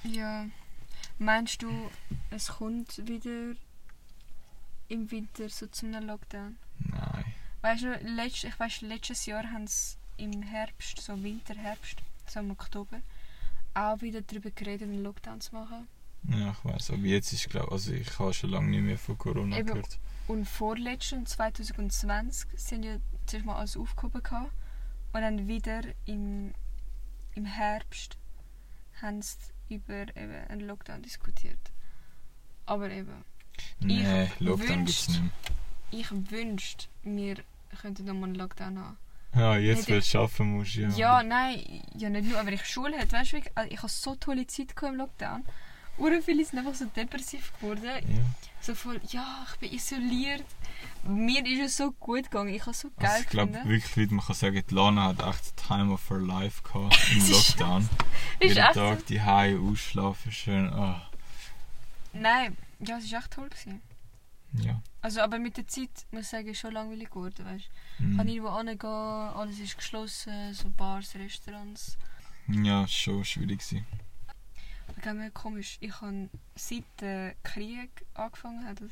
Ja. 0.04 0.46
Meinst 1.18 1.62
du, 1.62 1.90
es 2.30 2.48
kommt 2.48 3.06
wieder 3.06 3.54
im 4.88 5.10
Winter 5.10 5.48
so 5.48 5.66
zu 5.66 5.86
einem 5.86 6.06
Lockdown? 6.06 6.56
Nein. 6.78 7.24
Weißt 7.62 7.82
du, 7.82 7.94
letzt, 8.02 8.44
ich 8.44 8.58
weiß, 8.58 8.80
letztes 8.82 9.26
Jahr 9.26 9.44
haben 9.52 9.66
sie 9.66 9.96
im 10.16 10.42
Herbst, 10.42 11.00
so 11.00 11.22
Winter, 11.22 11.54
Herbst, 11.54 11.96
so 12.26 12.40
im 12.40 12.50
Oktober, 12.50 13.00
auch 13.74 14.00
wieder 14.00 14.22
darüber 14.22 14.50
geredet, 14.50 14.88
einen 14.88 15.02
Lockdown 15.02 15.40
zu 15.40 15.54
machen. 15.54 15.88
Ja, 16.28 16.50
ich 16.52 16.64
weiß. 16.64 16.90
Aber 16.90 16.98
jetzt 17.02 17.32
ist 17.32 17.48
glaube 17.48 17.72
also 17.72 17.92
ich 17.92 18.18
habe 18.18 18.32
schon 18.34 18.50
lange 18.50 18.68
nicht 18.70 18.82
mehr 18.82 18.98
von 18.98 19.16
Corona 19.18 19.56
Eben. 19.58 19.66
gehört. 19.68 19.98
Und 20.28 20.46
vorletzten, 20.46 21.26
2020, 21.26 22.48
sind 22.56 22.84
ja 22.84 22.96
zuerst 23.26 23.46
mal 23.46 23.56
alles 23.56 23.76
aufgehoben 23.76 24.22
gehabt. 24.22 24.52
und 25.12 25.20
dann 25.22 25.48
wieder 25.48 25.82
im, 26.06 26.54
im 27.34 27.44
Herbst 27.44 28.16
haben 29.02 29.22
sie 29.22 29.36
über 29.68 30.02
eben 30.16 30.34
einen 30.48 30.60
Lockdown 30.60 31.02
diskutiert. 31.02 31.58
Aber 32.66 32.90
eben, 32.90 33.24
Nee, 33.80 34.24
Ich 34.24 34.40
Lockdown 34.40 34.84
gibt's 34.86 35.08
wünscht- 35.08 35.08
nicht 35.10 35.22
mehr. 35.22 36.00
ich 36.00 36.30
wünschte, 36.30 36.86
wir 37.02 37.36
könnten 37.80 38.04
nochmal 38.04 38.24
einen 38.24 38.34
Lockdown 38.36 38.78
haben. 38.78 38.96
Ja, 39.34 39.56
jetzt, 39.56 39.88
weil 39.88 40.00
du 40.00 40.18
arbeiten 40.18 40.44
musst, 40.56 40.74
ja. 40.74 40.88
Ja. 40.90 41.22
nein, 41.22 41.82
ja 41.96 42.08
nicht 42.10 42.28
nur, 42.28 42.38
aber 42.40 42.52
ich 42.52 42.64
Schule 42.66 42.96
hatte, 42.98 43.12
weißt 43.12 43.32
du, 43.32 43.40
also 43.54 43.70
ich 43.70 43.78
habe 43.78 43.88
so 43.88 44.14
tolle 44.16 44.46
Zeit 44.46 44.74
im 44.82 44.94
Lockdown. 44.96 45.44
Oder 46.00 46.22
viele 46.22 46.44
sind 46.44 46.58
einfach 46.58 46.74
so 46.74 46.86
depressiv 46.86 47.52
geworden. 47.60 47.84
Ja. 47.84 48.22
So 48.60 48.74
voll, 48.74 49.00
ja, 49.08 49.46
ich 49.50 49.56
bin 49.58 49.72
isoliert. 49.72 50.44
Mir 51.02 51.46
ist 51.46 51.60
es 51.64 51.76
so 51.78 51.92
gut 51.92 52.24
gegangen, 52.24 52.52
ich 52.54 52.60
habe 52.62 52.74
so 52.74 52.90
geil 52.98 53.08
Also 53.10 53.22
ich 53.22 53.28
glaube 53.30 53.52
wirklich, 53.64 53.96
Leute, 53.96 54.14
man 54.14 54.24
kann 54.26 54.34
sagen, 54.36 54.62
die 54.68 54.74
Lana 54.74 55.04
hat 55.04 55.20
echt 55.26 55.56
Time 55.56 55.92
of 55.92 56.10
her 56.10 56.18
life 56.18 56.62
gehabt 56.62 56.98
im 57.12 57.30
Lockdown. 57.30 57.88
Ist 58.38 58.56
Jeden 58.56 58.72
Tag 58.74 58.98
so. 59.00 59.04
die 59.08 59.22
Hause 59.22 59.60
ausschlafen, 59.60 60.32
schön. 60.32 60.68
ah, 60.72 61.08
Nein, 62.12 62.56
ja, 62.80 62.98
es 62.98 63.10
war 63.12 63.20
echt 63.20 63.30
toll. 63.30 63.48
Gewesen. 63.48 63.80
ja. 64.54 64.80
Also, 65.02 65.22
aber 65.22 65.38
mit 65.38 65.56
der 65.56 65.66
Zeit, 65.66 65.88
muss 66.10 66.24
ich 66.24 66.28
sagen, 66.28 66.48
ist 66.48 66.58
schon 66.58 66.72
langweilig 66.72 67.08
geworden, 67.08 67.42
weißt 67.46 67.70
du. 67.98 68.04
Mhm. 68.04 68.10
Ich 68.10 68.16
kann 68.18 68.26
nirgendwo 68.26 68.56
hingehen, 68.58 68.84
alles 68.84 69.58
ist 69.58 69.76
geschlossen, 69.78 70.52
so 70.52 70.68
Bars, 70.76 71.14
Restaurants. 71.14 71.96
Ja, 72.48 72.86
schon 72.86 73.24
schwierig 73.24 73.60
gewesen. 73.60 73.86
Ich 75.02 75.12
mir 75.14 75.30
komisch, 75.30 75.78
ich 75.80 75.98
habe 76.00 76.28
seit 76.54 76.84
der 77.00 77.34
Krieg 77.42 77.90
angefangen 78.14 78.64
hat, 78.66 78.82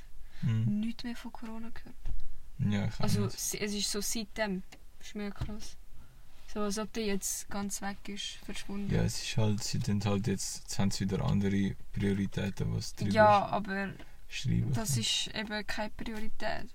Mhm. 0.43 0.81
nichts 0.81 1.05
mehr 1.05 1.17
von 1.17 1.33
Corona 1.33 1.69
gehört. 1.71 1.97
Ja, 2.61 2.87
ich 2.87 3.01
Also 3.01 3.25
nicht. 3.25 3.35
es 3.35 3.55
ist 3.55 3.91
so 3.91 4.01
seitdem. 4.01 4.63
Ist 5.01 5.15
mega 5.15 5.31
krass. 5.31 5.77
So 6.53 6.61
als 6.61 6.79
ob 6.79 6.93
der 6.95 7.05
jetzt 7.05 7.49
ganz 7.51 7.83
weg 7.83 7.99
ist, 8.09 8.37
verschwunden. 8.45 8.93
Ja, 8.95 9.03
es 9.03 9.23
ist 9.23 9.37
halt, 9.37 9.63
sie 9.63 9.79
sind 9.81 10.07
halt 10.07 10.27
jetzt, 10.29 10.61
jetzt 10.63 10.79
haben 10.79 10.91
sie 10.91 11.05
wieder 11.05 11.23
andere 11.25 11.77
Prioritäten, 11.93 12.75
was 12.75 12.95
drüber 12.95 13.13
Ja, 13.13 13.47
aber 13.47 13.91
schreiben. 14.29 14.73
das 14.73 14.91
können. 14.91 15.01
ist 15.01 15.27
eben 15.35 15.67
keine 15.67 15.91
Priorität. 15.91 16.69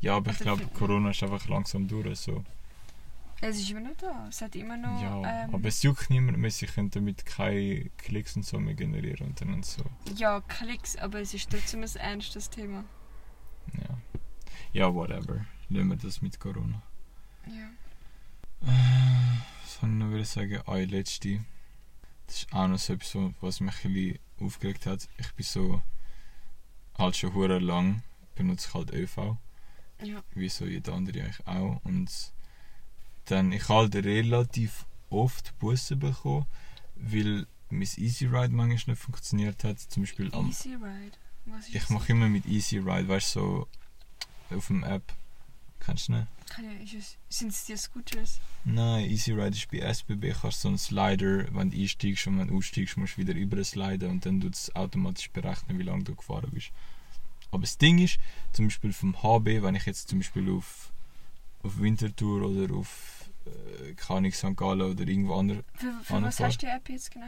ja, 0.00 0.16
aber 0.16 0.30
ich 0.32 0.40
also 0.40 0.44
glaube, 0.44 0.62
für- 0.64 0.78
Corona 0.78 1.10
ist 1.10 1.22
einfach 1.22 1.46
langsam 1.48 1.88
durch. 1.88 2.18
So. 2.20 2.44
Es 3.42 3.56
ist 3.58 3.70
immer 3.70 3.80
noch 3.80 3.96
da. 3.96 4.26
Es 4.28 4.42
hat 4.42 4.54
immer 4.54 4.76
noch. 4.76 5.00
Ja, 5.00 5.44
ähm, 5.44 5.54
aber 5.54 5.68
es 5.68 5.82
juckt 5.82 6.10
niemand 6.10 6.36
mehr, 6.38 6.50
sie 6.50 6.66
können 6.66 6.90
damit 6.90 7.24
keine 7.24 7.88
Klicks 7.96 8.36
und 8.36 8.44
so 8.44 8.58
mehr 8.60 8.74
generieren 8.74 9.28
und 9.28 9.40
dann 9.40 9.54
und 9.54 9.64
so. 9.64 9.82
ja, 10.16 10.40
Klicks, 10.42 10.96
aber 10.96 11.20
es 11.20 11.32
ist 11.34 11.50
trotzdem 11.50 11.82
ein 11.82 11.96
ernstes 11.96 12.50
Thema. 12.50 12.84
Ja. 13.72 13.98
Ja, 14.72 14.94
whatever. 14.94 15.44
Lassen 15.68 15.88
wir 15.88 15.96
das 15.96 16.20
mit 16.22 16.38
Corona. 16.38 16.82
Ja. 17.46 17.70
Äh, 18.62 19.38
Was 19.62 19.80
soll 19.80 19.90
ich 19.90 19.96
noch 19.96 20.24
sagen? 20.24 20.60
Ah, 20.66 20.76
letzte. 20.76 21.44
Das 22.26 22.36
ist 22.42 22.52
auch 22.52 22.68
noch 22.68 22.78
so 22.78 22.92
etwas, 22.92 23.16
was 23.40 23.60
mich 23.60 23.84
ein 23.84 23.92
bisschen 23.92 24.18
aufgeregt 24.40 24.86
hat. 24.86 25.08
Ich 25.18 25.32
bin 25.32 25.44
so 25.44 25.82
halt 26.98 27.16
schon 27.16 27.32
lang 27.62 28.02
benutze 28.34 28.68
ich 28.68 28.74
halt 28.74 28.92
ÖV, 28.92 29.36
Ja. 30.02 30.22
wie 30.34 30.48
so 30.48 30.64
jeder 30.66 30.92
andere 30.94 31.22
eigentlich 31.22 31.46
auch. 31.46 31.80
Und 31.84 32.10
dann, 33.26 33.52
ich 33.52 33.68
halt 33.68 33.94
relativ 33.94 34.86
oft 35.10 35.58
Busse 35.58 35.96
bekommen, 35.96 36.46
weil 36.96 37.46
mein 37.70 37.82
Easy 37.82 38.26
Ride 38.26 38.54
manchmal 38.54 38.94
nicht 38.94 39.02
funktioniert 39.02 39.62
hat. 39.64 39.78
Zum 39.78 40.02
Beispiel 40.02 40.32
am 40.32 40.48
Easy 40.48 40.74
Ride. 40.74 41.16
Was 41.46 41.68
ist 41.68 41.74
Ich 41.74 41.88
mache 41.90 42.12
immer 42.12 42.28
mit 42.28 42.46
Easy 42.46 42.78
Ride, 42.78 43.08
weißt 43.08 43.36
du, 43.36 43.40
so 43.40 44.56
auf 44.56 44.66
dem 44.66 44.84
App. 44.84 45.12
Kennst 45.78 46.08
du 46.08 46.12
nicht? 46.12 46.26
Sind 47.28 47.52
es 47.52 47.64
die 47.64 47.76
Scooters? 47.76 48.40
Nein, 48.64 49.08
Easy 49.08 49.32
Ride 49.32 49.56
ist 49.56 49.70
bei 49.70 49.78
SBB, 49.78 50.32
kannst 50.32 50.58
du 50.58 50.62
so 50.62 50.68
einen 50.68 50.78
Slider, 50.78 51.54
wenn 51.54 51.70
du 51.70 51.80
einsteigst 51.80 52.26
und 52.26 52.38
wenn 52.38 52.48
du 52.48 52.56
aussteigst, 52.56 52.96
musst 52.96 53.16
du 53.16 53.22
wieder 53.22 53.34
über 53.34 53.62
sliden 53.64 54.10
und 54.10 54.26
dann 54.26 54.40
tut 54.40 54.54
es 54.54 54.74
automatisch 54.74 55.30
berechnen, 55.30 55.78
wie 55.78 55.84
lange 55.84 56.04
du 56.04 56.14
gefahren 56.14 56.50
bist. 56.52 56.72
Aber 57.50 57.62
das 57.62 57.78
Ding 57.78 57.98
ist, 57.98 58.18
zum 58.52 58.66
Beispiel 58.66 58.92
vom 58.92 59.22
HB, 59.22 59.62
wenn 59.62 59.74
ich 59.74 59.86
jetzt 59.86 60.08
zum 60.08 60.18
Beispiel 60.18 60.50
auf 60.50 60.92
auf 61.62 61.80
Winterthur 61.80 62.42
oder 62.42 62.74
auf 62.74 63.30
äh, 63.46 63.94
keine 63.94 64.30
St. 64.32 64.56
Gallen 64.56 64.82
oder 64.82 65.06
irgendwo 65.06 65.34
anders. 65.34 65.58
Für, 65.74 65.92
für 66.02 66.22
was 66.22 66.40
hast 66.40 66.62
du 66.62 66.66
die 66.66 66.72
App 66.72 66.88
jetzt 66.88 67.10
genau? 67.10 67.26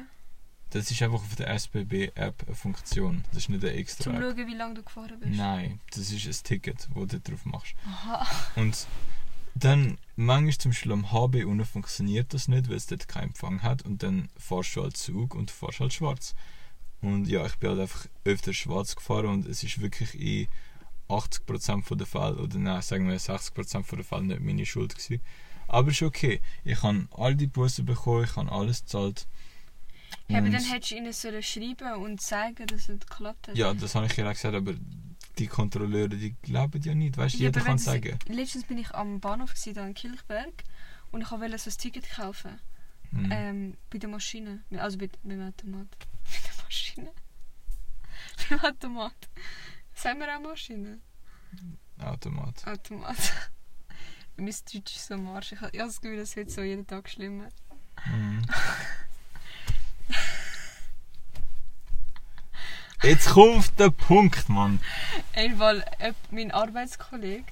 Das 0.70 0.91
ist 0.91 1.03
einfach 1.03 1.18
auf 1.18 1.37
der 1.37 1.51
SBB-App 1.51 2.45
eine 2.47 2.57
Funktion. 2.57 3.24
Das 3.33 3.43
ist 3.43 3.49
nicht 3.51 3.62
eine 3.62 3.74
extra 3.74 4.05
Zum 4.05 4.14
App. 4.14 4.22
schauen, 4.22 4.47
wie 4.47 4.55
lange 4.55 4.74
du 4.74 4.83
gefahren 4.83 5.20
bist. 5.20 5.37
Nein, 5.37 5.80
das 5.91 6.11
ist 6.11 6.26
ein 6.26 6.45
Ticket, 6.45 6.89
das 6.95 7.07
du 7.09 7.20
drauf 7.20 7.45
machst. 7.45 7.74
Aha. 7.87 8.26
Und 8.57 8.87
dann, 9.55 9.99
manchmal 10.16 10.57
zum 10.57 10.70
Beispiel 10.70 10.93
am 10.93 11.12
HB 11.12 11.45
unten 11.45 11.66
funktioniert 11.66 12.33
das 12.33 12.49
nicht, 12.49 12.70
weil 12.70 12.76
es 12.76 12.87
dort 12.87 13.07
keinen 13.07 13.28
Empfang 13.28 13.62
hat. 13.62 13.83
Und 13.83 14.03
dann 14.03 14.30
fährst 14.39 14.74
du 14.74 14.83
halt 14.83 14.97
Zug 14.97 15.35
und 15.35 15.51
du 15.51 15.55
fährst 15.55 15.80
halt 15.80 15.93
schwarz. 15.93 16.35
Und 17.03 17.26
ja, 17.26 17.45
ich 17.45 17.57
bin 17.57 17.70
halt 17.70 17.80
einfach 17.80 18.07
öfter 18.24 18.55
schwarz 18.55 18.97
gefahren 18.97 19.26
und 19.26 19.47
es 19.47 19.62
ist 19.62 19.80
wirklich 19.80 20.14
in 20.18 20.49
80% 21.09 21.95
der 21.97 22.07
Fälle, 22.07 22.37
oder 22.37 22.59
nein, 22.59 22.83
sagen 22.83 23.09
wir 23.09 23.19
60% 23.19 23.97
der 23.97 24.05
Fälle 24.05 24.23
nicht 24.25 24.41
meine 24.41 24.67
Schuld 24.67 24.95
gewesen. 24.95 25.21
Aber 25.69 25.91
ist 25.91 26.03
okay. 26.03 26.41
Ich 26.65 26.83
habe 26.83 27.07
all 27.13 27.35
die 27.35 27.47
Bussen 27.47 27.85
bekommen, 27.87 28.25
ich 28.25 28.37
habe 28.37 28.51
alles 28.53 28.83
gezahlt. 28.83 29.27
Ja, 30.29 30.39
aber 30.39 30.51
dann 30.51 30.63
hättest 30.63 30.93
du 30.93 30.97
ihnen 30.97 31.13
sollen 31.13 31.43
schreiben 31.43 31.95
und 32.03 32.21
sagen, 32.21 32.67
dass 32.67 32.89
es 32.89 33.01
geklappt 33.01 33.49
hat. 33.49 33.57
ja, 33.57 33.73
das 33.75 33.95
habe 33.95 34.07
ich 34.07 34.17
ja 34.17 34.27
auch 34.29 34.33
gesagt, 34.33 34.55
aber 34.55 34.75
die 35.39 35.47
Kontrolleure, 35.47 36.11
die 36.11 36.35
glauben 36.43 36.81
ja 36.83 36.95
nicht. 36.95 37.17
Weißt 37.17 37.35
du, 37.35 37.39
Ja, 37.39 37.45
jeder 37.47 37.61
kann 37.63 37.79
sagen. 37.79 38.19
sie- 38.27 38.33
Letztens 38.33 38.65
bin 38.65 38.79
ich 38.79 38.91
am 38.95 39.21
Bahnhof 39.21 39.55
gewesen, 39.55 39.87
in 39.87 39.95
Kilchberg 39.95 40.53
und 41.11 41.23
ich 41.23 41.31
wollte 41.31 41.59
so 41.59 41.71
ein 41.71 41.77
Ticket 41.79 42.09
kaufen. 42.11 42.59
Hm. 43.11 43.29
Ähm, 43.31 43.77
bei 43.91 43.99
der 43.99 44.09
Maschine. 44.11 44.63
Also 44.77 44.99
bei, 44.99 45.09
beim 45.23 45.41
Automat. 45.49 45.87
Bei 46.25 46.49
der 46.49 46.65
Maschine? 46.65 47.11
beim 48.49 48.61
Automat. 48.61 49.15
Sagen 50.03 50.19
wir 50.19 50.37
auch 50.37 50.41
Maschine? 50.41 50.99
Automat. 52.01 52.67
Automat. 52.67 53.17
mein 54.37 54.47
Deutsch 54.47 54.97
ist 54.97 55.07
so 55.07 55.15
am 55.15 55.29
Arsch. 55.29 55.53
Ich 55.53 55.61
habe 55.61 55.71
das 55.79 56.01
Gefühl, 56.01 56.19
es 56.19 56.35
wird 56.35 56.51
so 56.51 56.63
jeden 56.63 56.89
Tag 56.89 57.09
schlimmer. 57.09 57.47
Mhm. 58.07 58.43
Jetzt 63.05 63.31
kommt 63.31 63.79
der 63.79 63.91
Punkt, 63.91 64.49
Mann. 64.49 64.81
Einmal 65.35 65.85
mein 66.33 66.51
Arbeitskollege 66.51 67.45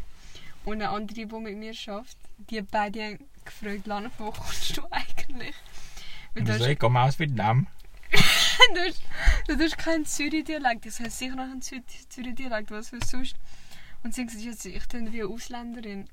und 0.64 0.82
eine 0.82 0.88
andere, 0.90 1.14
die 1.14 1.26
mit 1.26 1.56
mir 1.56 1.72
arbeitet, 1.86 2.16
die 2.38 2.62
beide 2.62 3.04
haben 3.04 3.24
gefragt, 3.44 3.86
Lana, 3.86 4.10
von 4.10 4.26
wo 4.26 4.32
kommst 4.32 4.76
du 4.76 4.82
eigentlich? 4.90 5.54
Weil 6.34 6.42
du, 6.42 6.52
hast, 6.52 6.62
ich 6.62 6.80
komme 6.80 7.00
aus 7.00 7.16
Vietnam. 7.20 7.68
du, 8.74 8.80
hast, 8.80 9.02
du 9.48 9.58
hast 9.64 9.78
keinen 9.78 10.04
Zürich-Dialekt. 10.06 10.86
Das 10.86 11.00
heißt 11.00 11.18
sicher 11.18 11.34
noch 11.36 11.44
einen 11.44 11.60
Zü- 11.60 11.82
Zürich-Dialekt, 12.08 12.70
was 12.70 12.88
für 12.90 12.98
sonst. 13.04 13.36
Und 14.02 14.14
sie 14.14 14.24
gesagt, 14.26 14.64
ja, 14.64 14.70
ich 14.72 14.88
bin 14.88 15.12
wie 15.12 15.22
eine 15.22 15.30
Ausländerin. 15.30 16.08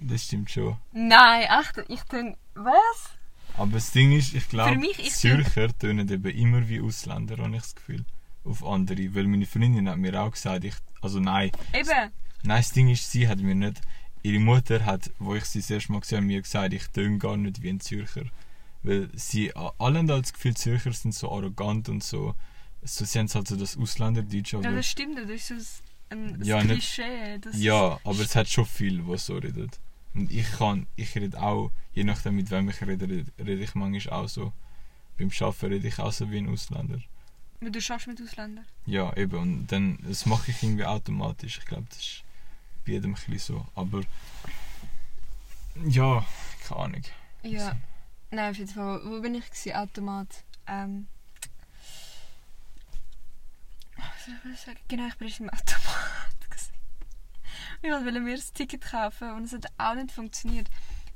Das 0.00 0.24
stimmt 0.24 0.50
schon. 0.50 0.76
Nein, 0.92 1.46
echt, 1.60 1.84
ich 1.88 2.04
bin. 2.04 2.36
Was? 2.54 3.10
Aber 3.56 3.72
das 3.72 3.90
Ding 3.90 4.12
ist, 4.12 4.34
ich 4.34 4.48
glaube, 4.48 4.80
Zürcher 5.08 5.76
tönen 5.76 6.08
eben 6.08 6.36
immer 6.36 6.68
wie 6.68 6.80
Ausländer, 6.80 7.38
habe 7.38 7.56
ich 7.56 7.62
das 7.62 7.74
Gefühl. 7.74 8.04
Auf 8.44 8.64
andere. 8.64 9.14
Weil 9.14 9.26
meine 9.26 9.46
Freundin 9.46 9.88
hat 9.88 9.98
mir 9.98 10.20
auch 10.22 10.30
gesagt, 10.30 10.64
ich, 10.64 10.74
also 11.02 11.18
nein. 11.18 11.50
Eben. 11.72 12.12
Nein, 12.44 12.58
das 12.58 12.70
Ding 12.70 12.88
ist, 12.88 13.10
sie 13.10 13.26
hat 13.26 13.38
mir 13.40 13.54
nicht, 13.56 13.80
ihre 14.22 14.38
Mutter 14.38 14.84
hat, 14.84 15.10
wo 15.18 15.34
ich 15.34 15.44
sie 15.44 15.60
das 15.60 15.70
erste 15.70 15.90
Mal 15.92 16.00
gesehen 16.00 16.18
habe, 16.18 16.26
mir 16.26 16.42
gesagt, 16.42 16.72
ich 16.72 16.86
töne 16.88 17.18
gar 17.18 17.36
nicht 17.36 17.62
wie 17.62 17.70
ein 17.70 17.80
Zürcher. 17.80 18.24
Weil 18.82 19.08
sie, 19.14 19.54
alle 19.54 19.98
haben 19.98 20.10
halt 20.10 20.24
das 20.26 20.32
Gefühl, 20.32 20.56
Zürcher 20.56 20.92
sind 20.92 21.14
so 21.14 21.30
arrogant 21.32 21.88
und 21.88 22.02
so, 22.04 22.34
so 22.82 23.04
sie 23.04 23.18
haben 23.18 23.28
halt 23.28 23.48
so 23.48 23.56
das 23.56 23.76
Ausländerdeutsch, 23.76 24.52
Ja, 24.52 24.60
das 24.60 24.86
stimmt, 24.86 25.18
das 25.18 25.28
ist 25.30 25.48
so 25.48 25.54
ein, 26.10 26.34
ein 26.36 26.44
Ja, 26.44 26.58
nicht- 26.62 26.94
Klischee. 26.94 27.38
Das 27.40 27.60
Ja, 27.60 27.98
aber 28.04 28.20
es 28.20 28.36
hat 28.36 28.48
schon 28.48 28.64
viel, 28.66 29.06
was 29.08 29.26
so 29.26 29.36
redet. 29.36 29.78
Und 30.14 30.30
ich 30.30 30.50
kann, 30.52 30.86
ich 30.96 31.14
rede 31.16 31.40
auch, 31.42 31.70
je 31.92 32.04
nachdem 32.04 32.36
mit 32.36 32.50
wem 32.50 32.68
ich 32.68 32.80
rede, 32.80 33.08
rede, 33.08 33.30
rede 33.38 33.62
ich 33.62 33.74
manchmal 33.74 34.20
auch 34.24 34.28
so. 34.28 34.52
Beim 35.18 35.30
Arbeiten 35.40 35.66
rede 35.66 35.88
ich 35.88 35.98
auch 35.98 36.12
so 36.12 36.30
wie 36.30 36.38
ein 36.38 36.48
Ausländer. 36.48 37.00
Aber 37.60 37.70
du 37.70 37.80
schaffst 37.80 38.06
mit 38.06 38.22
Ausländern. 38.22 38.64
Ja, 38.86 39.14
eben. 39.16 39.36
Und 39.36 39.66
dann, 39.66 39.98
das 40.02 40.24
mache 40.26 40.52
ich 40.52 40.62
irgendwie 40.62 40.84
automatisch. 40.86 41.58
Ich 41.58 41.66
glaube, 41.66 41.86
das 41.88 41.98
ist 41.98 42.22
bei 42.86 42.92
jedem 42.92 43.14
ein 43.14 43.20
bisschen 43.32 43.56
so. 43.56 43.66
Aber, 43.74 44.02
ja, 45.84 46.24
keine 46.66 46.80
Ahnung. 46.80 47.02
Ja. 47.42 47.76
Nein, 48.30 48.50
auf 48.50 48.58
jeden 48.58 48.70
Fall. 48.70 49.00
Wo 49.04 49.20
bin 49.20 49.34
ich? 49.34 49.46
Gewesen? 49.50 49.72
Automat. 49.74 50.44
Ähm. 50.66 51.08
Was 53.96 54.26
soll 54.26 54.52
ich 54.52 54.60
sagen? 54.60 54.78
Genau, 54.88 55.06
ich 55.06 55.16
bin 55.16 55.28
im 55.28 55.50
Automat. 55.50 56.40
gewesen. 56.50 56.72
Ich 57.82 57.90
wollte 57.90 58.20
mir 58.20 58.36
das 58.36 58.52
Ticket 58.52 58.82
kaufen 58.82 59.32
und 59.32 59.44
es 59.44 59.52
hat 59.52 59.66
auch 59.78 59.94
nicht 59.94 60.12
funktioniert. 60.12 60.68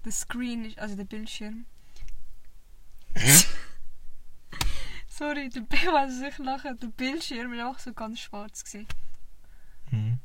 Der 0.05 0.13
Screen, 0.13 0.65
ist, 0.65 0.79
also 0.79 0.97
der 0.97 1.05
Bildschirm. 1.05 1.67
Sorry, 5.09 5.51
der 5.51 5.61
Bild, 5.61 5.89
also 5.89 6.25
ich 6.25 6.39
lache, 6.39 6.75
der 6.75 6.89
Bildschirm 6.89 7.53
war 7.53 7.69
einfach 7.69 7.81
so 7.81 7.93
ganz 7.93 8.21
schwarz. 8.21 8.65
Gewesen. 8.65 8.89
Mhm. 9.91 10.19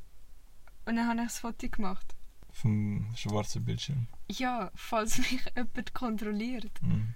Und 0.86 0.96
dann 0.96 1.08
habe 1.08 1.20
ich 1.20 1.28
das 1.28 1.40
Foto 1.40 1.68
gemacht. 1.68 2.16
Vom 2.50 3.14
schwarzen 3.16 3.66
Bildschirm. 3.66 4.08
Ja, 4.30 4.72
falls 4.76 5.18
mich 5.32 5.40
jemand 5.56 5.94
kontrolliert. 5.94 6.72
Mhm. 6.82 7.14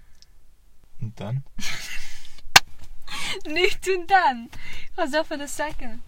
Und 1.00 1.20
dann? 1.20 1.44
Nicht 3.46 3.88
und 3.88 4.10
dann. 4.10 4.48
Was 4.94 5.10
soll 5.10 5.22
ich 5.22 5.38
das 5.38 5.56
sagen? 5.56 6.02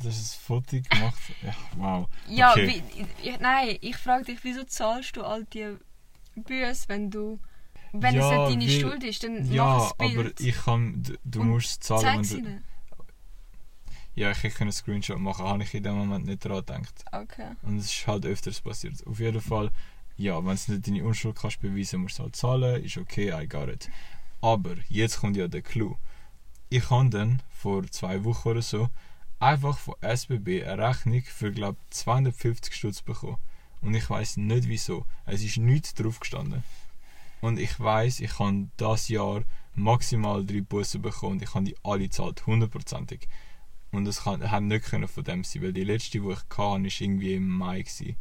Das 0.00 0.18
ist 0.18 0.34
ein 0.36 0.40
Foto 0.40 0.76
gemacht. 0.80 1.18
Ja, 1.42 1.54
wow. 1.76 2.08
Ja, 2.28 2.52
Okay. 2.52 2.82
wie, 2.94 3.28
ich, 3.30 3.40
nein, 3.40 3.78
ich 3.80 3.96
frage 3.96 4.24
dich, 4.24 4.40
wieso 4.44 4.64
zahlst 4.64 5.16
du 5.16 5.22
all 5.24 5.44
die 5.46 5.76
Büsse, 6.34 6.84
wenn 6.88 7.10
du. 7.10 7.38
Wenn 7.92 8.14
Ja, 8.14 8.46
es 8.48 8.56
nicht 8.56 8.68
deine 8.68 8.72
weil- 8.72 8.80
Schuld 8.90 9.04
ist, 9.04 9.22
dann 9.24 9.50
Ja, 9.52 9.64
mach 9.64 9.92
ein 9.98 10.10
aber 10.12 10.22
Bild. 10.24 10.40
ich 10.40 10.56
kann, 10.56 11.02
du, 11.02 11.16
du 11.24 11.40
Und 11.40 11.48
musst 11.48 11.82
zahlen, 11.84 12.04
wenn 12.20 12.28
du, 12.28 12.36
ihnen. 12.36 12.64
Ja, 14.14 14.30
ich 14.32 14.42
hätte 14.42 14.60
einen 14.62 14.72
Screenshot 14.72 15.18
machen, 15.18 15.46
habe 15.46 15.62
ich 15.62 15.72
in 15.72 15.82
dem 15.82 15.94
Moment 15.94 16.26
nicht 16.26 16.44
daran 16.44 16.58
gedacht. 16.64 17.04
Okay. 17.12 17.52
Und 17.62 17.78
es 17.78 17.86
ist 17.86 18.06
halt 18.06 18.26
öfters 18.26 18.60
passiert. 18.60 19.06
Auf 19.06 19.18
jeden 19.18 19.40
Fall, 19.40 19.70
ja, 20.16 20.44
wenn 20.44 20.56
du 20.56 20.72
nicht 20.72 20.86
deine 20.86 21.04
Unschuld 21.04 21.36
kannst 21.36 21.60
beweisen, 21.60 22.00
musst 22.00 22.18
du 22.18 22.24
halt 22.24 22.36
zahlen, 22.36 22.82
ist 22.82 22.96
okay, 22.96 23.32
I 23.32 23.46
got 23.46 23.68
it. 23.68 23.90
Aber 24.40 24.74
jetzt 24.88 25.20
kommt 25.20 25.36
ja 25.36 25.48
der 25.48 25.62
Clou. 25.62 25.96
Ich 26.68 26.90
habe 26.90 27.10
dann 27.10 27.42
vor 27.50 27.86
zwei 27.90 28.24
Wochen 28.24 28.48
oder 28.48 28.62
so 28.62 28.88
einfach 29.38 29.78
von 29.78 29.94
SBB 30.00 30.64
eine 30.64 30.88
Rechnung 30.88 31.22
für, 31.22 31.52
glaube 31.52 31.78
250 31.90 32.74
Stutz 32.74 33.02
bekommen. 33.02 33.38
Und 33.80 33.94
ich 33.94 34.08
weiß 34.08 34.38
nicht 34.38 34.68
wieso. 34.68 35.04
Es 35.26 35.42
ist 35.42 35.58
nichts 35.58 35.94
drauf 35.94 36.20
gestanden. 36.20 36.64
Und 37.40 37.58
ich 37.58 37.78
weiß, 37.78 38.20
ich 38.20 38.38
habe 38.38 38.68
das 38.76 39.08
Jahr 39.08 39.42
maximal 39.74 40.44
drei 40.44 40.62
Bussen 40.62 41.02
bekommen 41.02 41.32
und 41.32 41.42
ich 41.42 41.54
habe 41.54 41.66
die 41.66 41.76
alle 41.82 42.04
gezahlt, 42.04 42.46
hundertprozentig. 42.46 43.28
Und 43.92 44.06
das 44.06 44.24
kann, 44.24 44.50
hat 44.50 44.62
nicht 44.62 44.86
können 44.86 45.06
von 45.06 45.22
dem 45.22 45.44
sein, 45.44 45.62
weil 45.62 45.72
die 45.72 45.84
letzte, 45.84 46.18
die 46.18 46.26
ich 46.26 46.36
hatte, 46.36 46.58
war 46.58 46.78
irgendwie 46.78 47.34
im 47.34 47.48
Mai, 47.48 47.82
gewesen, 47.82 48.16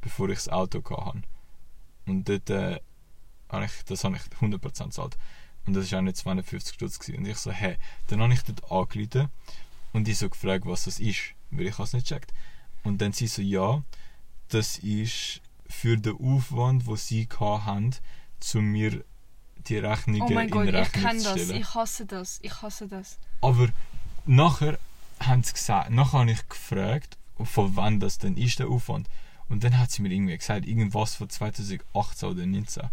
bevor 0.00 0.28
ich 0.28 0.38
das 0.38 0.48
Auto 0.48 0.82
hatte. 0.82 1.22
Und 2.06 2.28
dort 2.28 2.50
äh, 2.50 2.80
habe 3.48 3.64
ich, 3.64 3.84
das 3.84 4.04
habe 4.04 4.16
ich 4.16 4.22
100% 4.40 4.58
gezahlt. 4.60 5.16
Und 5.66 5.74
das 5.74 5.92
war 5.92 5.98
auch 5.98 6.02
nicht 6.02 6.16
250 6.16 6.74
Stutz. 6.74 7.08
Und 7.08 7.26
ich 7.26 7.36
so, 7.36 7.50
hä? 7.50 7.76
Dann 8.08 8.20
habe 8.20 8.32
ich 8.32 8.42
dort 8.42 8.64
angerufen 8.70 9.28
und 9.92 10.06
die 10.06 10.14
so 10.14 10.28
gefragt, 10.28 10.66
was 10.66 10.84
das 10.84 10.98
ist, 11.00 11.34
weil 11.50 11.66
ich 11.66 11.78
es 11.78 11.92
nicht 11.92 12.06
checkt. 12.06 12.32
Und 12.82 13.00
dann 13.00 13.12
sie 13.12 13.26
so, 13.26 13.42
ja, 13.42 13.82
das 14.48 14.78
ist 14.78 15.40
für 15.68 15.96
den 15.96 16.16
Aufwand, 16.16 16.86
den 16.86 16.96
sie 16.96 17.28
hatten, 17.38 17.94
zu 18.40 18.60
mir 18.60 19.04
die 19.68 19.78
Rechnungen 19.78 20.22
Oh 20.22 20.30
mein 20.30 20.48
in 20.48 20.50
Gott, 20.50 20.68
ich 20.68 20.74
Rechnung 20.74 21.04
kenne 21.04 21.18
zu 21.18 21.34
das. 21.34 21.50
Ich 21.50 21.74
hasse 21.74 22.06
das. 22.06 22.38
Ich 22.42 22.62
hasse 22.62 22.88
das. 22.88 23.18
Aber 23.40 23.68
nachher 24.26 24.78
haben 25.20 25.42
sie 25.42 25.52
gesagt, 25.52 25.90
nachher 25.90 26.20
habe 26.20 26.32
ich 26.32 26.48
gefragt, 26.48 27.18
von 27.42 27.76
wann 27.76 28.00
das 28.00 28.18
denn 28.18 28.36
ist, 28.36 28.58
der 28.58 28.68
Aufwand. 28.68 29.08
Und 29.50 29.64
dann 29.64 29.78
hat 29.78 29.90
sie 29.90 30.00
mir 30.00 30.10
irgendwie 30.10 30.38
gesagt, 30.38 30.66
irgendwas 30.66 31.16
von 31.16 31.28
2018 31.28 32.28
oder 32.28 32.36
2019. 32.38 32.84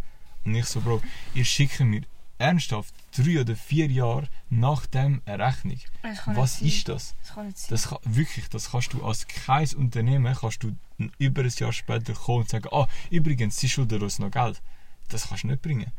Und 0.43 0.55
ich 0.55 0.65
so, 0.65 0.81
Bro, 0.81 1.01
ihr 1.33 1.45
schickt 1.45 1.79
mir 1.79 2.01
ernsthaft 2.39 2.93
drei 3.15 3.41
oder 3.41 3.55
vier 3.55 3.87
Jahre 3.87 4.27
nach 4.49 4.85
dem 4.85 5.21
eine 5.25 5.45
Rechnung. 5.45 5.79
Was 6.25 6.61
ist 6.61 6.89
das? 6.89 7.15
Das 7.21 7.33
kann 7.33 7.45
nicht 7.47 7.57
sein. 7.57 7.67
Das 7.69 7.87
kann, 7.89 7.99
wirklich, 8.03 8.49
das 8.49 8.71
kannst 8.71 8.93
du 8.93 9.05
als 9.05 9.27
kein 9.27 9.67
Unternehmen, 9.75 10.35
kannst 10.35 10.63
du 10.63 10.75
über 11.17 11.43
ein 11.43 11.53
Jahr 11.55 11.73
später 11.73 12.13
kommen 12.13 12.41
und 12.41 12.49
sagen, 12.49 12.69
ah, 12.71 12.87
übrigens, 13.09 13.57
sie 13.57 13.69
schulden 13.69 14.01
uns 14.01 14.19
noch 14.19 14.31
Geld. 14.31 14.61
Das 15.09 15.29
kannst 15.29 15.43
du 15.43 15.47
nicht 15.47 15.61
bringen. 15.61 15.91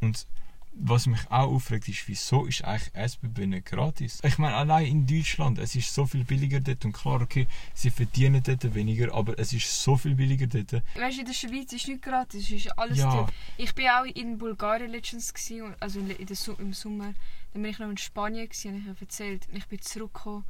Und 0.00 0.26
was 0.72 1.06
mich 1.06 1.20
auch 1.30 1.50
aufregt, 1.50 1.88
ist, 1.88 2.06
wieso 2.08 2.46
ist 2.46 2.62
eigentlich 2.64 2.94
SBB 2.94 3.60
gratis? 3.64 4.20
Ich 4.22 4.38
meine, 4.38 4.54
allein 4.54 4.86
in 4.86 5.06
Deutschland, 5.06 5.58
es 5.58 5.74
ist 5.74 5.92
so 5.92 6.06
viel 6.06 6.24
billiger 6.24 6.60
dort 6.60 6.84
und 6.84 6.92
klar, 6.92 7.20
okay, 7.20 7.46
sie 7.74 7.90
verdienen 7.90 8.42
dort 8.42 8.74
weniger, 8.74 9.12
aber 9.14 9.38
es 9.38 9.52
ist 9.52 9.82
so 9.82 9.96
viel 9.96 10.14
billiger 10.14 10.46
dort. 10.46 10.82
Weißt 10.94 11.16
du, 11.16 11.20
in 11.20 11.26
der 11.26 11.34
Schweiz 11.34 11.72
ist 11.72 11.88
nicht 11.88 12.02
gratis, 12.02 12.44
es 12.44 12.50
ist 12.52 12.78
alles 12.78 12.98
Ja. 12.98 13.10
teuer. 13.12 13.28
Ich 13.56 13.74
bin 13.74 13.88
auch 13.88 14.04
in 14.04 14.38
Bulgarien 14.38 14.90
letztens, 14.90 15.34
gewesen, 15.34 15.74
also 15.80 15.98
in 16.00 16.08
der, 16.08 16.18
im 16.58 16.72
Sommer. 16.72 17.14
Dann 17.52 17.62
bin 17.62 17.70
ich 17.72 17.78
noch 17.78 17.90
in 17.90 17.96
Spanien, 17.96 18.48
gewesen, 18.48 18.74
und 18.74 18.80
ich 18.82 18.88
habe 18.88 19.00
erzählt. 19.00 19.48
Und 19.50 19.56
ich 19.56 19.66
bin 19.66 19.80
zurückgekommen 19.80 20.44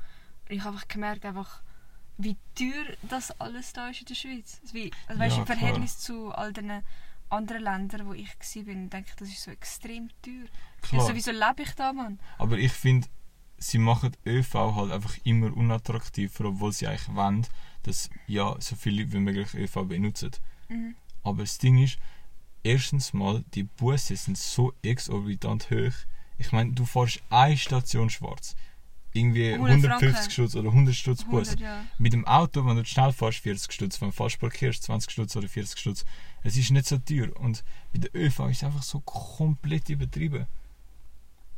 und 0.49 0.55
ich 0.55 0.61
habe 0.63 0.75
einfach 0.77 0.89
gemerkt, 0.89 1.25
einfach, 1.25 1.63
wie 2.19 2.37
teuer 2.55 2.95
das 3.09 3.31
alles 3.41 3.73
da 3.73 3.89
ist 3.89 4.01
in 4.01 4.07
der 4.07 4.15
Schweiz. 4.15 4.59
Also, 4.63 4.75
wie, 4.75 4.91
weißt, 5.09 5.37
Ja, 5.37 5.41
im 5.41 5.47
Verhältnis 5.47 5.99
zu 5.99 6.31
all 6.31 6.53
den 6.53 6.83
anderen 7.31 7.63
Ländern, 7.63 8.07
wo 8.07 8.13
ich 8.13 8.29
war, 8.29 8.63
bin, 8.65 8.91
denke 8.91 9.11
ich, 9.11 9.17
das 9.17 9.29
ist 9.29 9.43
so 9.43 9.51
extrem 9.51 10.09
teuer. 10.23 10.45
Ja, 10.45 10.89
Klar. 10.89 11.07
sowieso 11.07 11.31
lebe 11.31 11.63
ich 11.63 11.73
da, 11.75 11.93
Mann. 11.93 12.19
Aber 12.39 12.59
ich 12.59 12.73
finde, 12.73 13.09
sie 13.59 13.79
machen 13.79 14.13
ÖV 14.27 14.55
halt 14.55 14.93
einfach 14.93 15.17
immer 15.25 15.55
unattraktiver, 15.57 16.47
obwohl 16.47 16.73
sie 16.73 16.87
eigentlich 16.87 17.15
wollen, 17.15 17.47
dass 17.83 18.11
ja 18.27 18.57
so 18.59 18.77
viele 18.77 19.03
Leute 19.03 19.13
wie 19.15 19.21
möglich 19.21 19.55
ÖV 19.55 19.85
benutzen. 19.87 20.33
Mhm. 20.69 20.95
Aber 21.23 21.43
das 21.43 21.59
Ding 21.59 21.83
ist, 21.83 21.99
erstens 22.63 23.13
mal, 23.13 23.45
die 23.55 23.65
Busse 23.65 24.17
sind 24.17 24.39
so 24.39 24.73
exorbitant 24.83 25.71
hoch. 25.71 25.93
Ich 26.39 26.53
meine, 26.53 26.73
du 26.73 26.85
fährst 26.85 27.23
eine 27.31 27.57
Station 27.57 28.11
schwarz. 28.11 28.57
Irgendwie 29.13 29.53
100 29.53 29.71
150 29.71 30.13
Franken. 30.13 30.31
Stutz 30.31 30.55
oder 30.55 30.69
100 30.69 30.95
Stutz 30.95 31.25
Bus. 31.25 31.49
100, 31.49 31.61
ja. 31.61 31.85
Mit 31.99 32.13
dem 32.13 32.27
Auto, 32.27 32.65
wenn 32.65 32.77
du 32.77 32.85
schnell 32.85 33.13
fährst, 33.13 33.41
40 33.41 33.73
Stutz. 33.73 34.01
Wenn 34.01 34.11
du 34.11 34.15
falsch 34.15 34.37
parkierst, 34.37 34.85
20 34.85 35.11
Stutz 35.11 35.37
oder 35.37 35.49
40 35.49 35.79
Stutz. 35.79 36.05
Es 36.43 36.57
ist 36.57 36.71
nicht 36.71 36.87
so 36.87 36.99
teuer. 36.99 37.35
Und 37.39 37.65
bei 37.93 37.99
der 37.99 38.15
ÖV 38.15 38.49
ist 38.49 38.59
es 38.59 38.65
einfach 38.65 38.83
so 38.83 39.01
komplett 39.01 39.89
übertrieben. 39.89 40.47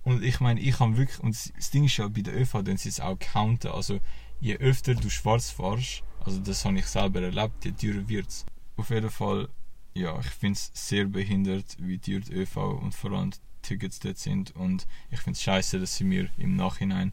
Und 0.04 0.22
ich 0.24 0.40
meine, 0.40 0.60
ich 0.60 0.80
habe 0.80 0.96
wirklich, 0.96 1.20
und 1.20 1.36
das 1.56 1.70
Ding 1.70 1.84
ist 1.84 1.96
ja, 1.96 2.08
bei 2.08 2.22
der 2.22 2.34
ÖV, 2.40 2.62
dann 2.62 2.76
sie 2.76 2.88
es 2.88 3.00
auch 3.00 3.18
counten. 3.18 3.70
Also, 3.70 4.00
je 4.40 4.56
öfter 4.56 4.94
du 4.94 5.08
schwarz 5.08 5.50
fährst, 5.50 6.02
also 6.24 6.40
das 6.40 6.64
habe 6.64 6.78
ich 6.78 6.86
selber 6.86 7.22
erlebt, 7.22 7.64
je 7.64 7.72
teurer 7.72 8.08
wird 8.08 8.28
es. 8.28 8.44
Auf 8.76 8.90
jeden 8.90 9.10
Fall, 9.10 9.48
ja, 9.94 10.18
ich 10.18 10.26
finde 10.26 10.58
es 10.58 10.70
sehr 10.74 11.06
behindert, 11.06 11.76
wie 11.78 11.98
teuer 11.98 12.20
die 12.20 12.32
ÖV 12.32 12.56
und 12.56 12.94
vor 12.94 13.12
allem 13.12 13.30
die 13.30 13.38
Tickets 13.62 14.00
dort 14.00 14.18
sind. 14.18 14.50
Und 14.56 14.86
ich 15.10 15.20
finde 15.20 15.36
es 15.36 15.42
scheiße, 15.42 15.78
dass 15.78 15.96
sie 15.96 16.04
mir 16.04 16.28
im 16.36 16.56
Nachhinein 16.56 17.12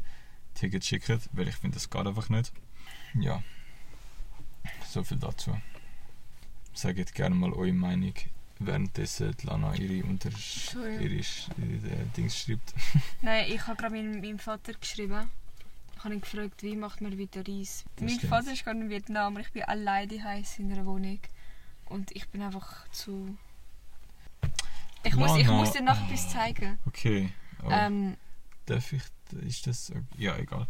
Tickets 0.55 0.88
schicken, 0.88 1.20
weil 1.32 1.47
ich 1.47 1.55
finde, 1.55 1.76
das 1.76 1.89
geht 1.89 2.07
einfach 2.07 2.30
nicht. 2.30 2.51
Ja, 3.13 3.43
so 4.88 5.03
viel 5.03 5.17
dazu. 5.17 5.55
Sagt 6.80 7.13
gerne 7.13 7.36
mal 7.36 7.51
eure 7.51 7.73
Meinung, 7.73 8.13
währenddessen 8.59 9.36
die 9.36 9.47
Lana 9.47 9.75
ihre, 9.75 10.07
Unter 10.07 10.30
ihre, 10.30 11.01
ihre 11.01 11.19
äh, 11.19 12.05
Dings 12.15 12.39
schreibt. 12.39 12.73
Nein, 13.21 13.51
ich 13.51 13.67
habe 13.67 13.75
gerade 13.75 13.93
meinem, 13.93 14.21
meinem 14.21 14.39
Vater 14.39 14.71
geschrieben. 14.71 15.30
Ich 15.97 16.03
habe 16.05 16.13
ihn 16.13 16.21
gefragt, 16.21 16.63
wie 16.63 16.77
macht 16.77 17.01
man 17.01 17.17
wieder 17.17 17.45
Reis. 17.45 17.84
Das 17.97 18.05
Mein 18.05 18.09
stimmt. 18.11 18.30
Vater 18.30 18.53
ist 18.53 18.63
gerade 18.63 18.80
in 18.80 18.89
Vietnam 18.89 19.36
und 19.36 19.41
ich 19.41 19.51
bin 19.51 19.63
alleine 19.63 20.13
in 20.13 20.71
einer 20.71 20.86
Wohnung. 20.86 21.19
Und 21.88 22.15
ich 22.15 22.30
bin 22.30 22.41
einfach 22.41 22.88
zu... 22.91 23.38
Ich 25.03 25.15
muss, 25.15 25.36
ich 25.36 25.47
muss 25.47 25.73
dir 25.73 25.84
noch 25.84 26.01
etwas 26.07 26.30
zeigen. 26.30 26.80
Okay, 26.86 27.30
oh, 27.61 27.67
Ähm, 27.71 28.15
darf 28.67 28.93
ich, 28.93 29.03
ist 29.45 29.67
das, 29.67 29.91
ja 30.15 30.38
egal, 30.38 30.65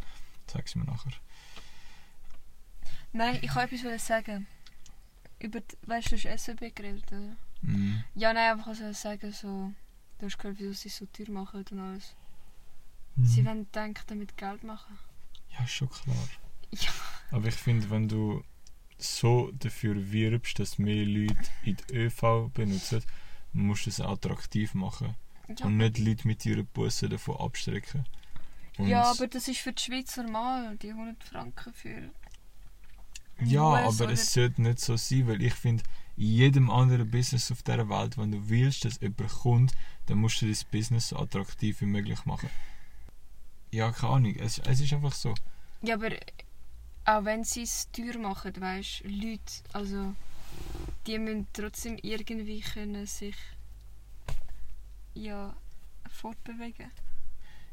zeig's 0.47 0.73
mir 0.73 0.85
nachher. 0.85 1.11
nein, 3.13 3.37
ich 3.43 3.53
wollte 3.53 3.75
etwas 3.75 4.07
sagen. 4.07 4.47
Über, 5.39 5.61
die, 5.61 5.75
weißt 5.87 6.11
du, 6.11 6.17
du 6.17 6.29
hast 6.29 6.43
SWB 6.43 6.71
geredet, 6.75 7.05
oder? 7.11 7.35
Mhm. 7.61 8.03
Ja, 8.15 8.33
nein, 8.33 8.51
einfach 8.51 8.67
also 8.67 8.91
sagen, 8.93 9.31
so... 9.31 9.71
Du 10.17 10.25
hast 10.25 10.37
gehört, 10.37 10.59
wieso 10.59 10.73
sie 10.73 10.89
so 10.89 11.05
teuer 11.05 11.29
machen 11.31 11.63
und 11.69 11.79
alles. 11.79 12.13
Sie 13.23 13.41
Mhm. 13.41 13.45
wollen, 13.45 13.71
denke 13.71 14.01
ich, 14.01 14.05
damit 14.07 14.35
Geld 14.35 14.63
machen. 14.63 14.97
Ja, 15.57 15.63
ist 15.63 15.71
schon 15.71 15.89
klar. 15.89 16.15
Ja. 16.71 16.89
Aber 17.31 17.47
ich 17.47 17.55
finde, 17.55 17.89
wenn 17.89 18.07
du 18.09 18.43
so 18.97 19.49
dafür 19.53 20.11
wirbst, 20.11 20.59
dass 20.59 20.77
mehr 20.77 21.05
Leute 21.05 21.37
in 21.63 21.77
die 21.77 21.93
ÖV 21.93 22.49
benutzen, 22.53 23.01
musst 23.53 23.85
du 23.85 23.89
es 23.91 24.01
attraktiv 24.01 24.73
machen. 24.73 25.15
Ja, 25.57 25.65
Und 25.65 25.77
nicht 25.77 25.97
Leute 25.99 26.27
mit 26.27 26.45
ihren 26.45 26.67
Bussen 26.67 27.09
davon 27.09 27.37
abstrecken. 27.37 28.05
Und 28.77 28.87
ja, 28.87 29.03
aber 29.03 29.27
das 29.27 29.47
ist 29.47 29.59
für 29.59 29.71
die 29.73 29.81
Schweiz 29.81 30.15
normal, 30.17 30.77
die 30.77 30.89
100 30.91 31.23
Franken 31.23 31.73
für... 31.73 32.11
Ja, 33.41 33.61
aber 33.61 34.11
es 34.11 34.33
sollte 34.33 34.61
nicht 34.61 34.79
so 34.79 34.97
sein, 34.97 35.27
weil 35.27 35.41
ich 35.41 35.53
finde, 35.53 35.83
in 36.17 36.25
jedem 36.25 36.69
anderen 36.69 37.09
Business 37.09 37.51
auf 37.51 37.63
dieser 37.63 37.89
Welt, 37.89 38.17
wenn 38.17 38.31
du 38.31 38.49
willst, 38.49 38.83
dass 38.83 38.99
jemand 38.99 39.29
kommt, 39.29 39.73
dann 40.07 40.17
musst 40.17 40.41
du 40.41 40.47
das 40.47 40.65
Business 40.65 41.09
so 41.09 41.17
attraktiv 41.17 41.81
wie 41.81 41.85
möglich 41.85 42.25
machen. 42.25 42.49
Ja, 43.71 43.91
keine 43.91 44.13
Ahnung, 44.13 44.35
es, 44.35 44.59
es 44.59 44.81
ist 44.81 44.91
einfach 44.93 45.13
so. 45.13 45.33
Ja, 45.81 45.95
aber 45.95 46.09
auch 47.05 47.23
wenn 47.23 47.43
sie 47.43 47.63
es 47.63 47.89
teuer 47.91 48.17
machen, 48.17 48.59
weißt 48.59 49.03
du, 49.03 49.07
Leute, 49.07 49.41
also 49.73 50.13
die 51.07 51.19
müssen 51.19 51.47
trotzdem 51.53 51.97
irgendwie 52.01 52.59
können 52.61 53.05
sich 53.05 53.35
ja 55.13 55.55
fortbewegen. 56.09 56.91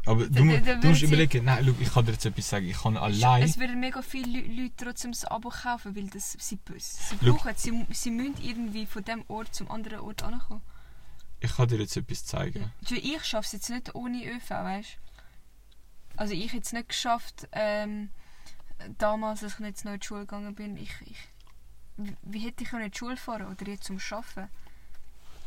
Aber 0.07 0.27
du, 0.27 0.45
da- 0.47 0.61
da 0.61 0.75
du 0.77 0.89
musst 0.89 1.03
überlegen, 1.03 1.45
nein, 1.45 1.65
schau, 1.67 1.75
ich 1.81 1.93
kann 1.93 2.07
dir 2.07 2.13
jetzt 2.13 2.25
etwas 2.27 2.49
sagen, 2.49 2.67
ich 2.69 2.81
kann 2.81 2.97
allein... 2.97 3.43
Es 3.43 3.59
würden 3.59 3.81
mega 3.81 4.03
viele 4.03 4.41
Leu- 4.41 4.63
Leute 4.63 4.75
trotzdem 4.77 5.11
das 5.13 5.25
Abo 5.25 5.49
kaufen, 5.51 5.97
weil 5.97 6.07
das 6.09 6.33
sie, 6.39 6.57
brauchen, 6.57 7.53
sie, 7.57 7.87
sie 7.93 8.11
müssen 8.13 8.41
irgendwie 8.43 8.87
von 8.87 9.05
dem 9.05 9.25
Ort 9.29 9.55
zum 9.55 9.71
anderen 9.71 10.01
Ort 10.01 10.23
ankommen. 10.23 10.63
Ich 11.41 11.55
kann 11.57 11.69
dir 11.69 11.79
jetzt 11.79 11.97
etwas 11.97 12.25
zeigen. 12.25 12.73
Ich 12.89 13.25
schaffe 13.25 13.47
es 13.47 13.53
jetzt 13.53 13.69
nicht 13.69 13.95
ohne 13.95 14.25
ÖV, 14.25 14.49
weißt 14.51 14.91
du? 14.95 16.19
Also 16.19 16.33
ich 16.35 16.53
hätte 16.53 16.63
es 16.65 16.73
nicht 16.73 16.89
geschafft, 16.89 17.47
ähm, 17.53 18.09
damals, 18.99 19.43
als 19.43 19.55
ich 19.55 19.67
jetzt 19.67 19.85
noch 19.85 19.93
in 19.93 20.01
die 20.01 20.07
Schule 20.07 20.21
gegangen 20.21 20.55
bin, 20.55 20.77
ich, 20.77 20.93
ich, 21.05 21.19
wie- 21.97 22.17
wie 22.23 22.39
hätte 22.39 22.63
ich 22.65 22.73
in 22.73 22.91
die 22.91 22.97
Schule 22.97 23.17
fahren 23.17 23.49
oder 23.49 23.67
jetzt 23.71 23.85
zum 23.85 23.99
Arbeiten? 24.11 24.49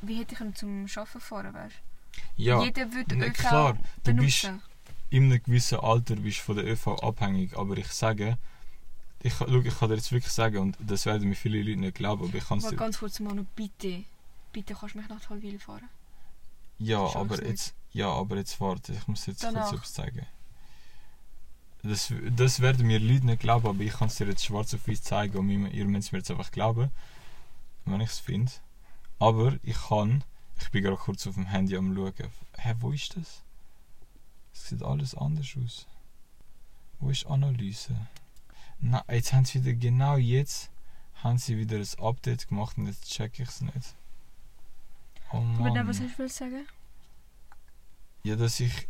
Wie 0.01 0.15
hätte 0.19 0.35
ich 0.35 0.55
zum 0.55 0.85
Arbeiten 0.95 1.19
fahren, 1.21 1.53
weißt 1.53 1.75
du? 1.75 1.88
Ja, 2.35 2.63
Jeder 2.63 2.91
würde 2.93 3.15
na 3.17 3.25
ÖV 3.27 3.33
klar, 3.33 3.73
du 3.73 4.13
bist- 4.13 4.43
benutzen. 4.43 4.61
in 5.09 5.23
einem 5.25 5.43
gewissen 5.43 5.79
Alter 5.79 6.15
bist 6.15 6.39
von 6.39 6.55
der 6.55 6.65
ÖV 6.65 6.87
abhängig, 7.01 7.57
aber 7.57 7.77
ich 7.77 7.87
sage, 7.87 8.37
ich, 9.21 9.33
schau, 9.33 9.47
ich 9.47 9.77
kann 9.79 9.89
dir 9.89 9.95
jetzt 9.95 10.11
wirklich 10.11 10.31
sagen, 10.31 10.57
und 10.59 10.77
das 10.79 11.05
werden 11.05 11.27
mir 11.27 11.35
viele 11.35 11.61
Leute 11.61 11.79
nicht 11.79 11.95
glauben, 11.95 12.23
aber 12.27 12.35
ich 12.37 12.47
kann 12.47 12.59
es 12.59 12.67
dir... 12.67 12.75
ganz 12.75 12.99
kurz 12.99 13.19
noch 13.19 13.33
bitte. 13.55 14.03
Bitte 14.53 14.73
kannst 14.73 14.95
du 14.95 14.99
mich 14.99 15.09
nach 15.09 15.19
Talwil 15.21 15.59
fahren. 15.59 15.89
Ja, 16.79 16.99
aber 17.15 17.43
jetzt, 17.45 17.73
ja, 17.91 18.07
aber 18.09 18.37
jetzt 18.37 18.59
warte, 18.61 18.93
ich 18.93 19.07
muss 19.07 19.25
jetzt 19.25 19.43
Danach. 19.43 19.63
kurz 19.69 19.73
etwas 19.73 19.93
zeigen. 19.93 20.25
Das, 21.83 22.13
das 22.35 22.59
werden 22.59 22.87
mir 22.87 22.99
Leute 22.99 23.25
nicht 23.25 23.39
glauben, 23.41 23.67
aber 23.67 23.81
ich 23.81 23.93
kann 23.93 24.07
es 24.09 24.15
dir 24.15 24.27
jetzt 24.27 24.43
schwarz 24.45 24.73
auf 24.73 24.87
weiß 24.87 25.01
zeigen 25.01 25.37
und 25.37 25.49
ihr 25.49 25.71
ihr 25.71 25.85
müsst 25.85 26.11
mir 26.11 26.19
jetzt 26.19 26.29
einfach 26.31 26.51
glauben, 26.51 26.89
wenn 27.85 28.01
ich 28.01 28.09
es 28.09 28.19
finde. 28.19 28.51
Aber 29.17 29.57
ich 29.63 29.77
kann, 29.87 30.23
ich 30.61 30.71
bin 30.71 30.83
gerade 30.83 30.97
kurz 30.97 31.25
auf 31.27 31.35
dem 31.35 31.45
Handy 31.45 31.75
am 31.75 31.93
schauen. 31.95 32.13
Hä, 32.57 32.75
wo 32.79 32.91
ist 32.91 33.15
das? 33.15 33.43
Es 34.53 34.69
sieht 34.69 34.83
alles 34.83 35.15
anders 35.15 35.55
aus. 35.63 35.87
Wo 36.99 37.09
ist 37.09 37.25
Analyse? 37.25 37.95
Na, 38.79 39.03
jetzt 39.09 39.33
haben 39.33 39.45
sie 39.45 39.63
wieder, 39.63 39.73
genau 39.73 40.17
jetzt, 40.17 40.69
haben 41.15 41.37
sie 41.37 41.57
wieder 41.57 41.77
ein 41.77 42.05
Update 42.05 42.47
gemacht 42.47 42.77
und 42.77 42.87
jetzt 42.87 43.09
check 43.09 43.39
ich 43.39 43.47
es 43.47 43.61
nicht. 43.61 43.95
Oh 45.31 45.37
Aber 45.37 45.45
Mann. 45.45 45.73
dann, 45.73 45.87
was 45.87 45.99
du 45.99 46.17
wollen 46.17 46.29
sagen? 46.29 46.65
Ja, 48.23 48.35
dass 48.35 48.59
ich 48.59 48.87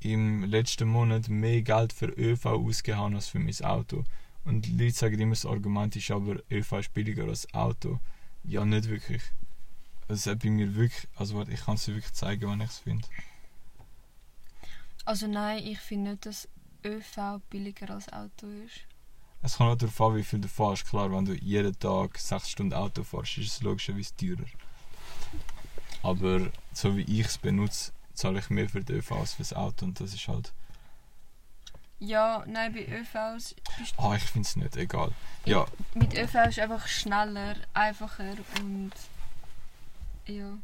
im 0.00 0.44
letzten 0.44 0.88
Monat 0.88 1.28
mehr 1.28 1.62
Geld 1.62 1.92
für 1.92 2.06
ÖV 2.06 2.46
ausgegeben 2.46 2.98
habe 2.98 3.14
als 3.14 3.28
für 3.28 3.38
mein 3.38 3.60
Auto. 3.62 4.04
Und 4.44 4.66
die 4.66 4.76
Leute 4.76 4.96
sagen 4.96 5.20
immer, 5.20 5.34
das 5.34 5.46
Argument 5.46 5.94
ist 5.94 6.10
aber, 6.10 6.42
ÖV 6.50 6.72
ist 6.78 6.92
billiger 6.92 7.24
als 7.24 7.52
Auto. 7.54 8.00
Ja, 8.42 8.64
nicht 8.64 8.88
wirklich. 8.88 9.22
Es 10.12 10.26
hat 10.26 10.40
bei 10.40 10.50
mir 10.50 10.74
wirklich, 10.74 11.08
also 11.16 11.36
warte, 11.36 11.52
ich 11.52 11.64
kann 11.64 11.76
es 11.76 11.84
dir 11.84 11.94
wirklich 11.94 12.12
zeigen, 12.12 12.50
wenn 12.50 12.60
ich 12.60 12.70
es 12.70 12.78
finde. 12.78 13.08
Also 15.04 15.26
nein, 15.26 15.64
ich 15.64 15.80
finde 15.80 16.12
nicht, 16.12 16.26
dass 16.26 16.48
ÖV 16.84 17.40
billiger 17.50 17.90
als 17.90 18.12
Auto 18.12 18.46
ist. 18.64 18.80
Es 19.42 19.56
kommt 19.56 19.70
auch 19.70 19.76
darauf 19.76 20.00
an, 20.00 20.16
wie 20.16 20.22
viel 20.22 20.40
du 20.40 20.48
fährst. 20.48 20.86
Klar, 20.86 21.10
wenn 21.10 21.24
du 21.24 21.34
jeden 21.34 21.76
Tag 21.78 22.18
6 22.18 22.50
Stunden 22.50 22.74
Auto 22.74 23.02
fährst, 23.02 23.38
ist 23.38 23.52
es 23.52 23.62
logischerweise 23.62 24.14
teurer. 24.16 24.46
Aber 26.02 26.50
so 26.72 26.96
wie 26.96 27.20
ich 27.20 27.26
es 27.26 27.38
benutze, 27.38 27.92
zahle 28.14 28.38
ich 28.38 28.50
mehr 28.50 28.68
für 28.68 28.82
den 28.82 28.96
ÖV 28.96 29.12
als 29.12 29.34
für 29.34 29.42
das 29.42 29.52
Auto 29.52 29.84
und 29.84 29.98
das 29.98 30.14
ist 30.14 30.28
halt... 30.28 30.52
Ja, 31.98 32.44
nein, 32.46 32.72
bei 32.72 32.86
ÖVs 32.86 33.54
bist 33.78 33.94
Ah, 33.96 34.14
ich 34.16 34.24
finde 34.24 34.46
es 34.46 34.56
nicht, 34.56 34.76
egal. 34.76 35.12
Ja, 35.44 35.66
mit 35.94 36.14
ÖV 36.14 36.34
ist 36.48 36.58
einfach 36.58 36.86
schneller, 36.86 37.54
einfacher 37.74 38.34
und 38.60 38.92
ja. 40.26 40.58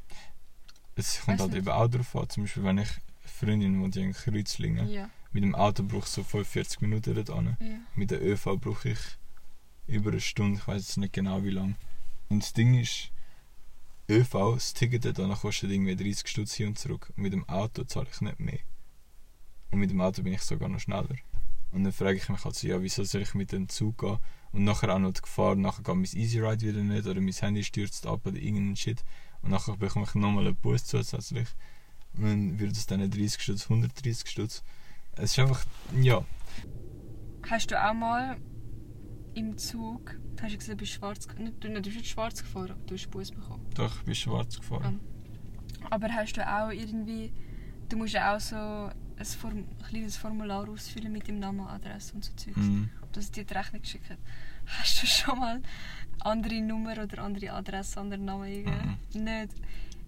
Es 0.96 1.20
kommt 1.20 1.28
Weiß 1.28 1.40
halt 1.40 1.52
nicht. 1.52 1.58
eben 1.60 1.68
auch 1.68 1.88
darauf 1.88 2.16
an. 2.16 2.28
Zum 2.28 2.44
Beispiel, 2.44 2.64
wenn 2.64 2.78
ich 2.78 2.88
Freundin 3.24 3.80
wohnt 3.80 3.96
in 3.96 4.12
Kreuzlingen. 4.12 4.88
Ja, 4.88 5.10
Mit 5.32 5.44
dem 5.44 5.54
Auto 5.54 5.82
brauche 5.84 6.00
ich 6.00 6.06
so 6.06 6.22
45 6.24 6.80
Minuten 6.80 7.14
dort 7.14 7.30
ja. 7.60 7.78
Mit 7.94 8.10
der 8.10 8.22
ÖV 8.22 8.56
brauche 8.58 8.90
ich 8.90 8.98
über 9.86 10.10
eine 10.10 10.20
Stunde. 10.20 10.58
Ich 10.58 10.66
weiß 10.66 10.82
jetzt 10.82 10.96
nicht 10.96 11.12
genau 11.12 11.44
wie 11.44 11.50
lange. 11.50 11.76
Und 12.28 12.42
das 12.42 12.52
Ding 12.52 12.78
ist, 12.78 13.10
ÖV, 14.08 14.54
das 14.54 14.74
Ticket 14.74 15.04
hin 15.04 15.34
kostet 15.34 15.70
irgendwie 15.70 15.94
30 15.94 16.26
Stutz 16.26 16.54
hin 16.54 16.68
und 16.68 16.78
zurück. 16.78 17.12
Und 17.16 17.22
mit 17.22 17.32
dem 17.32 17.48
Auto 17.48 17.84
zahle 17.84 18.08
ich 18.10 18.20
nicht 18.20 18.40
mehr. 18.40 18.58
Und 19.70 19.80
mit 19.80 19.90
dem 19.90 20.00
Auto 20.00 20.22
bin 20.22 20.32
ich 20.32 20.42
sogar 20.42 20.68
noch 20.68 20.80
schneller. 20.80 21.16
Und 21.70 21.84
dann 21.84 21.92
frage 21.92 22.16
ich 22.16 22.28
mich 22.28 22.44
halt 22.44 22.54
so, 22.54 22.66
ja, 22.66 22.82
wieso 22.82 23.04
soll 23.04 23.22
ich 23.22 23.34
mit 23.34 23.52
dem 23.52 23.68
Zug 23.68 23.98
gehen? 23.98 24.18
Und 24.52 24.64
nachher 24.64 24.94
auch 24.94 24.98
noch 24.98 25.12
die 25.12 25.20
Gefahr, 25.20 25.54
nachher 25.54 25.82
geht 25.82 25.94
mein 25.94 26.04
Easy 26.04 26.40
Ride 26.40 26.66
wieder 26.66 26.82
nicht 26.82 27.06
oder 27.06 27.20
mein 27.20 27.34
Handy 27.34 27.62
stürzt 27.62 28.06
ab 28.06 28.26
oder 28.26 28.36
irgendein 28.36 28.76
Shit. 28.76 29.04
Und 29.42 29.50
nachher 29.50 29.76
bekomme 29.76 30.06
ich 30.08 30.14
nochmal 30.14 30.46
einen 30.46 30.56
Bus 30.56 30.84
zusätzlich. 30.84 31.48
Und 32.14 32.24
dann 32.24 32.58
wird 32.58 32.72
es 32.72 32.86
dann 32.86 33.00
nicht 33.00 33.14
30 33.14 33.40
Stutz, 33.40 33.64
130 33.64 34.28
Stutz. 34.28 34.62
Es 35.16 35.32
ist 35.32 35.38
einfach, 35.38 35.64
ja, 36.00 36.24
Hast 37.48 37.70
du 37.70 37.82
auch 37.82 37.94
mal 37.94 38.36
im 39.34 39.56
Zug, 39.56 40.14
hast 40.42 40.52
du 40.52 40.58
gesagt, 40.58 40.72
du 40.72 40.76
bist 40.76 40.92
schwarz, 40.92 41.26
nicht, 41.38 41.64
du, 41.64 41.70
bist 41.70 41.96
nicht 41.96 42.08
schwarz 42.08 42.42
gefahren, 42.42 42.72
aber 42.72 42.80
du 42.86 42.94
hast 42.94 43.10
Bus 43.10 43.30
bekommen. 43.30 43.64
Doch, 43.74 43.96
ich 43.96 44.02
bin 44.02 44.14
schwarz 44.14 44.58
gefahren. 44.58 45.00
Aber 45.88 46.08
hast 46.08 46.34
du 46.34 46.46
auch 46.46 46.70
irgendwie, 46.70 47.32
du 47.88 47.96
musst 47.96 48.12
ja 48.12 48.36
auch 48.36 48.40
so 48.40 48.56
ein, 48.56 49.24
Form, 49.24 49.58
ein 49.58 49.78
kleines 49.88 50.18
Formular 50.18 50.68
ausfüllen 50.68 51.10
mit 51.10 51.26
dem 51.26 51.38
Namen, 51.38 51.66
Adresse 51.66 52.14
und 52.14 52.24
so 52.24 52.34
Zeugs. 52.34 52.56
Mhm. 52.58 52.90
dass 53.12 53.30
dir 53.30 53.44
die 53.44 53.54
Rechnung 53.54 53.80
geschickt 53.80 54.10
hat. 54.10 54.18
Hast 54.66 55.02
du 55.02 55.06
schon 55.06 55.38
mal 55.38 55.62
andere 56.20 56.60
Nummer 56.60 57.02
oder 57.02 57.22
andere 57.22 57.52
Adresse, 57.52 58.00
anderen 58.00 58.24
Namen 58.24 58.44
eingegeben? 58.44 58.98
Nicht. 59.14 59.52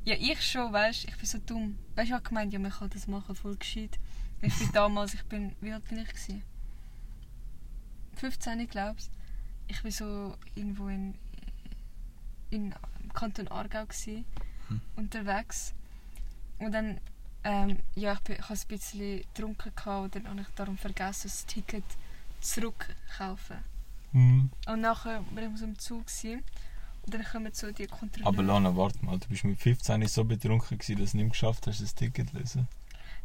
Ja, 0.04 0.14
ich 0.18 0.40
schon, 0.42 0.72
weißt 0.72 1.04
du, 1.04 1.08
ich 1.08 1.16
bin 1.16 1.26
so 1.26 1.38
dumm. 1.38 1.78
Weißt 1.94 1.98
du, 1.98 2.02
ich 2.04 2.12
habe 2.12 2.22
gemeint, 2.28 2.52
ja, 2.52 2.58
man 2.58 2.70
kann 2.70 2.90
das 2.90 3.06
machen, 3.06 3.34
voll 3.34 3.56
gescheit. 3.56 3.98
Ich 4.42 4.54
bin 4.58 4.72
damals, 4.72 5.14
ich 5.14 5.22
bin, 5.24 5.54
wie 5.60 5.72
alt 5.72 5.86
bin 5.88 5.98
ich 5.98 6.08
gewesen? 6.08 6.42
15, 8.16 8.60
ich 8.60 8.70
glaube 8.70 8.98
Ich 9.68 9.82
bin 9.82 9.90
so 9.90 10.36
irgendwo 10.54 10.88
in, 10.88 11.14
in 12.50 12.74
im 13.02 13.12
Kanton 13.12 13.48
Aargau 13.48 13.86
gewesen, 13.86 14.24
Hm. 14.68 14.80
unterwegs. 14.96 15.74
Und 16.58 16.72
dann, 16.72 17.00
ähm, 17.42 17.78
ja, 17.96 18.12
ich, 18.12 18.20
bin, 18.20 18.36
ich 18.36 18.42
habe 18.48 18.54
ein 18.60 18.68
bisschen 18.68 19.22
getrunken 19.22 19.72
und 19.86 20.14
dann 20.14 20.28
habe 20.28 20.40
ich 20.42 20.48
darum 20.54 20.78
vergessen, 20.78 21.22
das 21.28 21.44
Ticket 21.46 21.84
zurückkaufen. 22.40 23.58
Mhm. 24.12 24.50
Und 24.66 24.80
nachher 24.80 25.24
war 25.32 25.42
ich 25.42 25.58
so 25.58 25.64
im 25.64 25.78
Zug 25.78 26.06
gewesen, 26.06 26.42
und 27.02 27.14
dann 27.14 27.24
kommen 27.24 27.52
so 27.52 27.70
die 27.72 27.86
Kontrolleure. 27.86 28.28
Aber 28.28 28.42
Lana, 28.42 28.76
warte 28.76 29.04
mal, 29.04 29.18
du 29.18 29.28
bist 29.28 29.44
mit 29.44 29.58
15 29.58 30.06
so 30.06 30.24
betrunken 30.24 30.78
gewesen, 30.78 31.00
dass 31.00 31.12
du 31.12 31.18
nicht 31.18 31.30
geschafft 31.30 31.66
hast, 31.66 31.80
das 31.80 31.94
Ticket 31.94 32.30
zu 32.30 32.36
lesen. 32.36 32.68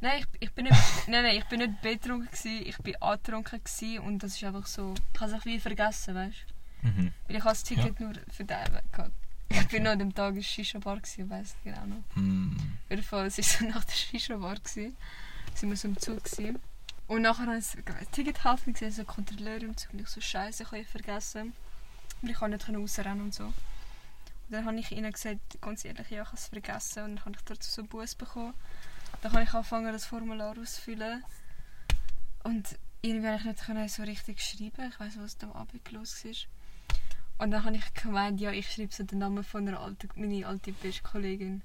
Nein, 0.02 0.20
ich, 0.20 0.48
ich 0.48 0.52
bin 0.54 0.66
nicht, 0.66 0.78
nein, 1.08 1.24
nein, 1.24 1.38
ich 1.38 1.46
bin 1.46 1.60
nicht 1.60 1.82
betrunken 1.82 2.28
gewesen, 2.28 2.66
ich 2.66 2.78
bin 2.78 2.96
angetrunken 3.02 3.64
gewesen 3.64 4.00
und 4.00 4.24
das 4.24 4.36
ist 4.36 4.44
einfach 4.44 4.66
so, 4.66 4.94
ich 5.14 5.22
habe 5.22 5.36
es 5.36 5.46
wie 5.46 5.60
vergessen, 5.60 6.16
weißt 6.16 6.46
du? 6.82 6.88
Mhm. 6.88 7.12
Weil 7.28 7.36
ich 7.36 7.44
habe 7.44 7.52
das 7.52 7.64
Ticket 7.64 8.00
nur 8.00 8.14
für 8.32 8.44
den 8.44 8.74
Weg 8.74 8.92
gehabt. 8.92 9.12
Ich 9.50 9.68
bin 9.68 9.84
noch 9.84 9.92
an 9.92 10.00
dem 10.00 10.14
Tag 10.14 10.30
in 10.30 10.36
der 10.36 10.42
Shisha-Bar 10.42 10.98
gewesen, 10.98 11.30
weiss 11.30 11.56
ich 11.58 11.72
genau 11.72 11.86
noch. 11.86 12.16
Mhm. 12.16 12.58
Auf 12.58 12.90
jeden 12.90 13.04
Fall, 13.04 13.28
es 13.28 13.38
war 13.38 13.44
so 13.44 13.66
nach 13.66 13.86
der 13.86 13.94
Shisha-Bar 13.94 14.58
sind 14.66 14.96
wir 15.62 15.78
so 15.78 15.88
im 15.88 15.98
Zug 15.98 16.24
gewesen. 16.24 16.60
Und 17.08 17.22
nachher 17.22 17.46
habe 17.46 17.58
ich 17.58 17.66
das 17.86 18.10
Ticket 18.12 18.44
halten 18.44 18.74
gesehen, 18.74 18.92
so 18.92 19.04
Kontrolleur 19.04 19.62
im 19.62 19.78
Zug, 19.78 19.94
und 19.94 20.02
ich 20.02 20.08
so, 20.08 20.22
scheiße, 20.22 20.64
ich 20.64 20.72
habe 20.72 20.86
vergessen. 20.86 21.54
Und 22.22 22.30
ich 22.30 22.36
konnte 22.36 22.58
nicht 22.58 22.80
rausrennen 22.80 23.22
und 23.22 23.34
so. 23.34 23.46
Und 23.46 23.54
dann 24.50 24.66
habe 24.66 24.78
ich 24.78 24.92
ihnen 24.92 25.12
gesagt, 25.12 25.62
ganz 25.62 25.86
ehrlich, 25.86 26.10
ja, 26.10 26.22
ich 26.24 26.28
habe 26.28 26.38
es 26.38 26.48
vergessen. 26.48 27.04
Und 27.04 27.16
dann 27.16 27.26
habe 27.26 27.36
ich 27.36 27.44
dazu 27.44 27.70
so 27.70 27.82
einen 27.82 27.90
Bus 27.90 28.16
bekommen. 28.16 28.54
Dann 29.22 29.34
habe 29.34 29.44
ich 29.44 29.54
angefangen, 29.54 29.92
das 29.92 30.06
Formular 30.06 30.58
auszufüllen. 30.58 31.24
Und 32.44 32.78
irgendwie 33.02 33.28
konnte 33.28 33.62
ich 33.62 33.68
nicht 33.68 33.94
so 33.94 34.04
richtig 34.04 34.42
schreiben. 34.42 34.90
Ich 34.90 35.00
weiß 35.00 35.16
nicht, 35.16 35.24
was 35.24 35.38
am 35.44 35.52
Abend 35.52 35.92
los 35.92 36.26
war. 36.26 36.34
Und 37.38 37.52
dann 37.52 37.66
habe 37.66 37.76
ich 37.76 37.94
gemeint, 37.94 38.40
ja, 38.40 38.52
ich 38.52 38.72
schreibe 38.72 38.94
so 38.94 39.04
den 39.04 39.20
Namen 39.20 39.44
von 39.44 39.68
einer 39.68 39.80
alten, 39.80 40.10
meiner 40.16 40.48
alten 40.48 40.74
Bestkollegin. 40.76 41.62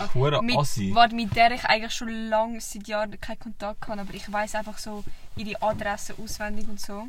Ach, 0.00 0.14
hure 0.14 0.42
Mit, 0.42 0.56
Assi. 0.56 0.94
warte, 0.94 1.14
mit 1.14 1.34
der 1.36 1.52
ich 1.52 1.64
eigentlich 1.64 1.92
schon 1.94 2.28
lange, 2.28 2.60
seit 2.60 2.88
Jahren 2.88 3.20
keinen 3.20 3.38
Kontakt 3.38 3.88
habe, 3.88 4.00
aber 4.00 4.14
ich 4.14 4.30
weiß 4.30 4.54
einfach 4.54 4.78
so 4.78 5.04
ihre 5.36 5.60
Adresse 5.62 6.14
auswendig 6.22 6.68
und 6.68 6.80
so. 6.80 7.08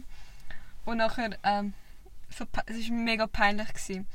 Und 0.85 0.97
nachher, 0.97 1.37
ähm, 1.43 1.73
es 2.29 2.39
war 2.39 2.97
mega 2.97 3.27
peinlich. 3.27 3.69
Gewesen. 3.69 4.07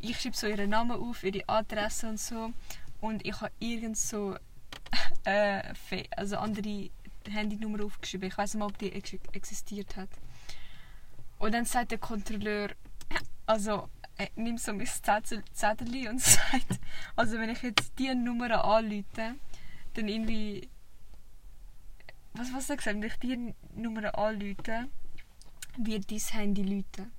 Ich 0.00 0.20
schreibe 0.20 0.36
so 0.36 0.46
ihren 0.46 0.70
Namen 0.70 0.92
auf, 0.92 1.24
ihre 1.24 1.42
Adresse 1.48 2.08
und 2.08 2.20
so. 2.20 2.52
Und 3.00 3.26
ich 3.26 3.40
habe 3.40 3.52
irgend 3.58 3.96
so 3.96 4.36
äh, 5.24 5.62
also 6.16 6.38
andere 6.38 6.90
Handynummer 7.28 7.84
aufgeschrieben. 7.84 8.28
Ich 8.28 8.38
weiß 8.38 8.54
nicht 8.54 8.60
mal, 8.60 8.66
ob 8.66 8.78
die 8.78 8.92
ex 8.92 9.14
existiert 9.32 9.96
hat. 9.96 10.08
Und 11.38 11.52
dann 11.52 11.64
sagt 11.64 11.90
der 11.90 11.98
Kontrolleur, 11.98 12.70
also 13.46 13.88
er 14.18 14.28
nimmt 14.36 14.60
so 14.60 14.72
mein 14.74 14.86
Zettel, 14.86 15.42
Zettel 15.52 16.08
und 16.08 16.20
sagt, 16.36 16.78
also 17.16 17.38
wenn 17.38 17.50
ich 17.50 17.62
jetzt 17.62 17.92
diese 17.98 18.14
Nummer 18.14 18.64
anrufe, 18.64 19.34
dann 19.94 20.08
irgendwie, 20.08 20.68
was 22.34 22.52
was 22.52 22.70
er 22.70 22.76
gesagt, 22.76 22.96
wenn 22.96 23.02
ich 23.04 23.16
diese 23.16 23.54
Nummer 23.74 24.16
anrufe, 24.18 24.88
wird 25.78 26.10
dein 26.10 26.18
Handy 26.18 26.62
läuten. 26.62 27.10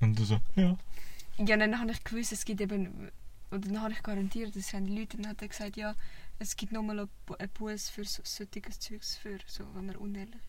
Und 0.00 0.18
du 0.18 0.24
so, 0.24 0.40
ja. 0.56 0.76
Ja, 1.38 1.56
dann 1.56 1.78
habe 1.78 1.92
ich 1.92 2.02
gewusst, 2.04 2.32
es 2.32 2.44
gibt 2.44 2.60
eben, 2.60 3.10
oder 3.50 3.60
dann 3.60 3.80
habe 3.80 3.92
ich 3.92 4.02
garantiert, 4.02 4.48
dass 4.48 4.64
das 4.64 4.72
Handy 4.72 4.94
läutet. 4.98 5.20
Dann 5.20 5.28
hat 5.30 5.42
er 5.42 5.48
gesagt, 5.48 5.76
ja, 5.76 5.94
es 6.38 6.56
gibt 6.56 6.72
nochmal 6.72 6.98
einen 7.00 7.08
Bu- 7.26 7.34
einen 7.34 7.48
Bus 7.50 7.88
für 7.88 8.04
so, 8.04 8.22
solches 8.24 8.80
Zeugs, 8.80 9.16
für 9.16 9.38
so, 9.46 9.64
wenn 9.74 9.86
man 9.86 9.96
unehrlich 9.96 10.42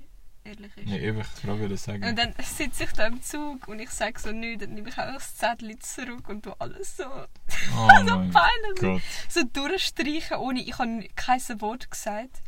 ehrlich 0.43 0.75
ist. 0.77 0.89
Ja, 0.89 0.97
eben, 0.97 1.21
ich 1.21 1.41
gerade 1.41 1.69
das 1.69 1.83
sagen. 1.83 2.03
Und 2.03 2.17
dann 2.17 2.33
sitze 2.39 2.83
ich 2.83 2.91
da 2.93 3.07
im 3.07 3.21
Zug 3.21 3.67
und 3.67 3.79
ich 3.79 3.89
sage 3.89 4.19
so 4.19 4.31
nichts, 4.31 4.63
dann 4.63 4.73
nehme 4.73 4.89
ich 4.89 4.97
einfach 4.97 5.15
das 5.15 5.35
Zettel 5.35 5.77
zurück 5.79 6.29
und 6.29 6.43
tu 6.43 6.51
alles 6.59 6.97
so, 6.97 7.05
oh 7.05 7.89
so 8.07 8.31
peinlich, 8.31 9.03
so, 9.29 9.43
durchstreichen, 9.43 10.37
ohne, 10.37 10.61
ich 10.61 10.77
habe 10.77 11.07
kein 11.15 11.41
Wort 11.61 11.89
gesagt. 11.89 12.41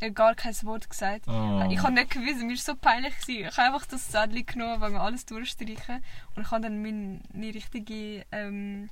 äh, 0.00 0.10
gar 0.10 0.34
kein 0.34 0.54
Wort 0.62 0.88
gesagt. 0.88 1.28
Oh. 1.28 1.66
Ich 1.70 1.82
habe 1.82 1.92
nicht 1.92 2.10
gewusst, 2.10 2.42
mir 2.42 2.50
war 2.50 2.56
so 2.56 2.74
peinlich. 2.74 3.18
Gewesen. 3.20 3.48
Ich 3.48 3.56
habe 3.56 3.74
einfach 3.74 3.86
das 3.86 4.10
Zettel 4.10 4.44
genommen, 4.44 4.80
weil 4.80 4.92
wir 4.92 5.00
alles 5.00 5.26
durchstreichen. 5.26 6.02
Und 6.34 6.42
ich 6.42 6.50
habe 6.50 6.62
dann 6.62 6.82
meine, 6.82 7.20
meine 7.32 7.54
richtige 7.54 8.24
ähm, 8.32 8.90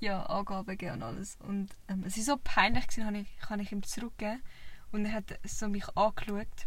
ja, 0.00 0.24
Angaben 0.24 0.66
gegeben 0.66 0.94
und 0.94 1.02
alles. 1.02 1.38
Und 1.40 1.70
ähm, 1.88 2.04
es 2.06 2.16
war 2.16 2.24
so 2.24 2.40
peinlich, 2.42 2.86
gewesen, 2.88 3.06
habe 3.06 3.18
ich, 3.18 3.28
habe 3.48 3.62
ich 3.62 3.72
ihm 3.72 3.82
zurückgegeben. 3.82 4.42
Und 4.92 5.06
er 5.06 5.12
hat 5.12 5.38
so 5.44 5.68
mich 5.68 5.84
angeschaut. 5.96 6.66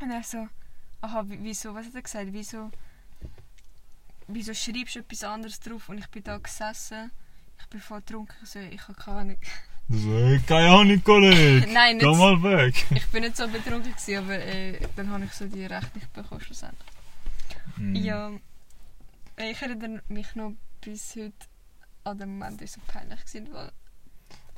Und 0.00 0.10
er 0.10 0.22
so, 0.22 0.48
aha, 1.00 1.24
wie- 1.28 1.38
wieso, 1.42 1.74
was 1.74 1.86
hat 1.86 1.94
er 1.94 2.02
gesagt? 2.02 2.28
Wieso, 2.32 2.70
wieso 4.28 4.54
schreibst 4.54 4.96
du 4.96 5.00
etwas 5.00 5.24
anderes 5.24 5.60
drauf? 5.60 5.88
Und 5.88 5.98
ich 5.98 6.08
bin 6.08 6.22
da 6.24 6.38
gesessen. 6.38 7.10
Ich 7.60 7.66
bin 7.68 7.80
voll 7.80 8.00
getrunken. 8.00 8.34
So, 8.44 8.58
ich 8.58 8.82
habe 8.88 8.94
keine 8.94 9.18
Ahnung. 9.20 9.36
So, 9.88 10.38
keine 10.46 10.70
Ahnung, 10.70 11.02
Kollege. 11.04 11.66
Nein, 11.72 11.98
Geh 11.98 12.06
nicht 12.06 12.18
mal 12.18 12.42
weg. 12.42 12.74
Ich 12.90 13.06
bin 13.08 13.22
nicht 13.22 13.36
so 13.36 13.46
betrunken, 13.48 13.92
gewesen, 13.92 14.18
aber 14.18 14.34
äh, 14.38 14.80
dann 14.96 15.10
habe 15.10 15.24
ich 15.24 15.32
so 15.32 15.46
die 15.46 15.64
Rechnung 15.66 16.02
bekommen 16.12 16.40
schlussendlich. 16.40 16.88
Mm. 17.76 17.94
Ja, 17.96 18.30
ich 19.36 19.60
erinnere 19.62 20.02
mich 20.08 20.34
noch 20.34 20.54
bis 20.80 21.14
heute 21.16 21.32
an 22.04 22.18
den 22.18 22.30
Moment, 22.38 22.60
der 22.60 22.68
so 22.68 22.80
peinlich 22.86 23.20
war. 23.52 23.54
Weil, 23.54 23.72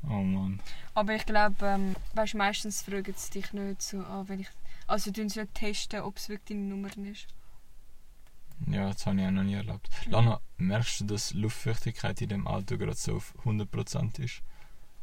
Oh 0.06 0.22
Mann. 0.22 0.60
aber 0.94 1.14
ich 1.14 1.24
glaube, 1.24 1.66
ähm, 1.66 1.96
weißt, 2.14 2.34
meistens 2.34 2.82
fragen 2.82 3.14
sie 3.16 3.30
dich 3.40 3.52
nicht 3.54 3.80
so 3.82 4.00
an, 4.04 4.28
wenn 4.28 4.40
ich... 4.40 4.48
Also 4.86 5.10
tun 5.10 5.28
sie 5.28 5.40
nicht 5.40 5.54
testen, 5.54 6.00
ob 6.00 6.16
es 6.16 6.28
wirklich 6.28 6.58
deine 6.58 6.68
Nummer 6.68 6.88
ist. 7.10 7.26
Ja, 8.66 8.92
das 8.92 9.06
habe 9.06 9.20
ich 9.20 9.26
auch 9.26 9.30
noch 9.30 9.42
nie 9.42 9.54
erlebt. 9.54 9.88
Lana, 10.06 10.40
merkst 10.58 11.00
du, 11.00 11.04
dass 11.06 11.30
die 11.30 11.38
Luftfeuchtigkeit 11.38 12.20
in 12.22 12.28
dem 12.28 12.46
Auto 12.46 12.76
gerade 12.76 12.94
so 12.94 13.16
auf 13.16 13.34
100% 13.44 14.20
ist? 14.20 14.42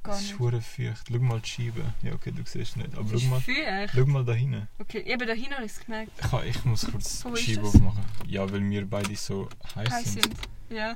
Gar 0.04 0.16
ist 0.16 0.22
nicht. 0.24 0.40
hure 0.40 0.62
feucht. 0.62 1.08
Schau 1.12 1.20
mal 1.20 1.40
die 1.42 1.50
Scheibe. 1.50 1.94
Ja, 2.02 2.14
okay, 2.14 2.32
du 2.32 2.44
siehst 2.44 2.76
nicht. 2.78 2.96
Aber 2.98 3.20
schau 3.20 3.28
mal, 3.28 3.38
ist 3.38 3.46
feucht. 3.46 3.94
schau 3.94 4.06
mal 4.06 4.26
da 4.26 4.34
hinten. 4.34 4.68
Okay, 4.80 5.02
eben 5.02 5.28
da 5.28 5.34
hinten 5.34 5.54
habe 5.54 5.66
ich 5.66 5.72
es 5.74 5.80
gemerkt. 5.86 6.12
Ich, 6.20 6.56
ich 6.56 6.66
muss 6.66 6.90
kurz 6.90 7.24
die 7.24 7.30
ist 7.30 7.42
Scheibe 7.42 7.68
aufmachen. 7.68 8.04
Ja, 8.26 8.52
weil 8.52 8.68
wir 8.68 8.90
beide 8.90 9.16
so 9.16 9.48
heiß 9.76 9.90
Heiß 9.92 10.14
sind. 10.14 10.24
sind. 10.24 10.36
Ja. 10.70 10.96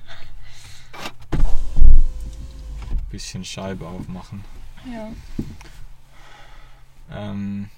Ein 2.89 3.09
bisschen 3.11 3.45
Scheibe 3.45 3.87
aufmachen. 3.87 4.43
Ja. 4.91 5.11
Ähm, 7.11 7.69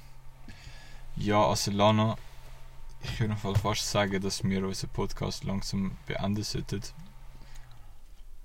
ja, 1.17 1.45
also 1.45 1.71
Lana, 1.71 2.15
ich 3.03 3.19
würde 3.19 3.35
fast 3.35 3.89
sagen, 3.89 4.21
dass 4.21 4.43
wir 4.43 4.65
unseren 4.65 4.89
Podcast 4.91 5.43
langsam 5.43 5.97
beenden 6.05 6.43
sollten. 6.43 6.81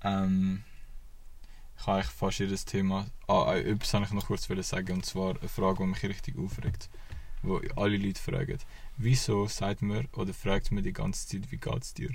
Ähm, 0.03 0.63
ich 1.77 1.87
habe 1.87 1.97
eigentlich 1.97 2.11
fast 2.11 2.39
jedes 2.39 2.65
Thema. 2.65 3.07
Ah, 3.27 3.53
äh, 3.53 3.71
etwas 3.71 3.93
wollte 3.93 4.07
ich 4.07 4.13
noch 4.13 4.27
kurz 4.27 4.47
sagen, 4.67 4.93
und 4.93 5.05
zwar 5.05 5.37
eine 5.37 5.49
Frage, 5.49 5.79
die 5.83 5.89
mich 5.89 6.03
richtig 6.03 6.37
aufregt. 6.37 6.89
Wo 7.41 7.59
alle 7.75 7.97
Leute 7.97 8.21
fragen. 8.21 8.57
Wieso 8.97 9.47
sagt 9.47 9.81
man 9.81 10.07
oder 10.13 10.33
fragt 10.33 10.71
man 10.71 10.83
die 10.83 10.93
ganze 10.93 11.27
Zeit, 11.27 11.51
wie 11.51 11.57
geht's 11.57 11.93
dir? 11.93 12.11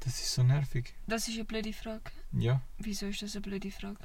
Das 0.00 0.20
ist 0.20 0.32
so 0.32 0.42
nervig. 0.42 0.94
Das 1.06 1.28
ist 1.28 1.34
eine 1.34 1.44
blöde 1.44 1.72
Frage. 1.72 2.10
Ja. 2.32 2.62
Wieso 2.78 3.06
ist 3.06 3.22
das 3.22 3.34
eine 3.34 3.42
blöde 3.42 3.70
Frage? 3.70 3.98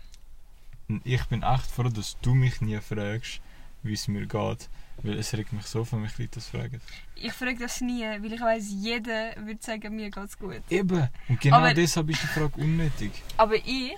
Ich 1.04 1.26
bin 1.26 1.44
echt 1.44 1.68
froh, 1.68 1.90
dass 1.90 2.18
du 2.22 2.34
mich 2.34 2.60
nie 2.62 2.80
fragst, 2.80 3.40
wie 3.86 3.94
es 3.94 4.08
mir 4.08 4.26
geht. 4.26 4.70
Weil 5.04 5.20
es 5.20 5.34
regt 5.34 5.52
mich 5.54 5.66
so 5.66 5.84
von 5.84 6.02
mich 6.02 6.18
Leute 6.18 6.32
das 6.36 6.48
fragen. 6.48 6.80
Ich 7.16 7.34
frage 7.34 7.58
das 7.58 7.82
nie, 7.82 8.02
weil 8.04 8.32
ich 8.34 8.40
weiß, 8.42 8.66
jeder 8.70 9.36
würde 9.38 9.62
sagen, 9.62 9.96
mir 9.96 10.10
geht's 10.10 10.38
gut. 10.40 10.62
Eben. 10.70 11.08
Und 11.28 11.40
genau 11.42 11.58
Aber- 11.58 11.74
deshalb 11.74 12.10
ist 12.10 12.24
die 12.24 12.28
Frage 12.28 12.60
unnötig. 12.62 13.12
Aber 13.38 13.56
ich, 13.56 13.94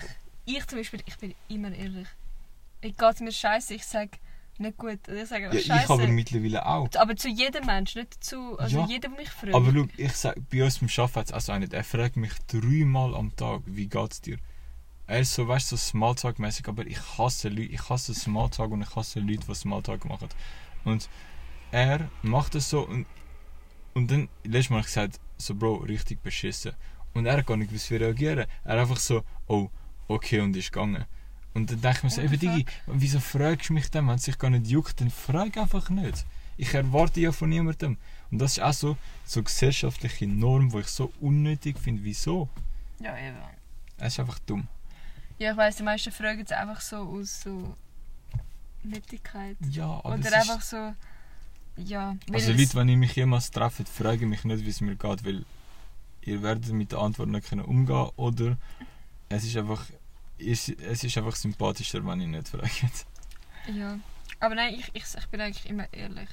ich 0.45 0.65
zum 0.67 0.79
Beispiel, 0.79 1.01
ich 1.05 1.17
bin 1.17 1.35
immer 1.49 1.71
ehrlich. 1.71 2.07
Ich 2.81 2.97
geht's 2.97 3.19
mir 3.21 3.31
scheiße, 3.31 3.75
ich 3.75 3.85
sage 3.85 4.11
nicht 4.57 4.75
gut. 4.77 4.99
Oder 5.07 5.21
ich 5.21 5.29
sage 5.29 5.43
Ja, 5.45 5.53
ich 5.53 5.89
aber 5.89 6.07
mittlerweile 6.07 6.65
auch. 6.65 6.89
aber 6.95 7.15
zu 7.15 7.29
jedem 7.29 7.65
Menschen, 7.67 8.01
nicht 8.01 8.23
zu. 8.23 8.57
Also 8.57 8.79
Ja. 8.79 8.85
jeder, 8.87 9.09
der 9.09 9.17
mich 9.19 9.29
fragt. 9.29 9.53
Aber 9.53 9.71
schau, 9.71 9.85
ich 9.97 10.13
sag, 10.13 10.35
bei 10.49 10.63
uns 10.63 10.81
im 10.81 10.89
Arbeiten 10.97 11.19
es 11.27 11.31
also 11.31 11.51
einen, 11.51 11.71
er 11.71 11.83
fragt 11.83 12.17
mich 12.17 12.33
dreimal 12.47 13.13
am 13.15 13.35
Tag, 13.35 13.61
wie 13.65 13.87
geht's 13.87 14.19
dir? 14.21 14.37
Er 15.07 15.21
ist 15.21 15.33
so, 15.33 15.47
weißt 15.47 15.71
du, 15.71 15.77
so 15.77 15.97
Smalltalk-mäßig, 15.97 16.67
aber 16.67 16.85
ich 16.85 16.99
hasse 17.17 17.49
Leute, 17.49 17.73
ich 17.73 17.89
hasse 17.89 18.13
Smalltalk 18.13 18.71
und 18.71 18.81
ich 18.81 18.95
hasse 18.95 19.19
Leute, 19.19 19.45
die 19.47 19.55
Smalltalk 19.55 20.05
machen. 20.05 20.27
Und 20.83 21.09
er 21.71 22.09
macht 22.21 22.55
es 22.55 22.69
so 22.69 22.81
und, 22.81 23.05
Und 23.97 24.11
dann, 24.11 24.29
letztes 24.43 24.69
Mal 24.69 24.83
gesagt, 24.83 25.19
so 25.39 25.55
Bro, 25.55 25.77
richtig 25.77 26.21
beschissen. 26.21 26.73
Und 27.15 27.25
er 27.25 27.41
gar 27.41 27.57
nicht 27.57 27.71
wie 27.71 27.95
reagieren. 27.95 28.45
Er 28.63 28.79
einfach 28.79 28.97
so, 28.97 29.23
oh, 29.47 29.69
okay, 30.07 30.39
und 30.39 30.55
ist 30.55 30.71
gegangen. 30.71 31.05
Und 31.55 31.71
dann 31.71 31.81
denke 31.81 31.97
ich 31.97 32.03
mir 32.03 32.09
so, 32.11 32.21
eben 32.21 32.39
Digi, 32.39 32.65
wieso 32.85 33.19
fragst 33.19 33.69
du 33.69 33.73
mich 33.73 33.89
dann, 33.89 34.07
wenn 34.07 34.15
es 34.15 34.25
sich 34.25 34.37
gar 34.37 34.51
nicht 34.51 34.67
juckt, 34.67 35.01
dann 35.01 35.09
frag 35.09 35.57
einfach 35.57 35.89
nicht. 35.89 36.27
Ich 36.57 36.75
erwarte 36.75 37.19
ja 37.19 37.31
von 37.31 37.49
niemandem. 37.49 37.97
Und 38.29 38.37
das 38.37 38.57
ist 38.57 38.63
auch 38.63 38.73
so, 38.73 38.97
so 39.25 39.41
gesellschaftliche 39.41 40.27
Norm, 40.27 40.69
die 40.69 40.77
ich 40.79 40.87
so 40.87 41.11
unnötig 41.19 41.79
finde. 41.79 42.03
Wieso? 42.03 42.49
Ja, 42.99 43.17
eben. 43.17 43.37
Es 43.97 44.13
ist 44.13 44.19
einfach 44.19 44.37
dumm. 44.45 44.67
Ja, 45.39 45.51
ich 45.51 45.57
weiss, 45.57 45.75
die 45.75 45.83
meisten 45.83 46.11
fragen 46.11 46.41
es 46.41 46.51
einfach 46.51 46.81
so 46.81 46.97
aus 46.97 47.41
so 47.41 47.75
Nettigkeit. 48.83 49.57
Ja, 49.69 49.99
aber 50.03 50.15
Oder 50.15 50.33
einfach 50.33 50.61
so. 50.61 50.93
Ja. 51.77 52.15
Also 52.33 52.53
Leute, 52.53 52.73
wenn 52.75 52.89
ihr 52.89 52.97
mich 52.97 53.15
jemals 53.15 53.51
trefft, 53.51 53.87
frage 53.87 54.25
mich 54.25 54.43
nicht, 54.43 54.65
wie 54.65 54.69
es 54.69 54.81
mir 54.81 54.95
geht, 54.95 55.25
weil 55.25 55.45
ihr 56.21 56.41
werdet 56.41 56.71
mit 56.71 56.91
der 56.91 56.99
Antwort 56.99 57.29
nicht 57.29 57.49
können 57.49 57.65
umgehen 57.65 58.09
oder 58.15 58.57
es 59.29 59.43
ist 59.43 59.55
einfach 59.57 59.85
es 60.39 60.69
es 60.69 61.03
ist 61.03 61.17
einfach 61.17 61.35
sympathischer, 61.35 62.05
wenn 62.05 62.21
ihr 62.21 62.27
nicht 62.27 62.49
fragt. 62.49 63.05
Ja. 63.73 63.99
Aber 64.39 64.55
nein, 64.55 64.75
ich, 64.75 64.89
ich, 64.93 65.03
ich 65.17 65.27
bin 65.27 65.41
eigentlich 65.41 65.69
immer 65.69 65.91
ehrlich. 65.93 66.29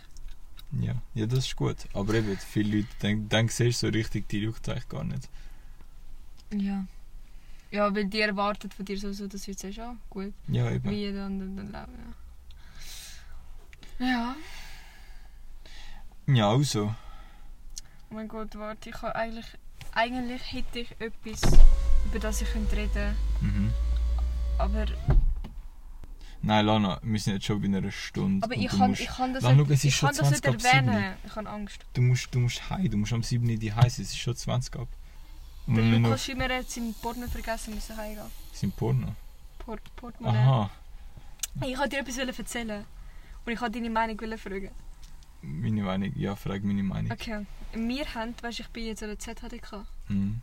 Ja, 0.81 0.95
ja, 1.15 1.27
das 1.27 1.47
ist 1.47 1.57
gut. 1.57 1.77
Aber 1.93 2.15
eben, 2.15 2.37
viele 2.37 2.79
Leute 2.79 2.89
denken, 3.03 3.49
siehst 3.49 3.83
du 3.83 3.87
so 3.87 3.93
richtig, 3.93 4.29
die 4.29 4.41
juckt 4.41 4.69
eigentlich 4.69 4.89
gar 4.89 5.05
nicht. 5.05 5.29
Ja. 6.53 6.87
Ja, 7.75 7.93
weil 7.93 8.05
die 8.05 8.21
erwartet 8.21 8.73
von 8.73 8.85
dir 8.85 8.97
so, 8.97 9.13
so 9.13 9.27
dass 9.27 9.43
du 9.47 9.51
jetzt 9.51 9.63
sagst, 9.63 9.81
ah, 9.81 9.97
gut, 10.09 10.33
Ja, 10.47 10.71
eben. 10.71 10.89
wie 10.89 11.13
dann, 11.13 11.41
dann, 11.41 11.57
dann 11.57 11.67
leben. 11.73 12.15
Ja. 13.99 14.07
ja. 14.07 14.37
Ja, 16.27 16.51
also. 16.51 16.95
Oh 18.11 18.15
mein 18.15 18.29
Gott, 18.29 18.55
warte, 18.55 18.91
ich 18.91 19.03
habe 19.03 19.17
eigentlich. 19.17 19.47
Eigentlich 19.93 20.53
hätte 20.53 20.79
ich 20.81 20.91
etwas, 21.01 21.41
über 22.07 22.19
das 22.21 22.43
ich 22.43 22.49
könnte 22.53 22.77
reden 22.77 23.17
Mhm. 23.41 23.73
aber, 24.59 24.87
Nein, 26.43 26.67
Lana, 26.67 27.01
wir 27.03 27.19
sind 27.19 27.35
jetzt 27.35 27.47
schon 27.47 27.61
bei 27.61 27.67
einer 27.67 27.91
Stunde. 27.91 28.45
aber 28.45 28.55
ich 28.55 28.71
du 28.71 28.77
kann, 28.79 28.91
musst, 28.91 29.01
ich 29.03 29.09
kann 29.09 29.33
das 29.35 29.43
Dann 29.43 29.57
nicht, 29.57 29.85
ich 29.85 29.99
kann 29.99 30.15
das 30.15 30.31
nicht 30.31 30.45
20 30.45 30.67
ab 30.69 30.75
erwähnen. 30.75 31.15
Ich 31.27 31.35
habe 31.37 31.49
Angst. 31.49 31.85
du 31.95 32.03
musst, 32.03 32.33
du 32.35 32.39
musst 32.39 32.71
heim, 32.71 32.89
du 32.91 32.97
musst 32.99 33.13
am 33.13 33.23
7. 33.25 33.59
die 33.59 33.73
heiß, 33.73 33.99
es 33.99 34.11
ist 34.11 34.19
schon 34.19 34.37
20 34.37 34.77
ab. 34.77 34.89
Der 35.67 35.83
noch... 35.85 36.09
Lukas 36.09 36.25
Schimmer 36.25 36.49
hat 36.49 36.71
seinen 36.71 36.95
Portemonnaie 36.95 37.31
vergessen, 37.33 37.75
müssen 37.75 37.97
heimgehen. 37.97 38.27
Sind 38.53 38.77
Porno? 38.77 39.15
Port 39.59 39.81
Portemonnaie. 39.97 40.39
Aha, 40.39 40.71
Hey, 41.61 41.73
ich 41.73 41.79
wollte 41.79 41.91
dir 41.91 42.01
etwas 42.01 42.39
erzählen. 42.39 42.85
Und 43.47 43.53
ich 43.53 43.61
wollte 43.61 43.79
deine 43.79 43.91
Meinung 43.91 44.19
fragen. 44.39 44.71
meine 45.43 45.83
Meinung, 45.83 46.13
ja, 46.17 46.35
frag 46.35 46.65
meine 46.65 46.83
Meinung. 46.83 47.13
Okay. 47.13 47.47
Wir 47.73 48.15
haben, 48.15 48.35
weißt 48.43 48.59
du, 48.59 48.63
ich 48.63 48.69
bin 48.71 48.87
jetzt 48.87 49.03
an 49.03 49.11
der 49.11 49.19
ZHDK. 49.19 49.85
Mhm. 50.09 50.43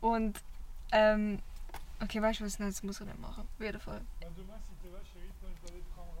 Und, 0.00 0.40
ähm, 0.92 1.40
okay, 2.02 2.22
weißt 2.22 2.40
du 2.40 2.44
was, 2.44 2.58
nein, 2.58 2.70
das 2.70 2.82
muss 2.82 3.00
ich 3.00 3.06
nicht 3.06 3.20
machen. 3.20 3.44
Auf 3.44 3.64
jeden 3.64 3.80
Fall. 3.80 4.00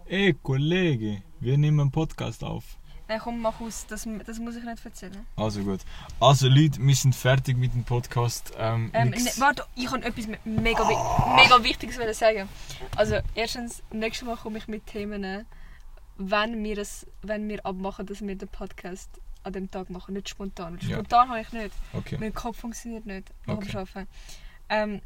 Ey, 0.06 0.34
Kollege, 0.42 1.22
wir 1.40 1.56
nehmen 1.56 1.80
einen 1.80 1.90
Podcast 1.90 2.42
auf. 2.44 2.76
Nein, 3.10 3.18
komm, 3.20 3.40
mach 3.40 3.60
aus, 3.60 3.86
das, 3.88 4.06
das 4.24 4.38
muss 4.38 4.54
ich 4.54 4.62
nicht 4.62 4.84
erzählen. 4.84 5.26
Also 5.34 5.62
gut. 5.64 5.80
Also 6.20 6.46
Leute, 6.48 6.78
wir 6.80 6.94
sind 6.94 7.12
fertig 7.12 7.56
mit 7.56 7.74
dem 7.74 7.82
Podcast. 7.82 8.52
Ähm, 8.56 8.92
Ähm, 8.94 9.10
ne, 9.10 9.16
warte, 9.38 9.64
ich 9.74 9.86
kann 9.86 10.04
etwas 10.04 10.28
me- 10.28 10.38
mega, 10.44 10.84
wi- 10.88 11.34
mega 11.42 11.60
Wichtiges 11.64 11.96
sagen. 12.16 12.48
Also, 12.94 13.18
erstens, 13.34 13.82
nächstes 13.90 14.28
Mal 14.28 14.36
komme 14.36 14.58
ich 14.58 14.68
mit 14.68 14.86
Themen, 14.86 15.44
wenn 16.18 16.62
wir, 16.62 16.76
das, 16.76 17.04
wenn 17.22 17.48
wir 17.48 17.66
abmachen, 17.66 18.06
dass 18.06 18.20
wir 18.20 18.36
den 18.36 18.46
Podcast 18.48 19.10
an 19.42 19.54
dem 19.54 19.68
Tag 19.68 19.90
machen, 19.90 20.14
nicht 20.14 20.28
spontan. 20.28 20.78
Ja. 20.82 20.94
Spontan 20.98 21.30
habe 21.30 21.40
ich 21.40 21.52
nicht. 21.52 21.74
okay. 21.92 22.16
Mein 22.20 22.32
Kopf 22.32 22.58
funktioniert 22.60 23.06
nicht 23.06 23.26
nach 23.46 23.56
Okay. 23.56 23.76
Arbeiten. 23.76 24.06
Ähm, 24.68 25.02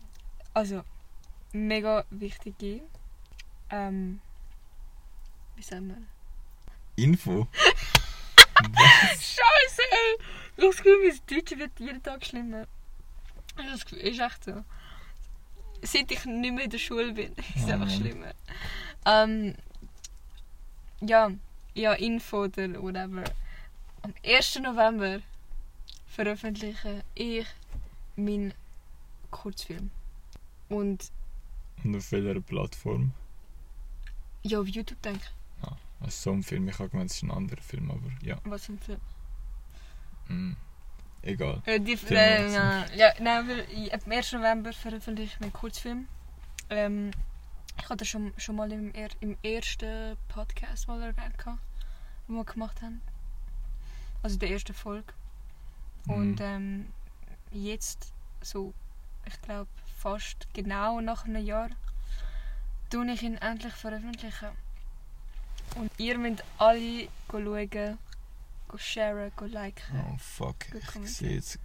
also, 0.52 0.82
mega 1.52 2.05
wichtige. 2.11 2.82
Ähm, 3.70 4.20
wie 5.57 5.62
sagen 5.62 5.88
wir? 5.88 5.96
Info. 7.02 7.48
Scheiße, 8.57 9.82
ey! 9.90 10.18
Ich 10.57 10.62
habe 10.62 10.68
das 10.68 10.76
Gefühl, 10.76 10.98
mein 11.09 11.20
Deutsch 11.26 11.59
wird 11.59 11.80
jeden 11.80 12.02
Tag 12.02 12.24
schlimmer. 12.24 12.66
Das 13.57 13.82
ist 13.82 13.92
echt 13.92 14.44
so. 14.44 14.64
Seit 15.82 16.11
ich 16.11 16.24
nicht 16.24 16.55
mehr 16.55 16.64
in 16.64 16.70
der 16.70 16.78
Schule 16.78 17.12
bin, 17.12 17.32
ist 17.36 17.57
es 17.57 17.62
einfach 17.64 17.86
Mann. 17.86 17.90
schlimmer. 17.90 18.32
Ähm, 19.07 19.55
ja, 21.00 21.30
ja, 21.74 21.92
Info 21.94 22.44
oder 22.44 22.80
whatever. 22.82 23.24
Am 24.02 24.14
1. 24.24 24.57
November 24.61 25.20
veröffentliche 26.07 27.05
ich 27.14 27.46
meinen 28.16 28.55
Kurzfilm. 29.30 29.90
Und 30.68 31.11
Und 31.82 31.96
auf 31.96 32.12
welcher 32.12 32.40
Plattform? 32.40 33.12
ja, 34.42 34.61
auf 34.61 34.68
YouTube 34.68 35.00
denke 35.02 35.20
ich. 35.24 35.30
Also 36.05 36.30
so 36.30 36.32
ein 36.32 36.42
Film, 36.42 36.68
ich 36.68 36.78
habe 36.78 36.90
gemeint, 36.90 37.11
es 37.11 37.16
ist 37.16 37.22
ein 37.22 37.30
anderer 37.30 37.61
Film, 37.62 37.90
aber 37.90 38.00
ja. 38.22 38.36
Was 38.44 38.66
für 38.66 38.72
ein 38.74 38.78
Film? 38.78 39.00
Mm. 40.28 40.57
Egal. 41.22 41.62
Ja, 41.66 41.78
die, 41.78 41.96
Film 41.96 42.20
äh, 42.20 42.52
ja, 42.52 42.84
ja, 42.94 43.12
nein, 43.20 43.48
weil 43.48 43.66
ich- 43.70 43.92
ab 43.94 44.05
dem 44.05 44.12
1. 44.12 44.32
November 44.32 44.72
veröffentliche 44.74 45.34
ich 45.34 45.40
meinen 45.40 45.52
Kurzfilm. 45.55 46.07
Ähm, 46.68 47.11
ich 47.80 47.88
hatte 47.88 48.05
schon, 48.05 48.32
schon 48.36 48.57
mal 48.57 48.70
im, 48.70 48.92
im 49.20 49.36
ersten 49.42 50.16
Podcast 50.28 50.86
mal 50.86 51.00
erwähnt, 51.02 51.34
den 52.28 52.34
wir 52.36 52.44
gemacht 52.44 52.82
haben. 52.82 53.00
Also 54.22 54.38
der 54.38 54.50
ersten 54.50 54.74
Folge. 54.74 55.12
Und 56.07 56.40
Mhm. 56.40 56.42
ähm, 56.42 56.86
jetzt, 57.52 58.12
so, 58.42 58.74
ich 59.26 59.40
glaube, 59.42 59.70
fast 59.96 60.46
genau 60.52 61.00
nach 61.00 61.24
einem 61.24 61.44
Jahr, 61.44 61.70
tue 62.90 63.11
ich 63.11 63.22
ihn 63.22 63.36
endlich 63.38 63.72
veröffentlichen. 63.72 64.48
Und 65.77 65.91
ihr 65.99 66.18
müsst 66.18 66.45
alle 66.59 67.09
schauen, 67.31 67.99
go 68.68 68.77
sharen, 68.79 69.33
liken. 69.47 70.01
Oh 70.12 70.16
fuck, 70.18 70.57
ich 70.72 71.11
sehe 71.11 71.33
jetzt 71.35 71.59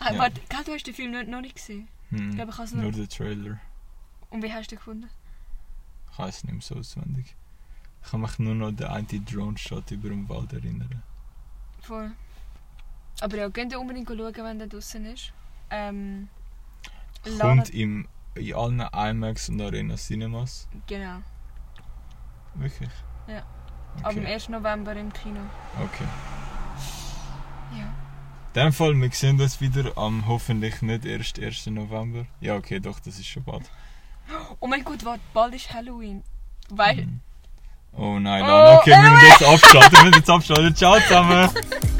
Ah, 0.00 0.12
Ja. 0.12 0.18
warte, 0.20 0.40
gell, 0.48 0.64
du 0.64 0.72
hast 0.74 0.84
den 0.86 0.94
Film 0.94 1.10
noch, 1.12 1.24
noch 1.24 1.40
nicht 1.40 1.56
gesehen. 1.56 1.88
hm, 2.10 2.30
Ich 2.30 2.36
glaube, 2.36 2.50
ich 2.52 2.56
habe 2.58 2.66
es 2.66 2.72
nur 2.72 2.82
nur. 2.84 2.92
den 2.92 3.08
Trailer. 3.08 3.58
Und 4.30 4.42
wie 4.42 4.52
hast 4.52 4.66
du 4.70 4.76
den 4.76 4.78
gefunden? 4.78 5.10
Ich 6.12 6.18
weiß 6.18 6.44
nicht 6.44 6.52
mehr 6.52 6.62
so 6.62 6.76
auswendig. 6.76 7.34
Ich 8.04 8.10
kann 8.10 8.20
mich 8.20 8.38
nur 8.38 8.54
noch 8.54 8.68
an 8.68 8.76
den 8.76 8.86
einen 8.86 9.24
Drone-Shot 9.24 9.90
über 9.90 10.08
dem 10.08 10.28
Wald 10.28 10.52
erinnern. 10.52 11.02
Voll. 11.82 12.12
Aber 13.20 13.36
ja, 13.36 13.50
könnt 13.50 13.72
ihr 13.72 13.80
unbedingt 13.80 14.08
schauen, 14.08 14.34
wenn 14.36 14.58
der 14.58 14.68
draußen 14.68 15.04
ist. 15.06 15.32
Ähm. 15.70 16.28
Kommt 17.40 17.70
im, 17.70 18.06
in 18.36 18.54
allen 18.54 18.80
IMAX 18.80 19.48
und 19.48 19.60
Arena 19.60 19.96
Cinemas. 19.96 20.68
Genau. 20.86 21.22
Wirklich? 22.58 22.90
Ja. 23.26 23.38
Ab 24.02 24.12
dem 24.12 24.24
Okay. 24.24 24.34
1. 24.34 24.48
November 24.50 24.94
im 24.96 25.12
Kino. 25.12 25.40
okay. 25.82 26.04
Ja. 27.76 27.84
In 28.54 28.64
dem 28.64 28.72
Fall, 28.72 28.94
wir 28.94 29.10
sehen 29.12 29.40
uns 29.40 29.60
wieder 29.60 29.96
am 29.96 30.26
hoffentlich 30.26 30.82
nicht 30.82 31.04
erst 31.04 31.38
1. 31.38 31.66
November. 31.66 32.26
Ja, 32.40 32.56
okay, 32.56 32.80
doch, 32.80 32.98
das 33.00 33.18
ist 33.18 33.26
schon 33.26 33.44
bald. 33.44 33.62
Oh 34.60 34.66
mein 34.66 34.84
Gott, 34.84 35.04
warte, 35.04 35.20
bald 35.32 35.54
ist 35.54 35.72
Halloween. 35.72 36.22
Weil. 36.70 37.06
Mhm. 37.06 37.20
Oh 37.92 38.18
nein, 38.18 38.42
Oh, 38.42 38.46
Lana, 38.46 38.78
okay, 38.78 38.90
wir 38.90 39.10
müssen 39.10 39.26
jetzt 39.26 39.42
abschalten, 39.44 39.92
wir 39.92 40.04
müssen 40.04 40.18
jetzt 40.18 40.30
abschalten. 40.30 40.74
Ciao 40.76 40.98
zusammen! 41.00 41.48